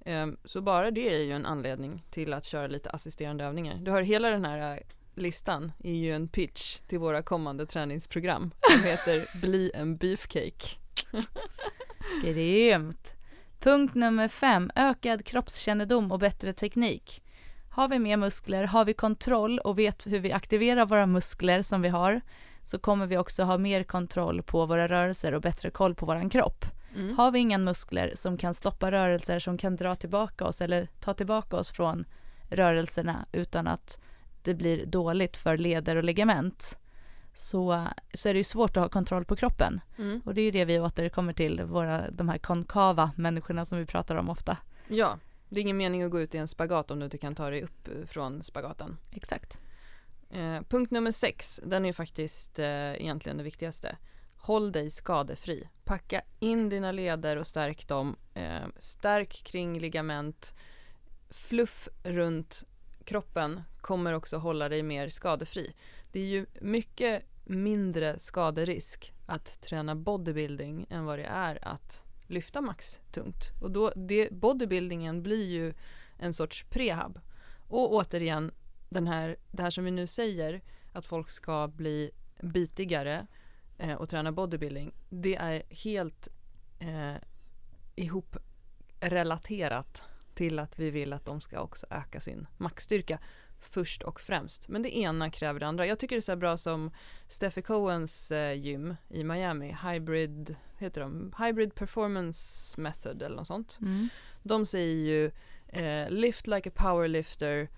Eh, 0.00 0.26
så 0.44 0.60
bara 0.60 0.90
det 0.90 1.14
är 1.14 1.24
ju 1.24 1.32
en 1.32 1.46
anledning 1.46 2.04
till 2.10 2.32
att 2.32 2.44
köra 2.44 2.66
lite 2.66 2.90
assisterande 2.90 3.44
övningar. 3.44 3.78
Du 3.80 3.90
har 3.90 4.02
hela 4.02 4.30
den 4.30 4.44
här 4.44 4.82
listan 5.20 5.72
är 5.84 5.94
ju 5.94 6.12
en 6.12 6.28
pitch 6.28 6.78
till 6.78 6.98
våra 6.98 7.22
kommande 7.22 7.66
träningsprogram 7.66 8.50
som 8.70 8.84
heter 8.84 9.40
Bli 9.40 9.70
en 9.74 9.96
beefcake. 9.96 10.76
Grymt. 12.24 13.14
Punkt 13.58 13.94
nummer 13.94 14.28
fem, 14.28 14.70
ökad 14.74 15.24
kroppskännedom 15.24 16.12
och 16.12 16.18
bättre 16.18 16.52
teknik. 16.52 17.22
Har 17.70 17.88
vi 17.88 17.98
mer 17.98 18.16
muskler, 18.16 18.64
har 18.64 18.84
vi 18.84 18.94
kontroll 18.94 19.58
och 19.58 19.78
vet 19.78 20.06
hur 20.06 20.20
vi 20.20 20.32
aktiverar 20.32 20.86
våra 20.86 21.06
muskler 21.06 21.62
som 21.62 21.82
vi 21.82 21.88
har 21.88 22.20
så 22.62 22.78
kommer 22.78 23.06
vi 23.06 23.18
också 23.18 23.42
ha 23.42 23.58
mer 23.58 23.82
kontroll 23.82 24.42
på 24.42 24.66
våra 24.66 24.88
rörelser 24.88 25.34
och 25.34 25.40
bättre 25.40 25.70
koll 25.70 25.94
på 25.94 26.06
våran 26.06 26.30
kropp. 26.30 26.64
Mm. 26.94 27.16
Har 27.16 27.30
vi 27.30 27.38
inga 27.38 27.58
muskler 27.58 28.12
som 28.14 28.36
kan 28.36 28.54
stoppa 28.54 28.92
rörelser 28.92 29.38
som 29.38 29.58
kan 29.58 29.76
dra 29.76 29.94
tillbaka 29.94 30.44
oss 30.44 30.60
eller 30.60 30.88
ta 31.00 31.14
tillbaka 31.14 31.56
oss 31.56 31.70
från 31.70 32.04
rörelserna 32.50 33.26
utan 33.32 33.66
att 33.66 34.00
det 34.44 34.54
blir 34.54 34.86
dåligt 34.86 35.36
för 35.36 35.56
leder 35.56 35.96
och 35.96 36.04
ligament 36.04 36.78
så, 37.34 37.86
så 38.14 38.28
är 38.28 38.34
det 38.34 38.38
ju 38.38 38.44
svårt 38.44 38.76
att 38.76 38.82
ha 38.82 38.88
kontroll 38.88 39.24
på 39.24 39.36
kroppen. 39.36 39.80
Mm. 39.98 40.20
Och 40.24 40.34
det 40.34 40.40
är 40.40 40.44
ju 40.44 40.50
det 40.50 40.64
vi 40.64 40.80
återkommer 40.80 41.32
till, 41.32 41.62
våra, 41.64 42.10
de 42.10 42.28
här 42.28 42.38
konkava 42.38 43.10
människorna 43.16 43.64
som 43.64 43.78
vi 43.78 43.86
pratar 43.86 44.16
om 44.16 44.28
ofta. 44.28 44.56
Ja, 44.88 45.18
det 45.48 45.60
är 45.60 45.62
ingen 45.62 45.76
mening 45.76 46.02
att 46.02 46.10
gå 46.10 46.20
ut 46.20 46.34
i 46.34 46.38
en 46.38 46.48
spagat 46.48 46.90
om 46.90 46.98
du 46.98 47.04
inte 47.04 47.18
kan 47.18 47.34
ta 47.34 47.50
dig 47.50 47.62
upp 47.62 47.88
från 48.06 48.42
spagaten. 48.42 48.96
Exakt. 49.12 49.60
Eh, 50.30 50.62
punkt 50.68 50.90
nummer 50.90 51.10
sex, 51.10 51.60
den 51.64 51.84
är 51.86 51.92
faktiskt 51.92 52.58
eh, 52.58 52.92
egentligen 53.02 53.38
det 53.38 53.44
viktigaste. 53.44 53.96
Håll 54.36 54.72
dig 54.72 54.90
skadefri. 54.90 55.68
Packa 55.84 56.22
in 56.38 56.68
dina 56.68 56.92
leder 56.92 57.36
och 57.36 57.46
stärk 57.46 57.88
dem. 57.88 58.16
Eh, 58.34 58.66
stärk 58.78 59.44
kring 59.44 59.80
ligament. 59.80 60.54
Fluff 61.30 61.88
runt 62.04 62.64
kroppen 63.10 63.62
kommer 63.80 64.12
också 64.12 64.36
hålla 64.36 64.68
dig 64.68 64.82
mer 64.82 65.08
skadefri. 65.08 65.74
Det 66.12 66.20
är 66.20 66.26
ju 66.26 66.46
mycket 66.60 67.24
mindre 67.44 68.18
skaderisk 68.18 69.12
att 69.26 69.60
träna 69.60 69.94
bodybuilding 69.94 70.86
än 70.90 71.04
vad 71.04 71.18
det 71.18 71.24
är 71.24 71.68
att 71.68 72.04
lyfta 72.26 72.60
max 72.60 73.00
tungt. 73.12 73.50
Och 73.60 73.70
då, 73.70 73.92
det, 73.96 74.32
bodybuildingen 74.32 75.22
blir 75.22 75.50
ju 75.50 75.74
en 76.18 76.34
sorts 76.34 76.64
prehab. 76.64 77.20
Och 77.68 77.94
återigen, 77.94 78.52
den 78.88 79.06
här, 79.06 79.36
det 79.50 79.62
här 79.62 79.70
som 79.70 79.84
vi 79.84 79.90
nu 79.90 80.06
säger, 80.06 80.62
att 80.92 81.06
folk 81.06 81.28
ska 81.28 81.68
bli 81.68 82.10
bitigare 82.42 83.26
eh, 83.78 83.94
och 83.94 84.08
träna 84.08 84.32
bodybuilding, 84.32 84.94
det 85.08 85.36
är 85.36 85.62
helt 85.70 86.28
eh, 86.78 87.14
ihoprelaterat 87.96 90.02
till 90.40 90.58
att 90.58 90.78
vi 90.78 90.90
vill 90.90 91.12
att 91.12 91.24
de 91.24 91.40
ska 91.40 91.60
också 91.60 91.86
öka 91.90 92.20
sin 92.20 92.46
maxstyrka 92.56 93.18
först 93.60 94.02
och 94.02 94.20
främst. 94.20 94.68
Men 94.68 94.82
det 94.82 94.96
ena 94.98 95.30
kräver 95.30 95.60
det 95.60 95.66
andra. 95.66 95.86
Jag 95.86 95.98
tycker 95.98 96.16
det 96.16 96.18
är 96.18 96.20
så 96.20 96.32
här 96.32 96.36
bra 96.36 96.56
som 96.56 96.90
Steffi 97.28 97.62
Cohens 97.62 98.30
eh, 98.30 98.52
gym 98.54 98.94
i 99.08 99.24
Miami, 99.24 99.76
Hybrid, 99.84 100.54
heter 100.78 101.00
de? 101.00 101.32
Hybrid 101.38 101.74
Performance 101.74 102.80
Method 102.80 103.22
eller 103.22 103.36
något 103.36 103.46
sånt. 103.46 103.78
Mm. 103.82 104.08
De 104.42 104.66
säger 104.66 104.96
ju 104.96 105.30
eh, 105.68 106.10
lift 106.10 106.46
like 106.46 106.68
a 106.68 106.72
powerlifter, 106.76 107.68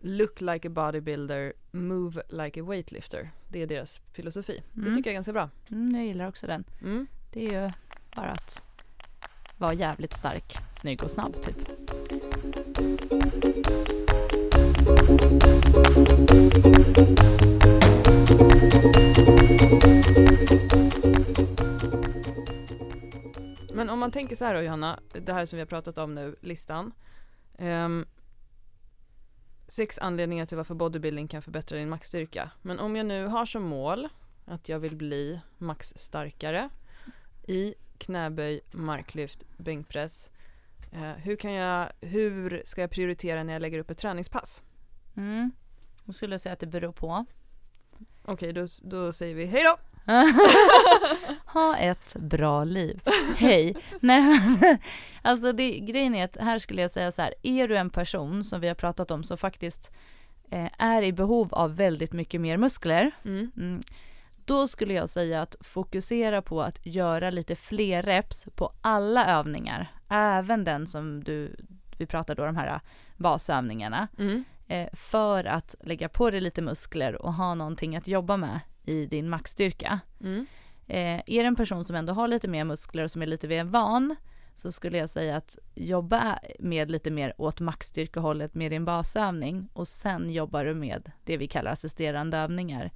look 0.00 0.40
like 0.40 0.68
a 0.68 0.70
bodybuilder, 0.70 1.52
move 1.70 2.22
like 2.28 2.60
a 2.60 2.64
weightlifter. 2.64 3.30
Det 3.48 3.62
är 3.62 3.66
deras 3.66 4.00
filosofi. 4.12 4.62
Det 4.72 4.80
Mm. 4.80 4.94
tycker 4.94 5.10
jag 5.10 5.12
är 5.12 5.16
ganska 5.16 5.32
bra. 5.32 5.50
Mm, 5.70 5.94
jag 5.94 6.06
gillar 6.06 6.28
också 6.28 6.46
den. 6.46 6.64
Mm. 6.82 7.06
Det 7.32 7.46
är 7.46 7.64
ju 7.66 7.72
bara 8.16 8.30
att 8.30 8.64
vara 9.60 9.74
jävligt 9.74 10.12
stark, 10.12 10.56
snygg 10.70 11.02
och 11.02 11.10
snabb 11.10 11.42
typ. 11.42 11.56
Men 23.74 23.90
om 23.90 23.98
man 23.98 24.10
tänker 24.10 24.36
så 24.36 24.44
här 24.44 24.54
då 24.54 24.62
Johanna, 24.62 25.00
det 25.12 25.32
här 25.32 25.46
som 25.46 25.56
vi 25.56 25.60
har 25.60 25.66
pratat 25.66 25.98
om 25.98 26.14
nu, 26.14 26.36
listan. 26.40 26.92
Um, 27.58 28.06
sex 29.68 29.98
anledningar 29.98 30.46
till 30.46 30.56
varför 30.56 30.74
bodybuilding 30.74 31.28
kan 31.28 31.42
förbättra 31.42 31.78
din 31.78 31.88
maxstyrka. 31.88 32.50
Men 32.62 32.78
om 32.78 32.96
jag 32.96 33.06
nu 33.06 33.26
har 33.26 33.46
som 33.46 33.62
mål 33.62 34.08
att 34.44 34.68
jag 34.68 34.78
vill 34.78 34.96
bli 34.96 35.40
maxstarkare 35.58 36.68
i 37.48 37.74
knäböj, 38.00 38.60
marklyft, 38.70 39.44
bänkpress. 39.56 40.30
Eh, 40.92 41.00
hur, 41.02 41.36
kan 41.36 41.52
jag, 41.52 41.88
hur 42.00 42.62
ska 42.64 42.80
jag 42.80 42.90
prioritera 42.90 43.42
när 43.42 43.52
jag 43.52 43.62
lägger 43.62 43.78
upp 43.78 43.90
ett 43.90 43.98
träningspass? 43.98 44.62
Mm. 45.16 45.50
Då 46.04 46.12
skulle 46.12 46.34
jag 46.34 46.40
säga 46.40 46.52
att 46.52 46.58
det 46.60 46.66
beror 46.66 46.92
på. 46.92 47.24
Okej, 48.24 48.52
då, 48.52 48.66
då 48.82 49.12
säger 49.12 49.34
vi 49.34 49.44
hej 49.46 49.64
då! 49.64 49.76
ha 51.46 51.76
ett 51.76 52.16
bra 52.20 52.64
liv. 52.64 53.00
Hej. 53.36 53.76
Nej, 54.00 54.40
alltså 55.22 55.52
det, 55.52 55.78
grejen 55.78 56.14
är 56.14 56.24
att 56.24 56.36
här 56.36 56.58
skulle 56.58 56.82
jag 56.82 56.90
säga 56.90 57.12
så 57.12 57.22
här, 57.22 57.34
är 57.42 57.68
du 57.68 57.76
en 57.76 57.90
person 57.90 58.44
som 58.44 58.60
vi 58.60 58.68
har 58.68 58.74
pratat 58.74 59.10
om 59.10 59.24
som 59.24 59.38
faktiskt 59.38 59.90
eh, 60.50 60.68
är 60.78 61.02
i 61.02 61.12
behov 61.12 61.54
av 61.54 61.76
väldigt 61.76 62.12
mycket 62.12 62.40
mer 62.40 62.56
muskler, 62.56 63.10
Mm. 63.24 63.50
mm, 63.56 63.82
då 64.50 64.66
skulle 64.68 64.94
jag 64.94 65.08
säga 65.08 65.42
att 65.42 65.56
fokusera 65.60 66.42
på 66.42 66.62
att 66.62 66.86
göra 66.86 67.30
lite 67.30 67.54
fler 67.54 68.02
reps 68.02 68.46
på 68.54 68.72
alla 68.80 69.26
övningar, 69.26 69.92
även 70.08 70.64
den 70.64 70.86
som 70.86 71.24
du, 71.24 71.56
vi 71.98 72.06
pratar 72.06 72.34
då 72.34 72.44
de 72.44 72.56
här 72.56 72.80
basövningarna, 73.16 74.08
Mm. 74.18 74.44
eh, 74.68 74.88
för 74.92 75.44
att 75.44 75.74
lägga 75.80 76.08
på 76.08 76.30
dig 76.30 76.40
lite 76.40 76.62
muskler 76.62 77.22
och 77.22 77.34
ha 77.34 77.54
någonting 77.54 77.96
att 77.96 78.08
jobba 78.08 78.36
med 78.36 78.60
i 78.84 79.06
din 79.06 79.28
maxstyrka. 79.28 80.00
Mm. 80.20 80.46
Eh, 80.86 81.20
är 81.26 81.42
det 81.42 81.46
en 81.46 81.56
person 81.56 81.84
som 81.84 81.96
ändå 81.96 82.12
har 82.12 82.28
lite 82.28 82.48
mer 82.48 82.64
muskler 82.64 83.02
och 83.04 83.10
som 83.10 83.22
är 83.22 83.26
lite 83.26 83.48
mer 83.48 83.64
van 83.64 84.16
så 84.54 84.72
skulle 84.72 84.98
jag 84.98 85.08
säga 85.08 85.36
att 85.36 85.58
jobba 85.74 86.38
med 86.58 86.90
lite 86.90 87.10
mer 87.10 87.34
åt 87.38 87.60
maxstyrkehållet 87.60 88.54
med 88.54 88.70
din 88.70 88.84
basövning 88.84 89.68
och 89.72 89.88
sen 89.88 90.30
jobbar 90.30 90.64
du 90.64 90.74
med 90.74 91.12
det 91.24 91.36
vi 91.36 91.48
kallar 91.48 91.72
assisterande 91.72 92.36
övningar 92.38 92.90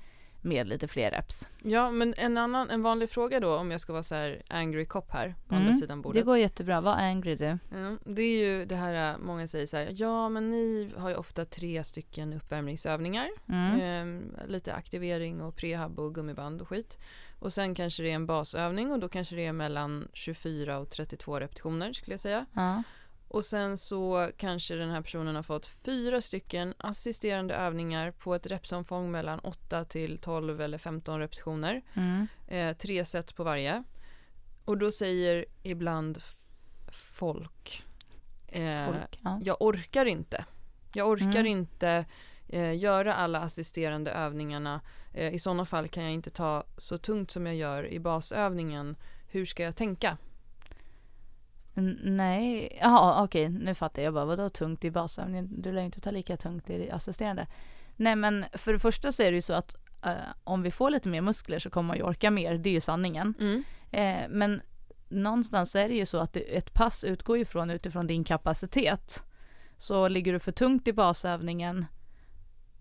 med 0.44 0.68
lite 0.68 0.88
fler 0.88 1.10
reps. 1.10 1.48
Ja, 1.62 1.90
men 1.90 2.14
en 2.16 2.38
annan, 2.38 2.70
en 2.70 2.82
vanlig 2.82 3.10
fråga 3.10 3.40
då 3.40 3.56
om 3.56 3.70
jag 3.70 3.80
ska 3.80 3.92
vara 3.92 4.02
så 4.02 4.14
här 4.14 4.42
angry 4.48 4.84
cop 4.86 5.10
här 5.10 5.34
på 5.48 5.54
Mm, 5.54 5.66
andra 5.66 5.78
sidan 5.78 6.02
bordet. 6.02 6.22
Det 6.22 6.26
går 6.26 6.38
jättebra, 6.38 6.80
var 6.80 6.92
angry 6.94 7.34
du. 7.36 7.44
Ja, 7.44 7.96
det 8.04 8.22
är 8.22 8.48
ju 8.48 8.64
det 8.64 8.74
här, 8.76 9.12
äh, 9.12 9.18
många 9.18 9.46
säger 9.48 9.66
så 9.66 9.76
här, 9.76 9.88
ja 9.96 10.28
men 10.28 10.50
ni 10.50 10.90
har 10.96 11.08
ju 11.08 11.14
ofta 11.16 11.44
tre 11.44 11.84
stycken 11.84 12.32
uppvärmningsövningar, 12.32 13.28
Mm. 13.48 13.80
ehm, 13.80 14.36
lite 14.48 14.74
aktivering 14.74 15.42
och 15.42 15.56
prehab 15.56 15.98
och 15.98 16.14
gummiband 16.14 16.60
och 16.62 16.68
skit. 16.68 16.98
Och 17.38 17.52
sen 17.52 17.74
kanske 17.74 18.02
det 18.02 18.10
är 18.10 18.14
en 18.14 18.26
basövning 18.26 18.92
och 18.92 18.98
då 19.00 19.08
kanske 19.08 19.36
det 19.36 19.46
är 19.46 19.52
mellan 19.52 20.08
24 20.12 20.78
och 20.78 20.90
32 20.90 21.40
repetitioner 21.40 21.92
skulle 21.92 22.12
jag 22.12 22.20
säga. 22.20 22.46
Ja. 22.52 22.82
Och 23.34 23.44
sen 23.44 23.78
så 23.78 24.30
kanske 24.36 24.74
den 24.74 24.90
här 24.90 25.02
personen 25.02 25.36
har 25.36 25.42
fått 25.42 25.66
fyra 25.66 26.20
stycken 26.20 26.74
assisterande 26.78 27.54
övningar 27.54 28.10
på 28.10 28.34
ett 28.34 28.46
repsomfång 28.46 29.10
mellan 29.10 29.38
8 29.38 29.84
till 29.84 30.18
12 30.18 30.60
eller 30.60 30.78
15 30.78 31.18
repetitioner. 31.18 31.82
Mm. 31.94 32.26
Eh, 32.48 32.76
tre 32.76 33.04
set 33.04 33.34
på 33.36 33.44
varje. 33.44 33.84
Och 34.64 34.78
då 34.78 34.92
säger 34.92 35.44
ibland 35.62 36.18
folk, 36.92 37.84
eh, 38.48 38.86
Folk, 38.86 39.18
ja. 39.24 39.40
jag 39.44 39.56
orkar 39.62 40.04
inte. 40.04 40.44
Jag 40.94 41.08
orkar 41.08 41.40
Mm. 41.40 41.46
inte 41.46 42.04
eh, 42.48 42.76
göra 42.76 43.14
alla 43.14 43.38
assisterande 43.40 44.10
övningarna. 44.10 44.80
Eh, 45.14 45.34
I 45.34 45.38
sådana 45.38 45.64
fall 45.64 45.88
kan 45.88 46.02
jag 46.02 46.12
inte 46.12 46.30
ta 46.30 46.64
så 46.76 46.98
tungt 46.98 47.30
som 47.30 47.46
jag 47.46 47.56
gör 47.56 47.86
i 47.86 48.00
basövningen. 48.00 48.96
Hur 49.28 49.44
ska 49.44 49.62
jag 49.62 49.76
tänka? 49.76 50.18
Nej, 52.02 52.78
jaha 52.80 53.24
okej 53.24 53.48
nu 53.48 53.74
fattar 53.74 54.02
jag 54.02 54.14
bara 54.14 54.24
vadå 54.24 54.48
tungt 54.48 54.84
i 54.84 54.90
basövningen? 54.90 55.62
Du 55.62 55.72
lär 55.72 55.80
ju 55.80 55.86
inte 55.86 56.00
ta 56.00 56.10
lika 56.10 56.36
tungt 56.36 56.70
i 56.70 56.90
assisterande. 56.90 57.46
Nej 57.96 58.16
men 58.16 58.44
för 58.52 58.72
det 58.72 58.78
första 58.78 59.12
så 59.12 59.22
är 59.22 59.30
det 59.30 59.36
ju 59.36 59.42
så 59.42 59.52
att 59.52 59.76
eh, 60.04 60.12
om 60.44 60.62
vi 60.62 60.70
får 60.70 60.90
lite 60.90 61.08
mer 61.08 61.20
muskler 61.20 61.58
så 61.58 61.70
kommer 61.70 61.86
man 61.86 61.96
ju 61.96 62.02
orka 62.02 62.30
mer, 62.30 62.58
det 62.58 62.70
är 62.70 62.74
ju 62.74 62.80
sanningen. 62.80 63.34
Mm. 63.40 63.64
Eh, 63.90 64.28
men 64.28 64.62
någonstans 65.08 65.70
så 65.70 65.78
är 65.78 65.88
det 65.88 65.94
ju 65.94 66.06
så 66.06 66.18
att 66.18 66.32
det, 66.32 66.40
ett 66.40 66.74
pass 66.74 67.04
utgår 67.04 67.38
ju 67.38 67.44
från 67.44 67.70
utifrån 67.70 68.06
din 68.06 68.24
kapacitet. 68.24 69.24
Så 69.78 70.08
ligger 70.08 70.32
du 70.32 70.38
för 70.38 70.52
tungt 70.52 70.88
i 70.88 70.92
basövningen 70.92 71.86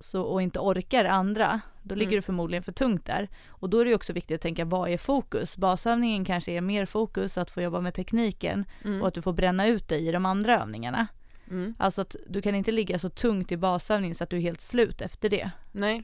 så, 0.03 0.21
och 0.21 0.41
inte 0.41 0.59
orkar 0.59 1.05
andra, 1.05 1.61
då 1.83 1.95
ligger 1.95 2.11
Mm. 2.11 2.17
du 2.17 2.21
förmodligen 2.21 2.63
för 2.63 2.71
tungt 2.71 3.05
där. 3.05 3.29
Och 3.49 3.69
då 3.69 3.79
är 3.79 3.85
det 3.85 3.95
också 3.95 4.13
viktigt 4.13 4.35
att 4.35 4.41
tänka 4.41 4.65
vad 4.65 4.89
är 4.89 4.97
fokus? 4.97 5.57
Basövningen 5.57 6.25
kanske 6.25 6.51
är 6.51 6.61
mer 6.61 6.85
fokus 6.85 7.37
att 7.37 7.51
få 7.51 7.61
jobba 7.61 7.81
med 7.81 7.93
tekniken 7.93 8.65
Mm. 8.83 9.01
och 9.01 9.07
att 9.07 9.13
du 9.13 9.21
får 9.21 9.33
bränna 9.33 9.67
ut 9.67 9.87
dig 9.87 10.07
i 10.07 10.11
de 10.11 10.25
andra 10.25 10.61
övningarna. 10.61 11.07
Mm. 11.49 11.75
Alltså 11.79 12.01
att 12.01 12.15
du 12.27 12.41
kan 12.41 12.55
inte 12.55 12.71
ligga 12.71 12.99
så 12.99 13.09
tungt 13.09 13.51
i 13.51 13.57
basövningen 13.57 14.15
så 14.15 14.23
att 14.23 14.29
du 14.29 14.37
är 14.37 14.41
helt 14.41 14.61
slut 14.61 15.01
efter 15.01 15.29
det. 15.29 15.51
Nej. 15.71 16.03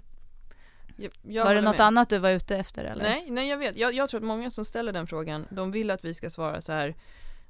Jag, 0.98 1.12
jag 1.22 1.46
var 1.46 1.56
det 1.56 1.62
något 1.62 1.78
med. 1.78 1.88
annat 1.88 2.10
du 2.10 2.18
var 2.18 2.30
ute 2.30 2.58
efter 2.58 2.84
eller? 2.86 3.04
Nej, 3.04 3.26
nej 3.30 3.48
jag 3.50 3.58
vet. 3.58 3.78
Jag, 3.78 3.94
jag 3.94 4.10
tror 4.10 4.20
att 4.22 4.28
många 4.28 4.50
som 4.50 4.66
ställer 4.66 4.94
den 4.94 5.08
frågan, 5.08 5.46
de 5.50 5.72
vill 5.72 5.92
att 5.92 6.06
vi 6.06 6.14
ska 6.14 6.30
svara 6.30 6.62
så 6.62 6.74
här, 6.74 6.96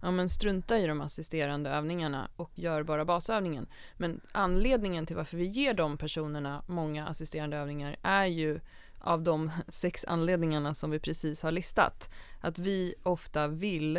ja 0.02 0.12
men 0.12 0.30
strunta 0.30 0.78
i 0.78 0.88
de 0.88 1.02
assisterande 1.02 1.70
övningarna 1.70 2.30
och 2.36 2.52
gör 2.56 2.84
bara 2.84 3.06
basövningen. 3.06 3.68
Men 3.97 4.22
anledningen 4.32 5.06
till 5.06 5.16
varför 5.16 5.38
vi 5.38 5.45
ger 5.45 5.74
de 5.74 5.97
personerna 5.97 6.64
många 6.68 7.08
assisterande 7.08 7.58
övningar 7.58 7.97
är 8.02 8.26
ju 8.26 8.60
av 9.00 9.24
de 9.24 9.52
sex 9.68 10.06
anledningarna 10.08 10.74
som 10.74 10.91
vi 10.91 11.00
precis 11.00 11.43
har 11.43 11.52
listat. 11.52 12.14
Att 12.41 12.60
vi 12.60 12.95
ofta 13.04 13.47
vill, 13.47 13.97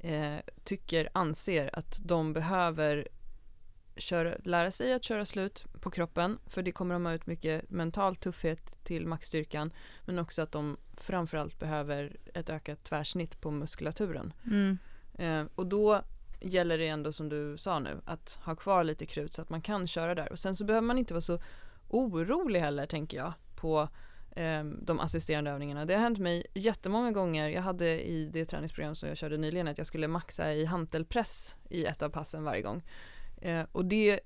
eh, 0.00 0.36
tycker, 0.64 1.08
anser 1.12 1.70
att 1.72 1.98
de 2.04 2.32
behöver 2.32 3.08
köra, 3.96 4.34
lära 4.44 4.70
sig 4.70 4.92
att 4.92 5.04
köra 5.04 5.24
slut 5.24 5.64
på 5.80 5.90
kroppen 5.90 6.38
för 6.46 6.62
det 6.62 6.72
kommer 6.72 6.94
de 6.94 7.06
ha 7.06 7.12
ut 7.12 7.26
mycket 7.26 7.70
mental 7.70 8.16
tuffhet 8.16 8.84
till 8.84 9.06
maxstyrkan 9.06 9.72
men 10.04 10.18
också 10.18 10.42
att 10.42 10.52
de 10.52 10.76
framförallt 10.96 11.58
behöver 11.58 12.16
ett 12.34 12.50
ökat 12.50 12.84
tvärsnitt 12.84 13.40
på 13.40 13.50
muskulaturen. 13.50 14.32
Mm. 14.46 14.78
Eh, 15.18 15.44
och 15.54 15.66
då 15.66 16.02
gäller 16.40 16.78
det 16.78 16.88
ändå 16.88 17.12
som 17.12 17.28
du 17.28 17.56
sa 17.56 17.78
nu 17.78 18.00
att 18.04 18.40
ha 18.44 18.56
kvar 18.56 18.84
lite 18.84 19.06
krut 19.06 19.34
så 19.34 19.42
att 19.42 19.50
man 19.50 19.60
kan 19.60 19.86
köra 19.86 20.14
där. 20.14 20.32
Och 20.32 20.38
sen 20.38 20.56
så 20.56 20.64
behöver 20.64 20.86
man 20.86 20.98
inte 20.98 21.14
vara 21.14 21.20
så 21.20 21.38
orolig 21.88 22.60
heller 22.60 22.86
tänker 22.86 23.16
jag 23.16 23.32
på 23.56 23.88
eh, 24.36 24.64
de 24.64 25.00
assisterande 25.00 25.50
övningarna. 25.50 25.84
Det 25.84 25.94
har 25.94 26.00
hänt 26.00 26.18
mig 26.18 26.46
jättemånga 26.54 27.12
gånger. 27.12 27.48
Jag 27.48 27.62
hade 27.62 28.08
i 28.08 28.30
det 28.32 28.44
träningsprogram 28.44 28.94
som 28.94 29.08
jag 29.08 29.18
körde 29.18 29.36
nyligen 29.36 29.68
att 29.68 29.78
jag 29.78 29.86
skulle 29.86 30.08
maxa 30.08 30.54
i 30.54 30.64
hantelpress 30.64 31.56
i 31.70 31.84
ett 31.84 32.02
av 32.02 32.08
passen 32.08 32.44
varje 32.44 32.62
gång. 32.62 32.82
Eh, 33.42 33.64
och 33.72 33.84
det 33.84 34.20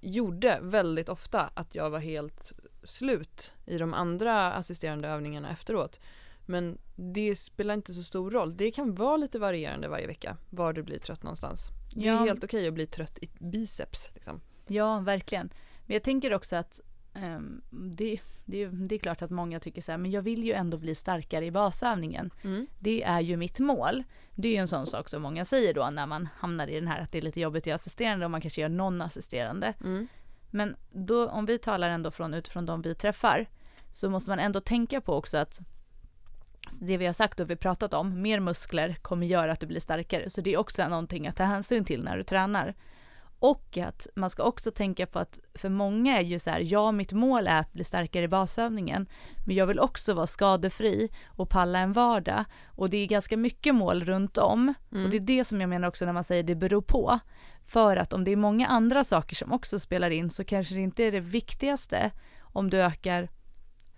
gjorde 0.00 0.58
väldigt 0.62 1.08
ofta 1.08 1.40
att 1.54 1.74
jag 1.74 1.90
var 1.90 1.98
helt 1.98 2.52
slut 2.82 3.52
i 3.66 3.78
de 3.78 3.94
andra 3.94 4.52
assisterande 4.52 5.08
övningarna 5.08 5.50
efteråt. 5.50 6.00
Men 6.46 6.78
det 6.96 7.34
spelar 7.34 7.74
inte 7.74 7.92
så 7.94 8.02
stor 8.02 8.30
roll. 8.30 8.56
Det 8.56 8.70
kan 8.70 8.94
vara 8.94 9.16
lite 9.16 9.38
varierande 9.38 9.88
varje 9.88 10.06
vecka 10.06 10.36
var 10.50 10.72
du 10.72 10.82
blir 10.82 10.98
trött 10.98 11.22
någonstans. 11.22 11.68
Det 11.94 12.00
är 12.08 12.12
Ja. 12.14 12.24
helt 12.24 12.44
okej 12.44 12.68
att 12.68 12.74
bli 12.74 12.86
trött 12.86 13.18
i 13.18 13.30
biceps. 13.38 14.10
Liksom. 14.14 14.40
Ja, 14.66 14.98
verkligen. 14.98 15.52
Men 15.86 15.94
jag 15.94 16.02
tänker 16.02 16.34
också 16.34 16.56
att 16.56 16.80
ehm, 17.14 17.62
det, 17.70 18.20
det, 18.44 18.66
det 18.66 18.94
är 18.94 18.98
klart 18.98 19.22
att 19.22 19.30
många 19.30 19.60
tycker 19.60 19.82
så 19.82 19.92
här, 19.92 19.98
men 19.98 20.10
jag 20.10 20.22
vill 20.22 20.44
ju 20.44 20.52
ändå 20.52 20.78
bli 20.78 20.94
starkare 20.94 21.46
i 21.46 21.50
basövningen. 21.50 22.30
Mm. 22.44 22.66
Det 22.80 23.02
är 23.02 23.20
ju 23.20 23.36
mitt 23.36 23.58
mål. 23.58 24.04
Det 24.34 24.48
är 24.48 24.52
ju 24.52 24.58
en 24.58 24.68
sån 24.68 24.86
sak 24.86 25.08
som 25.08 25.22
många 25.22 25.44
säger 25.44 25.74
då 25.74 25.90
när 25.90 26.06
man 26.06 26.28
hamnar 26.36 26.66
i 26.66 26.74
den 26.74 26.88
här 26.88 27.00
att 27.00 27.12
det 27.12 27.18
är 27.18 27.22
lite 27.22 27.40
jobbigt 27.40 27.62
att 27.62 27.66
göra 27.66 27.74
assisterande 27.74 28.24
och 28.24 28.30
man 28.30 28.40
kanske 28.40 28.60
gör 28.60 28.68
non-assisterande. 28.68 29.74
Mm. 29.84 30.06
Men 30.50 30.76
då, 30.92 31.28
om 31.28 31.46
vi 31.46 31.58
talar 31.58 31.90
ändå 31.90 32.10
från, 32.10 32.34
utifrån 32.34 32.66
de 32.66 32.82
vi 32.82 32.94
träffar 32.94 33.46
så 33.90 34.10
måste 34.10 34.30
man 34.30 34.38
ändå 34.38 34.60
tänka 34.60 35.00
på 35.00 35.14
också 35.14 35.36
att 35.38 35.60
det 36.80 36.96
vi 36.96 37.06
har 37.06 37.12
sagt 37.12 37.40
och 37.40 37.50
vi 37.50 37.56
pratat 37.56 37.94
om, 37.94 38.22
mer 38.22 38.40
muskler 38.40 38.96
kommer 39.02 39.26
göra 39.26 39.52
att 39.52 39.60
du 39.60 39.66
blir 39.66 39.80
starkare. 39.80 40.30
Så 40.30 40.40
det 40.40 40.52
är 40.52 40.58
också 40.58 40.88
någonting 40.88 41.26
att 41.26 41.36
ta 41.36 41.44
hänsyn 41.44 41.84
till 41.84 42.04
när 42.04 42.16
du 42.16 42.22
tränar. 42.22 42.74
Och 43.38 43.78
att 43.78 44.06
man 44.14 44.30
ska 44.30 44.42
också 44.42 44.70
tänka 44.70 45.06
på 45.06 45.18
att 45.18 45.40
för 45.54 45.68
många 45.68 46.18
är 46.18 46.22
ju 46.22 46.38
så 46.38 46.50
här, 46.50 46.60
ja 46.60 46.92
mitt 46.92 47.12
mål 47.12 47.46
är 47.46 47.60
att 47.60 47.72
bli 47.72 47.84
starkare 47.84 48.24
i 48.24 48.28
basövningen, 48.28 49.06
men 49.46 49.56
jag 49.56 49.66
vill 49.66 49.80
också 49.80 50.14
vara 50.14 50.26
skadefri 50.26 51.10
och 51.26 51.48
palla 51.48 51.78
en 51.78 51.92
vardag. 51.92 52.44
Och 52.66 52.90
det 52.90 52.96
är 52.96 53.06
ganska 53.06 53.36
mycket 53.36 53.74
mål 53.74 54.04
runt 54.04 54.38
om. 54.38 54.74
Mm. 54.92 55.04
Och 55.04 55.10
det 55.10 55.16
är 55.16 55.20
det 55.20 55.44
som 55.44 55.60
jag 55.60 55.70
menar 55.70 55.88
också 55.88 56.04
när 56.04 56.12
man 56.12 56.24
säger 56.24 56.42
det 56.42 56.54
beror 56.54 56.82
på. 56.82 57.18
För 57.64 57.96
att 57.96 58.12
om 58.12 58.24
det 58.24 58.30
är 58.30 58.36
många 58.36 58.66
andra 58.66 59.04
saker 59.04 59.36
som 59.36 59.52
också 59.52 59.78
spelar 59.78 60.10
in 60.10 60.30
så 60.30 60.44
kanske 60.44 60.74
det 60.74 60.80
inte 60.80 61.02
är 61.02 61.12
det 61.12 61.20
viktigaste 61.20 62.10
om 62.40 62.70
du 62.70 62.82
ökar 62.82 63.28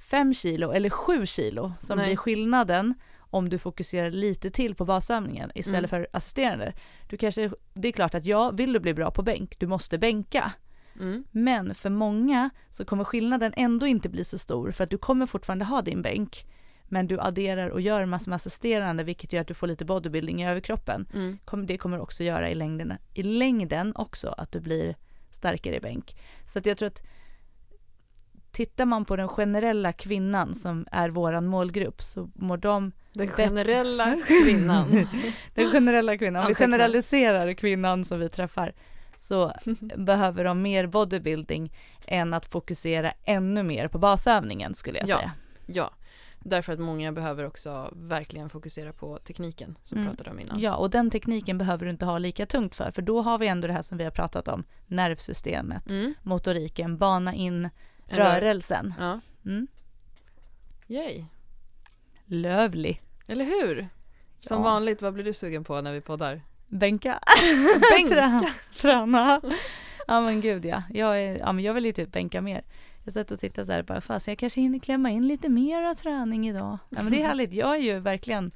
5 0.05 0.35
kilo 0.35 0.73
eller 0.73 0.91
7 0.91 1.27
kilo 1.27 1.73
som 1.79 1.97
Nej. 1.99 2.07
blir 2.07 2.17
skillnaden 2.17 2.95
om 3.19 3.49
du 3.49 3.59
fokuserar 3.59 4.11
lite 4.11 4.51
till 4.51 4.75
på 4.75 4.85
basövningen 4.85 5.51
istället 5.55 5.79
Mm. 5.79 5.89
för 5.89 6.09
assisterande. 6.13 6.73
Du 7.09 7.17
kanske, 7.17 7.51
det 7.75 7.89
är 7.89 7.93
klart 7.93 8.15
att 8.15 8.27
ja, 8.27 8.51
vill 8.51 8.73
du 8.73 8.81
bli 8.81 8.95
bra 8.95 9.11
på 9.11 9.23
bänk, 9.23 9.59
du 9.59 9.67
måste 9.67 9.99
bänka. 9.99 10.53
Mm. 11.01 11.25
Men 11.31 11.75
för 11.75 11.91
många 11.91 12.51
så 12.71 12.85
kommer 12.85 13.05
skillnaden 13.05 13.53
ändå 13.57 13.87
inte 13.87 14.09
bli 14.09 14.25
så 14.25 14.39
stor 14.39 14.71
för 14.71 14.85
att 14.85 14.91
du 14.91 14.99
kommer 14.99 15.27
fortfarande 15.27 15.65
ha 15.65 15.83
din 15.83 16.03
bänk 16.03 16.47
men 16.89 17.07
du 17.07 17.21
adderar 17.21 17.69
och 17.69 17.81
gör 17.81 18.05
massor 18.07 18.31
med 18.31 18.37
assisterande 18.37 19.05
vilket 19.05 19.33
gör 19.33 19.41
att 19.41 19.49
du 19.49 19.55
får 19.55 19.67
lite 19.67 19.85
bodybuilding 19.85 20.43
i 20.43 20.49
överkroppen. 20.49 21.07
Mm. 21.15 21.67
Det 21.67 21.79
kommer 21.79 22.01
också 22.01 22.25
göra 22.25 22.51
i 22.51 22.55
längden, 22.55 22.93
i 23.15 23.23
längden 23.23 23.97
också 23.97 24.29
att 24.39 24.53
du 24.53 24.61
blir 24.61 24.97
starkare 25.31 25.77
i 25.77 25.81
bänk. 25.81 26.17
Så 26.47 26.59
att 26.59 26.67
jag 26.67 26.77
tror 26.79 26.87
att 26.87 27.03
tittar 28.55 28.85
man 28.85 29.05
på 29.05 29.17
den 29.17 29.29
generella 29.29 29.93
kvinnan 29.93 30.55
som 30.55 30.87
är 30.93 31.09
våran 31.09 31.47
målgrupp 31.47 32.03
så 32.03 32.31
mår 32.35 32.57
de, 32.57 32.93
Den 33.13 33.29
generella 33.29 34.17
kvinnan. 34.45 35.07
den 35.55 35.71
generella 35.71 36.19
kvinnan, 36.19 36.43
om 36.43 36.49
vi 36.49 36.55
generaliserar 36.55 37.53
kvinnan 37.55 38.05
som 38.05 38.21
vi 38.21 38.29
träffar 38.29 38.75
så 39.17 39.53
behöver 39.97 40.45
de 40.45 40.63
mer 40.63 40.87
bodybuilding 40.87 41.73
än 42.07 42.35
att 42.35 42.47
fokusera 42.47 43.13
ännu 43.25 43.63
mer 43.63 43.89
på 43.89 43.99
basövningen 43.99 44.75
skulle 44.75 44.99
jag 44.99 45.09
Ja. 45.09 45.17
säga. 45.19 45.33
ja, 45.67 45.91
därför 46.47 46.73
att 46.73 46.79
många 46.81 47.13
behöver 47.13 47.47
också 47.47 47.91
verkligen 47.93 48.49
fokusera 48.49 48.93
på 48.93 49.19
tekniken 49.19 49.79
som 49.85 49.99
Mm. 49.99 50.09
pratade 50.11 50.31
om 50.31 50.41
innan. 50.41 50.61
Ja, 50.61 50.75
och 50.77 50.91
den 50.91 51.11
tekniken 51.11 51.59
behöver 51.59 51.85
du 51.85 51.91
inte 51.91 52.05
ha 52.05 52.19
lika 52.19 52.47
tungt 52.47 52.75
för, 52.75 52.91
för 52.91 53.03
då 53.03 53.23
har 53.23 53.39
vi 53.39 53.47
ändå 53.47 53.67
det 53.67 53.73
här 53.73 53.83
som 53.83 53.99
vi 53.99 54.05
har 54.05 54.11
pratat 54.11 54.49
om, 54.49 54.65
nervsystemet, 54.87 55.91
Mm. 55.91 56.15
motoriken, 56.23 56.99
bana 56.99 57.35
in 57.35 57.71
rörelsen. 58.09 58.95
Ja, 58.99 59.21
Mm. 59.47 59.67
yay. 60.89 61.25
Lövlig. 62.27 63.03
Eller 63.27 63.45
hur? 63.45 63.89
Som 64.41 64.57
Ja. 64.57 64.65
vanligt, 64.65 65.03
vad 65.03 65.15
blir 65.15 65.25
du 65.25 65.33
sugen 65.33 65.65
på 65.65 65.81
när 65.81 65.93
vi 65.93 66.01
poddar? 66.01 66.43
Bänka. 66.69 67.19
Bänka! 67.97 68.15
Träna. 68.15 68.45
Träna. 68.81 69.41
Ja 70.07 70.21
men 70.21 70.41
gud 70.41 70.65
ja. 70.65 70.83
Jag, 70.95 71.21
är, 71.23 71.39
ja 71.39 71.53
men 71.53 71.65
jag 71.65 71.75
vill 71.75 71.85
ju 71.87 71.93
typ 71.93 72.13
bänka 72.13 72.41
mer. 72.41 72.65
Jag 73.05 73.13
satt 73.15 73.31
och 73.31 73.39
tittade 73.39 73.67
så 73.67 73.73
här, 73.73 73.83
bara, 73.83 74.01
fast 74.01 74.29
jag 74.29 74.39
kanske 74.39 74.61
hinner 74.61 74.79
klämma 74.79 75.11
in 75.11 75.27
lite 75.29 75.49
mer 75.49 75.83
av 75.83 75.95
träning 75.95 76.49
idag. 76.49 76.79
Ja 76.91 77.03
men 77.03 77.13
det 77.13 77.23
är 77.23 77.27
härligt. 77.29 77.53
Jag 77.53 77.67
har 77.67 77.77
ju 77.77 77.99
verkligen 77.99 78.51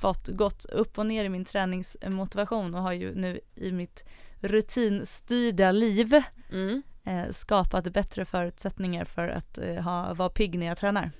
fått 0.00 0.28
gått 0.28 0.64
upp 0.64 0.98
och 0.98 1.06
ner 1.06 1.24
i 1.24 1.28
min 1.28 1.44
träningsmotivation 1.44 2.74
och 2.74 2.82
har 2.82 2.92
ju 2.92 3.14
nu 3.14 3.40
i 3.54 3.72
mitt 3.72 4.04
rutinstyrda 4.40 5.72
liv 5.72 6.22
Mm. 6.52 6.82
Eh, 7.08 7.30
skapat 7.30 7.92
bättre 7.92 8.24
förutsättningar 8.24 9.04
för 9.04 9.28
att 9.28 9.58
eh, 9.58 9.74
ha, 9.74 10.14
vara 10.14 10.28
pigg 10.28 10.58
när 10.58 10.66
jag 10.66 10.76
tränar. 10.76 11.10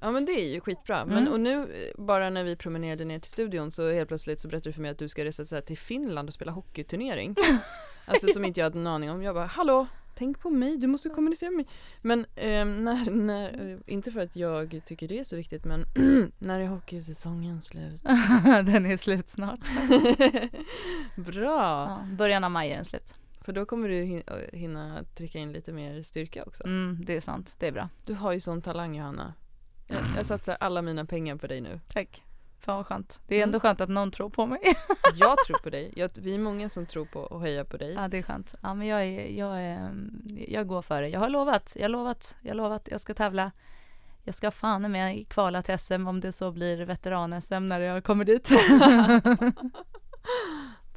Ja 0.00 0.10
men 0.10 0.24
det 0.24 0.32
är 0.32 0.48
ju 0.54 0.60
skitbra. 0.60 1.04
Men, 1.04 1.18
Mm. 1.18 1.32
och 1.32 1.40
nu 1.40 1.60
eh, 1.62 2.04
bara 2.04 2.30
när 2.30 2.44
vi 2.44 2.56
promenerade 2.56 3.04
ner 3.04 3.18
till 3.18 3.30
studion 3.30 3.70
så 3.70 3.92
helt 3.92 4.08
plötsligt 4.08 4.40
så 4.40 4.48
berättade 4.48 4.68
du 4.68 4.72
för 4.72 4.82
mig 4.82 4.90
att 4.90 4.98
du 4.98 5.08
ska 5.08 5.24
resa 5.24 5.60
till 5.60 5.78
Finland 5.78 6.28
och 6.28 6.34
spela 6.34 6.52
hockeyturnering. 6.52 7.34
alltså 8.06 8.28
som 8.28 8.44
inte 8.44 8.60
jag 8.60 8.64
hade 8.64 8.80
en 8.80 8.86
aning 8.86 9.10
om. 9.10 9.22
Jag 9.22 9.34
bara 9.34 9.46
hallå, 9.46 9.86
tänk 10.14 10.40
på 10.40 10.50
mig, 10.50 10.76
du 10.76 10.86
måste 10.86 11.08
kommunicera 11.08 11.50
med 11.50 11.56
mig. 11.56 11.66
Men 12.02 12.26
ehm, 12.36 12.84
när, 12.84 13.10
när, 13.10 13.72
eh, 13.72 13.78
inte 13.86 14.12
för 14.12 14.20
att 14.20 14.36
jag 14.36 14.80
tycker 14.86 15.08
det 15.08 15.18
är 15.18 15.24
så 15.24 15.36
viktigt 15.36 15.64
men 15.64 15.84
när 16.38 16.60
är 16.60 16.66
hockeysäsongen 16.66 17.62
slut? 17.62 18.02
Den 18.66 18.86
är 18.86 18.96
slut 18.96 19.28
snart. 19.28 19.60
Bra! 21.16 21.86
Ja, 21.88 22.16
början 22.16 22.44
av 22.44 22.50
maj 22.50 22.70
är 22.70 22.76
den 22.76 22.84
slut. 22.84 23.14
För 23.40 23.52
då 23.52 23.66
kommer 23.66 23.88
du 23.88 24.02
eh, 24.02 24.22
hinna 24.52 25.04
trycka 25.14 25.38
in 25.38 25.52
lite 25.52 25.72
mer 25.72 26.02
styrka 26.02 26.44
också. 26.44 26.64
Mm, 26.64 26.98
det 27.04 27.16
är 27.16 27.20
sant, 27.20 27.54
det 27.58 27.66
är 27.66 27.72
bra. 27.72 27.88
Du 28.06 28.14
har 28.14 28.32
ju 28.32 28.40
sån 28.40 28.62
talang 28.62 28.96
Johanna. 28.96 29.34
Jag, 29.86 29.98
jag 30.16 30.26
satsar 30.26 30.56
alla 30.60 30.82
mina 30.82 31.04
pengar 31.04 31.36
på 31.36 31.46
dig 31.46 31.60
nu. 31.60 31.80
Tack. 31.88 32.22
Fan 32.60 32.76
vad 32.76 32.86
skönt. 32.86 33.20
Det 33.26 33.36
är 33.36 33.42
ändå 33.42 33.56
Mm. 33.56 33.60
skönt 33.60 33.80
att 33.80 33.88
någon 33.88 34.10
tror 34.10 34.30
på 34.30 34.46
mig. 34.46 34.60
Jag 35.14 35.38
tror 35.46 35.58
på 35.58 35.70
dig. 35.70 35.92
Jag, 35.96 36.10
vi 36.18 36.34
är 36.34 36.38
många 36.38 36.68
som 36.68 36.86
tror 36.86 37.04
på 37.04 37.20
och 37.20 37.40
hejar 37.42 37.64
på 37.64 37.76
dig. 37.76 37.92
Ja 37.92 38.08
det 38.08 38.18
är 38.18 38.22
skönt. 38.22 38.54
Ja 38.62 38.74
men 38.74 38.86
jag, 38.86 39.04
är, 39.06 39.26
jag, 39.38 39.62
är, 39.62 39.90
jag 40.48 40.66
går 40.66 40.82
för 40.82 41.02
det. 41.02 41.08
Jag 41.08 41.20
har 41.20 41.28
lovat, 41.28 41.72
jag 41.76 41.84
har 41.84 41.88
lovat, 41.88 42.36
jag 42.42 42.50
har 42.50 42.54
lovat. 42.56 42.88
Jag 42.90 43.00
ska 43.00 43.14
tävla. 43.14 43.52
Jag 44.24 44.34
ska 44.34 44.50
fan 44.50 44.92
med 44.92 45.28
kvala 45.28 45.62
till 45.62 45.78
SM 45.78 46.06
om 46.08 46.20
det 46.20 46.32
så 46.32 46.52
blir 46.52 46.84
veteran-SM 46.84 47.68
när 47.68 47.80
jag 47.80 48.04
kommer 48.04 48.24
dit. 48.24 48.50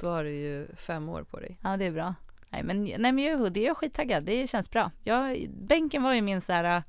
Då 0.00 0.08
har 0.08 0.24
du 0.24 0.30
ju 0.30 0.68
fem 0.76 1.08
år 1.08 1.22
på 1.24 1.40
dig. 1.40 1.58
ja 1.62 1.76
det 1.76 1.84
är 1.86 1.92
bra. 1.92 2.14
Nej 2.52 2.62
men, 2.62 2.84
nej, 2.84 3.12
men 3.12 3.18
jag, 3.18 3.52
det 3.52 3.60
är 3.60 3.66
jag 3.66 3.76
skittaggad. 3.76 4.24
Det 4.24 4.46
känns 4.46 4.70
bra. 4.70 4.90
Jag, 5.04 5.50
bänken 5.50 6.02
var 6.02 6.14
ju 6.14 6.22
min 6.22 6.40
så 6.40 6.52
här 6.52 6.82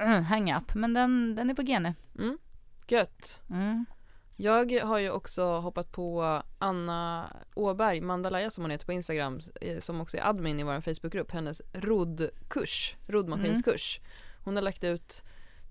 uh, 0.00 0.20
hang-up 0.20 0.74
men 0.74 0.94
den, 0.94 1.34
den 1.34 1.50
är 1.50 1.54
på 1.54 1.62
G 1.62 1.78
nu. 1.78 1.94
Mm. 2.18 2.38
Gött. 2.88 3.42
Mm. 3.50 3.86
Jag 4.36 4.80
har 4.80 4.98
ju 4.98 5.10
också 5.10 5.56
hoppat 5.56 5.92
på 5.92 6.42
Anna 6.58 7.30
Åberg, 7.54 8.00
Mandalaya 8.00 8.50
som 8.50 8.64
hon 8.64 8.70
heter 8.70 8.86
på 8.86 8.92
Instagram, 8.92 9.40
eh, 9.60 9.78
som 9.78 10.00
också 10.00 10.16
är 10.16 10.28
admin 10.28 10.60
i 10.60 10.62
vår 10.62 10.80
Facebookgrupp, 10.80 11.30
hennes 11.30 11.62
roddkurs, 11.72 12.96
roddmaskinskurs. 13.06 14.00
Hon 14.44 14.56
har 14.56 14.62
lagt 14.62 14.84
ut 14.84 15.22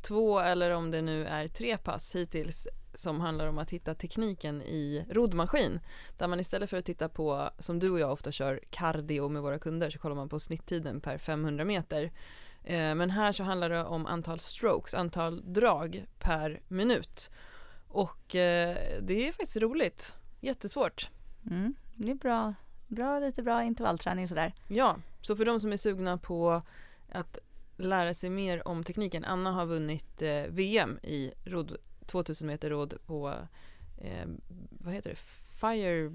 två 0.02 0.40
eller 0.40 0.72
om 0.72 0.92
det 0.92 1.02
nu 1.02 1.26
är 1.26 1.48
tre 1.48 1.78
pass 1.78 2.16
hittills 2.16 2.68
som 2.96 3.22
handlar 3.22 3.48
om 3.48 3.58
att 3.58 3.70
hitta 3.70 3.96
tekniken 3.96 4.62
i 4.62 5.06
roddmaskin. 5.10 5.80
Där 6.18 6.28
man 6.28 6.40
istället 6.40 6.70
för 6.70 6.78
att 6.78 6.86
titta 6.86 7.10
på, 7.10 7.50
som 7.60 7.80
du 7.80 7.90
och 7.90 8.00
jag 8.00 8.12
ofta 8.12 8.32
kör, 8.32 8.60
cardio 8.70 9.30
med 9.30 9.42
våra 9.42 9.60
kunder 9.60 9.90
så 9.90 10.00
kollar 10.00 10.16
man 10.16 10.30
på 10.30 10.40
snitttiden 10.40 11.02
per 11.02 11.18
500 11.18 11.66
meter. 11.66 12.12
Eh, 12.64 12.96
Men 12.96 13.10
här 13.10 13.32
så 13.32 13.44
handlar 13.44 13.70
det 13.70 13.84
om 13.84 14.06
antal 14.06 14.40
strokes, 14.40 14.94
antal 14.94 15.54
drag 15.54 16.06
per 16.20 16.62
minut. 16.68 17.32
Och 17.88 18.36
eh, 18.36 18.78
det 19.02 19.28
är 19.28 19.32
faktiskt 19.32 19.58
roligt. 19.58 20.16
Jättesvårt. 20.40 21.10
Mm. 21.52 21.76
Det 21.96 22.12
är 22.12 22.16
bra. 22.16 22.54
Bra, 22.88 23.20
lite 23.20 23.44
bra 23.44 23.64
intervallträning 23.64 24.28
sådär. 24.28 24.54
Ja, 24.68 24.98
så 25.22 25.36
för 25.36 25.46
de 25.46 25.60
som 25.60 25.72
är 25.74 25.78
sugna 25.78 26.18
på 26.18 26.62
att 27.12 27.40
lära 27.78 28.14
sig 28.14 28.30
mer 28.30 28.68
om 28.68 28.84
tekniken. 28.84 29.26
Anna 29.26 29.52
har 29.52 29.66
vunnit 29.66 30.22
eh, 30.22 30.44
VM 30.50 31.00
i 31.04 31.32
rodd, 31.46 31.78
2000 32.06 32.48
meter 32.48 32.70
rodd 32.70 32.94
på 33.06 33.34
eh, 33.98 34.26
vad 34.70 34.94
heter 34.94 35.10
det? 35.10 35.16
Fire 35.62 36.12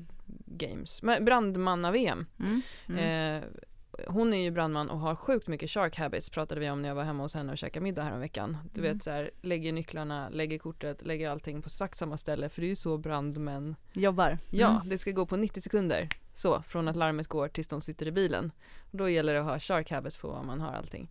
Games, 0.46 1.02
brandmanna-VM. 1.20 2.26
Mm. 2.40 2.60
Mm. 2.88 3.42
Eh, 3.42 3.48
hon 4.06 4.32
är 4.34 4.42
ju 4.42 4.50
brandman 4.50 4.90
och 4.90 4.98
har 4.98 5.14
sjukt 5.14 5.46
mycket 5.48 5.70
shark 5.70 5.96
habits 5.98 6.30
pratade 6.30 6.60
vi 6.60 6.70
om 6.70 6.82
när 6.82 6.88
jag 6.88 6.96
var 6.96 7.04
hemma 7.04 7.22
hos 7.22 7.34
henne 7.34 7.52
och 7.52 7.58
käkade 7.58 7.84
middag 7.84 8.02
här 8.02 8.18
veckan. 8.18 8.56
Du 8.74 8.80
Mm. 8.80 8.92
vet 8.94 9.02
så 9.04 9.10
här, 9.10 9.30
lägger 9.42 9.72
nycklarna, 9.72 10.28
lägger 10.28 10.58
kortet, 10.58 11.02
lägger 11.02 11.28
allting 11.28 11.62
på 11.62 11.66
exakt 11.66 11.98
samma 11.98 12.16
ställe 12.18 12.48
för 12.48 12.60
det 12.60 12.66
är 12.66 12.68
ju 12.68 12.76
så 12.76 12.98
brandmän 12.98 13.76
Jobbar. 13.92 14.38
Ja, 14.50 14.70
Mm. 14.76 14.88
det 14.88 14.98
ska 14.98 15.10
gå 15.10 15.26
på 15.26 15.36
90 15.36 15.60
sekunder. 15.60 16.08
Så, 16.40 16.62
från 16.68 16.88
att 16.88 16.96
larmet 16.96 17.28
går 17.28 17.48
tills 17.48 17.68
de 17.68 17.80
sitter 17.80 18.06
i 18.06 18.12
bilen. 18.12 18.52
Då 18.90 19.08
gäller 19.08 19.34
det 19.34 19.40
att 19.40 19.46
ha 19.46 19.58
shark 19.60 19.90
habits 19.90 20.16
på 20.16 20.28
vad 20.28 20.44
man 20.44 20.60
har 20.60 20.72
allting. 20.72 21.10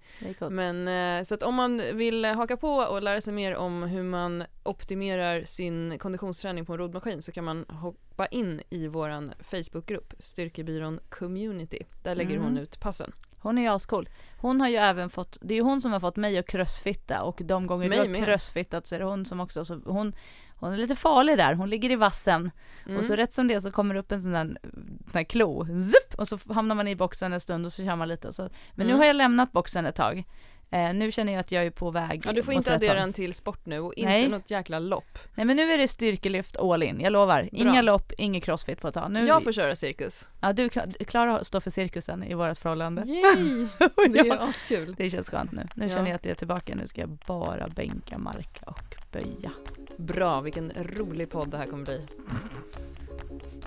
Men 0.49 0.87
eh, 0.87 1.23
så 1.23 1.33
att 1.33 1.43
om 1.43 1.55
man 1.55 1.81
vill 1.93 2.25
haka 2.25 2.57
på 2.57 2.69
och 2.73 3.01
lära 3.03 3.21
sig 3.21 3.33
mer 3.33 3.55
om 3.55 3.83
hur 3.83 4.03
man 4.03 4.43
optimerar 4.63 5.43
sin 5.43 5.97
konditionsträning 5.99 6.65
på 6.65 6.73
en 6.73 6.79
roddmaskin 6.79 7.21
så 7.21 7.31
kan 7.31 7.43
man 7.43 7.65
hoppa 7.69 8.25
in 8.27 8.61
i 8.69 8.87
våran 8.87 9.31
Facebookgrupp 9.39 10.13
Styrkebyrån 10.19 10.99
Community. 11.09 11.83
Där 12.03 12.15
lägger 12.15 12.37
hon 12.37 12.47
Mm. 12.51 12.63
ut 12.63 12.79
passen. 12.79 13.11
Hon 13.41 13.57
är 13.57 13.61
ju 13.61 13.67
ascool. 13.67 14.09
Hon 14.37 14.61
har 14.61 14.67
ju 14.69 14.75
även 14.75 15.09
fått, 15.09 15.37
det 15.41 15.53
är 15.53 15.55
ju 15.55 15.61
hon 15.63 15.81
som 15.81 15.91
har 15.91 15.99
fått 15.99 16.15
mig 16.15 16.37
att 16.37 16.47
crossfitta 16.47 17.23
och 17.23 17.41
de 17.45 17.67
gånger 17.67 17.89
Mig 17.89 18.07
du 18.07 18.19
har 18.19 18.25
crossfittat 18.25 18.87
så 18.87 18.95
är 18.95 18.99
det 18.99 19.05
hon 19.05 19.25
som 19.25 19.39
också, 19.39 19.65
så 19.65 19.81
hon, 19.85 20.13
hon 20.59 20.73
är 20.73 20.77
lite 20.77 20.95
farlig 20.95 21.37
där, 21.37 21.53
hon 21.53 21.69
ligger 21.69 21.91
i 21.91 21.95
vassen 21.95 22.51
Mm. 22.85 22.99
och 22.99 23.05
så 23.05 23.15
rätt 23.15 23.33
som 23.33 23.47
det 23.47 23.61
så 23.61 23.71
kommer 23.71 23.93
det 23.93 23.99
upp 23.99 24.11
en 24.11 24.21
sån 24.21 24.31
där, 24.31 24.45
sån 25.05 25.13
här 25.13 25.23
klo, 25.23 25.65
Zup! 25.65 26.19
och 26.19 26.27
så 26.27 26.39
hamnar 26.53 26.75
man 26.75 26.87
i 26.87 26.95
boxen 26.95 27.33
en 27.33 27.39
stund 27.39 27.65
och 27.65 27.71
så 27.71 27.83
kör 27.85 27.95
man 27.95 28.07
lite 28.07 28.27
och 28.27 28.35
så. 28.35 28.49
Men 28.75 28.87
nu 28.87 28.93
Mm. 28.93 28.99
har 28.99 29.05
jag 29.05 29.15
lämnat 29.15 29.51
boxen 29.51 29.85
ett 29.85 29.95
tag. 29.95 30.23
Eh, 30.71 30.93
nu 30.93 31.11
känner 31.11 31.33
jag 31.33 31.39
att 31.39 31.51
jag 31.51 31.65
är 31.65 31.71
på 31.71 31.91
väg 31.91 32.21
Ja, 32.25 32.33
du 32.33 32.43
får 32.43 32.53
inte 32.53 32.73
addera 32.75 32.99
en 33.01 33.13
till 33.13 33.33
sport 33.33 33.65
nu 33.65 33.79
och 33.79 33.93
inte 33.93 34.09
Nej. 34.09 34.29
något 34.29 34.51
jäkla 34.51 34.79
lopp. 34.79 35.19
Nej 35.35 35.45
men 35.45 35.55
nu 35.55 35.71
är 35.71 35.77
det 35.77 35.87
styrkelyft 35.87 36.57
all 36.57 36.83
in, 36.83 36.99
jag 36.99 37.11
lovar. 37.13 37.49
Inga 37.51 37.71
Bra. 37.71 37.81
lopp, 37.81 38.11
inget 38.17 38.43
crossfit 38.43 38.81
på 38.81 38.87
ett 38.87 38.93
tag. 38.93 39.11
Nu, 39.11 39.27
Jag 39.27 39.43
får 39.43 39.51
köra 39.51 39.75
cirkus. 39.75 40.29
ja, 40.41 40.53
du 40.53 40.69
kan- 40.69 40.91
klarar 41.07 41.35
att 41.39 41.47
stå 41.47 41.61
för 41.61 41.69
cirkusen 41.69 42.23
i 42.23 42.33
vårt 42.33 42.57
förhållande. 42.57 43.01
Yay! 43.01 43.67
Det 44.13 44.19
är 44.19 44.49
askul. 44.49 44.95
Det 44.97 45.09
känns 45.09 45.29
skönt 45.29 45.51
nu. 45.51 45.67
Nu 45.75 45.85
Ja. 45.87 45.89
känner 45.95 46.09
jag 46.09 46.15
att 46.15 46.25
jag 46.25 46.31
är 46.31 46.35
tillbaka. 46.35 46.75
Nu 46.75 46.87
ska 46.87 47.01
jag 47.01 47.09
bara 47.27 47.67
bänka, 47.67 48.17
marka 48.17 48.65
och 48.65 48.95
böja. 49.11 49.51
Bra, 49.97 50.41
vilken 50.41 50.71
rolig 50.77 51.29
podd 51.29 51.49
det 51.49 51.57
här 51.57 51.65
kommer 51.65 51.85
bli. 51.85 52.07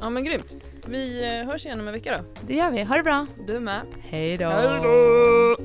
Ja 0.01 0.11
men 0.11 0.25
grymt. 0.25 0.57
Vi 0.87 1.39
eh, 1.41 1.47
hörs 1.47 1.67
igen 1.67 1.81
om 1.81 1.87
en 1.87 1.93
vecka 1.93 2.19
då. 2.19 2.25
Det 2.47 2.55
gör 2.55 2.71
vi. 2.71 2.83
Ha 2.83 2.97
det 2.97 3.03
bra. 3.03 3.27
Du 3.47 3.61
med. 3.61 3.81
Hej 4.03 4.37
då. 4.37 4.49
Hej 4.49 4.81
då. 4.83 5.57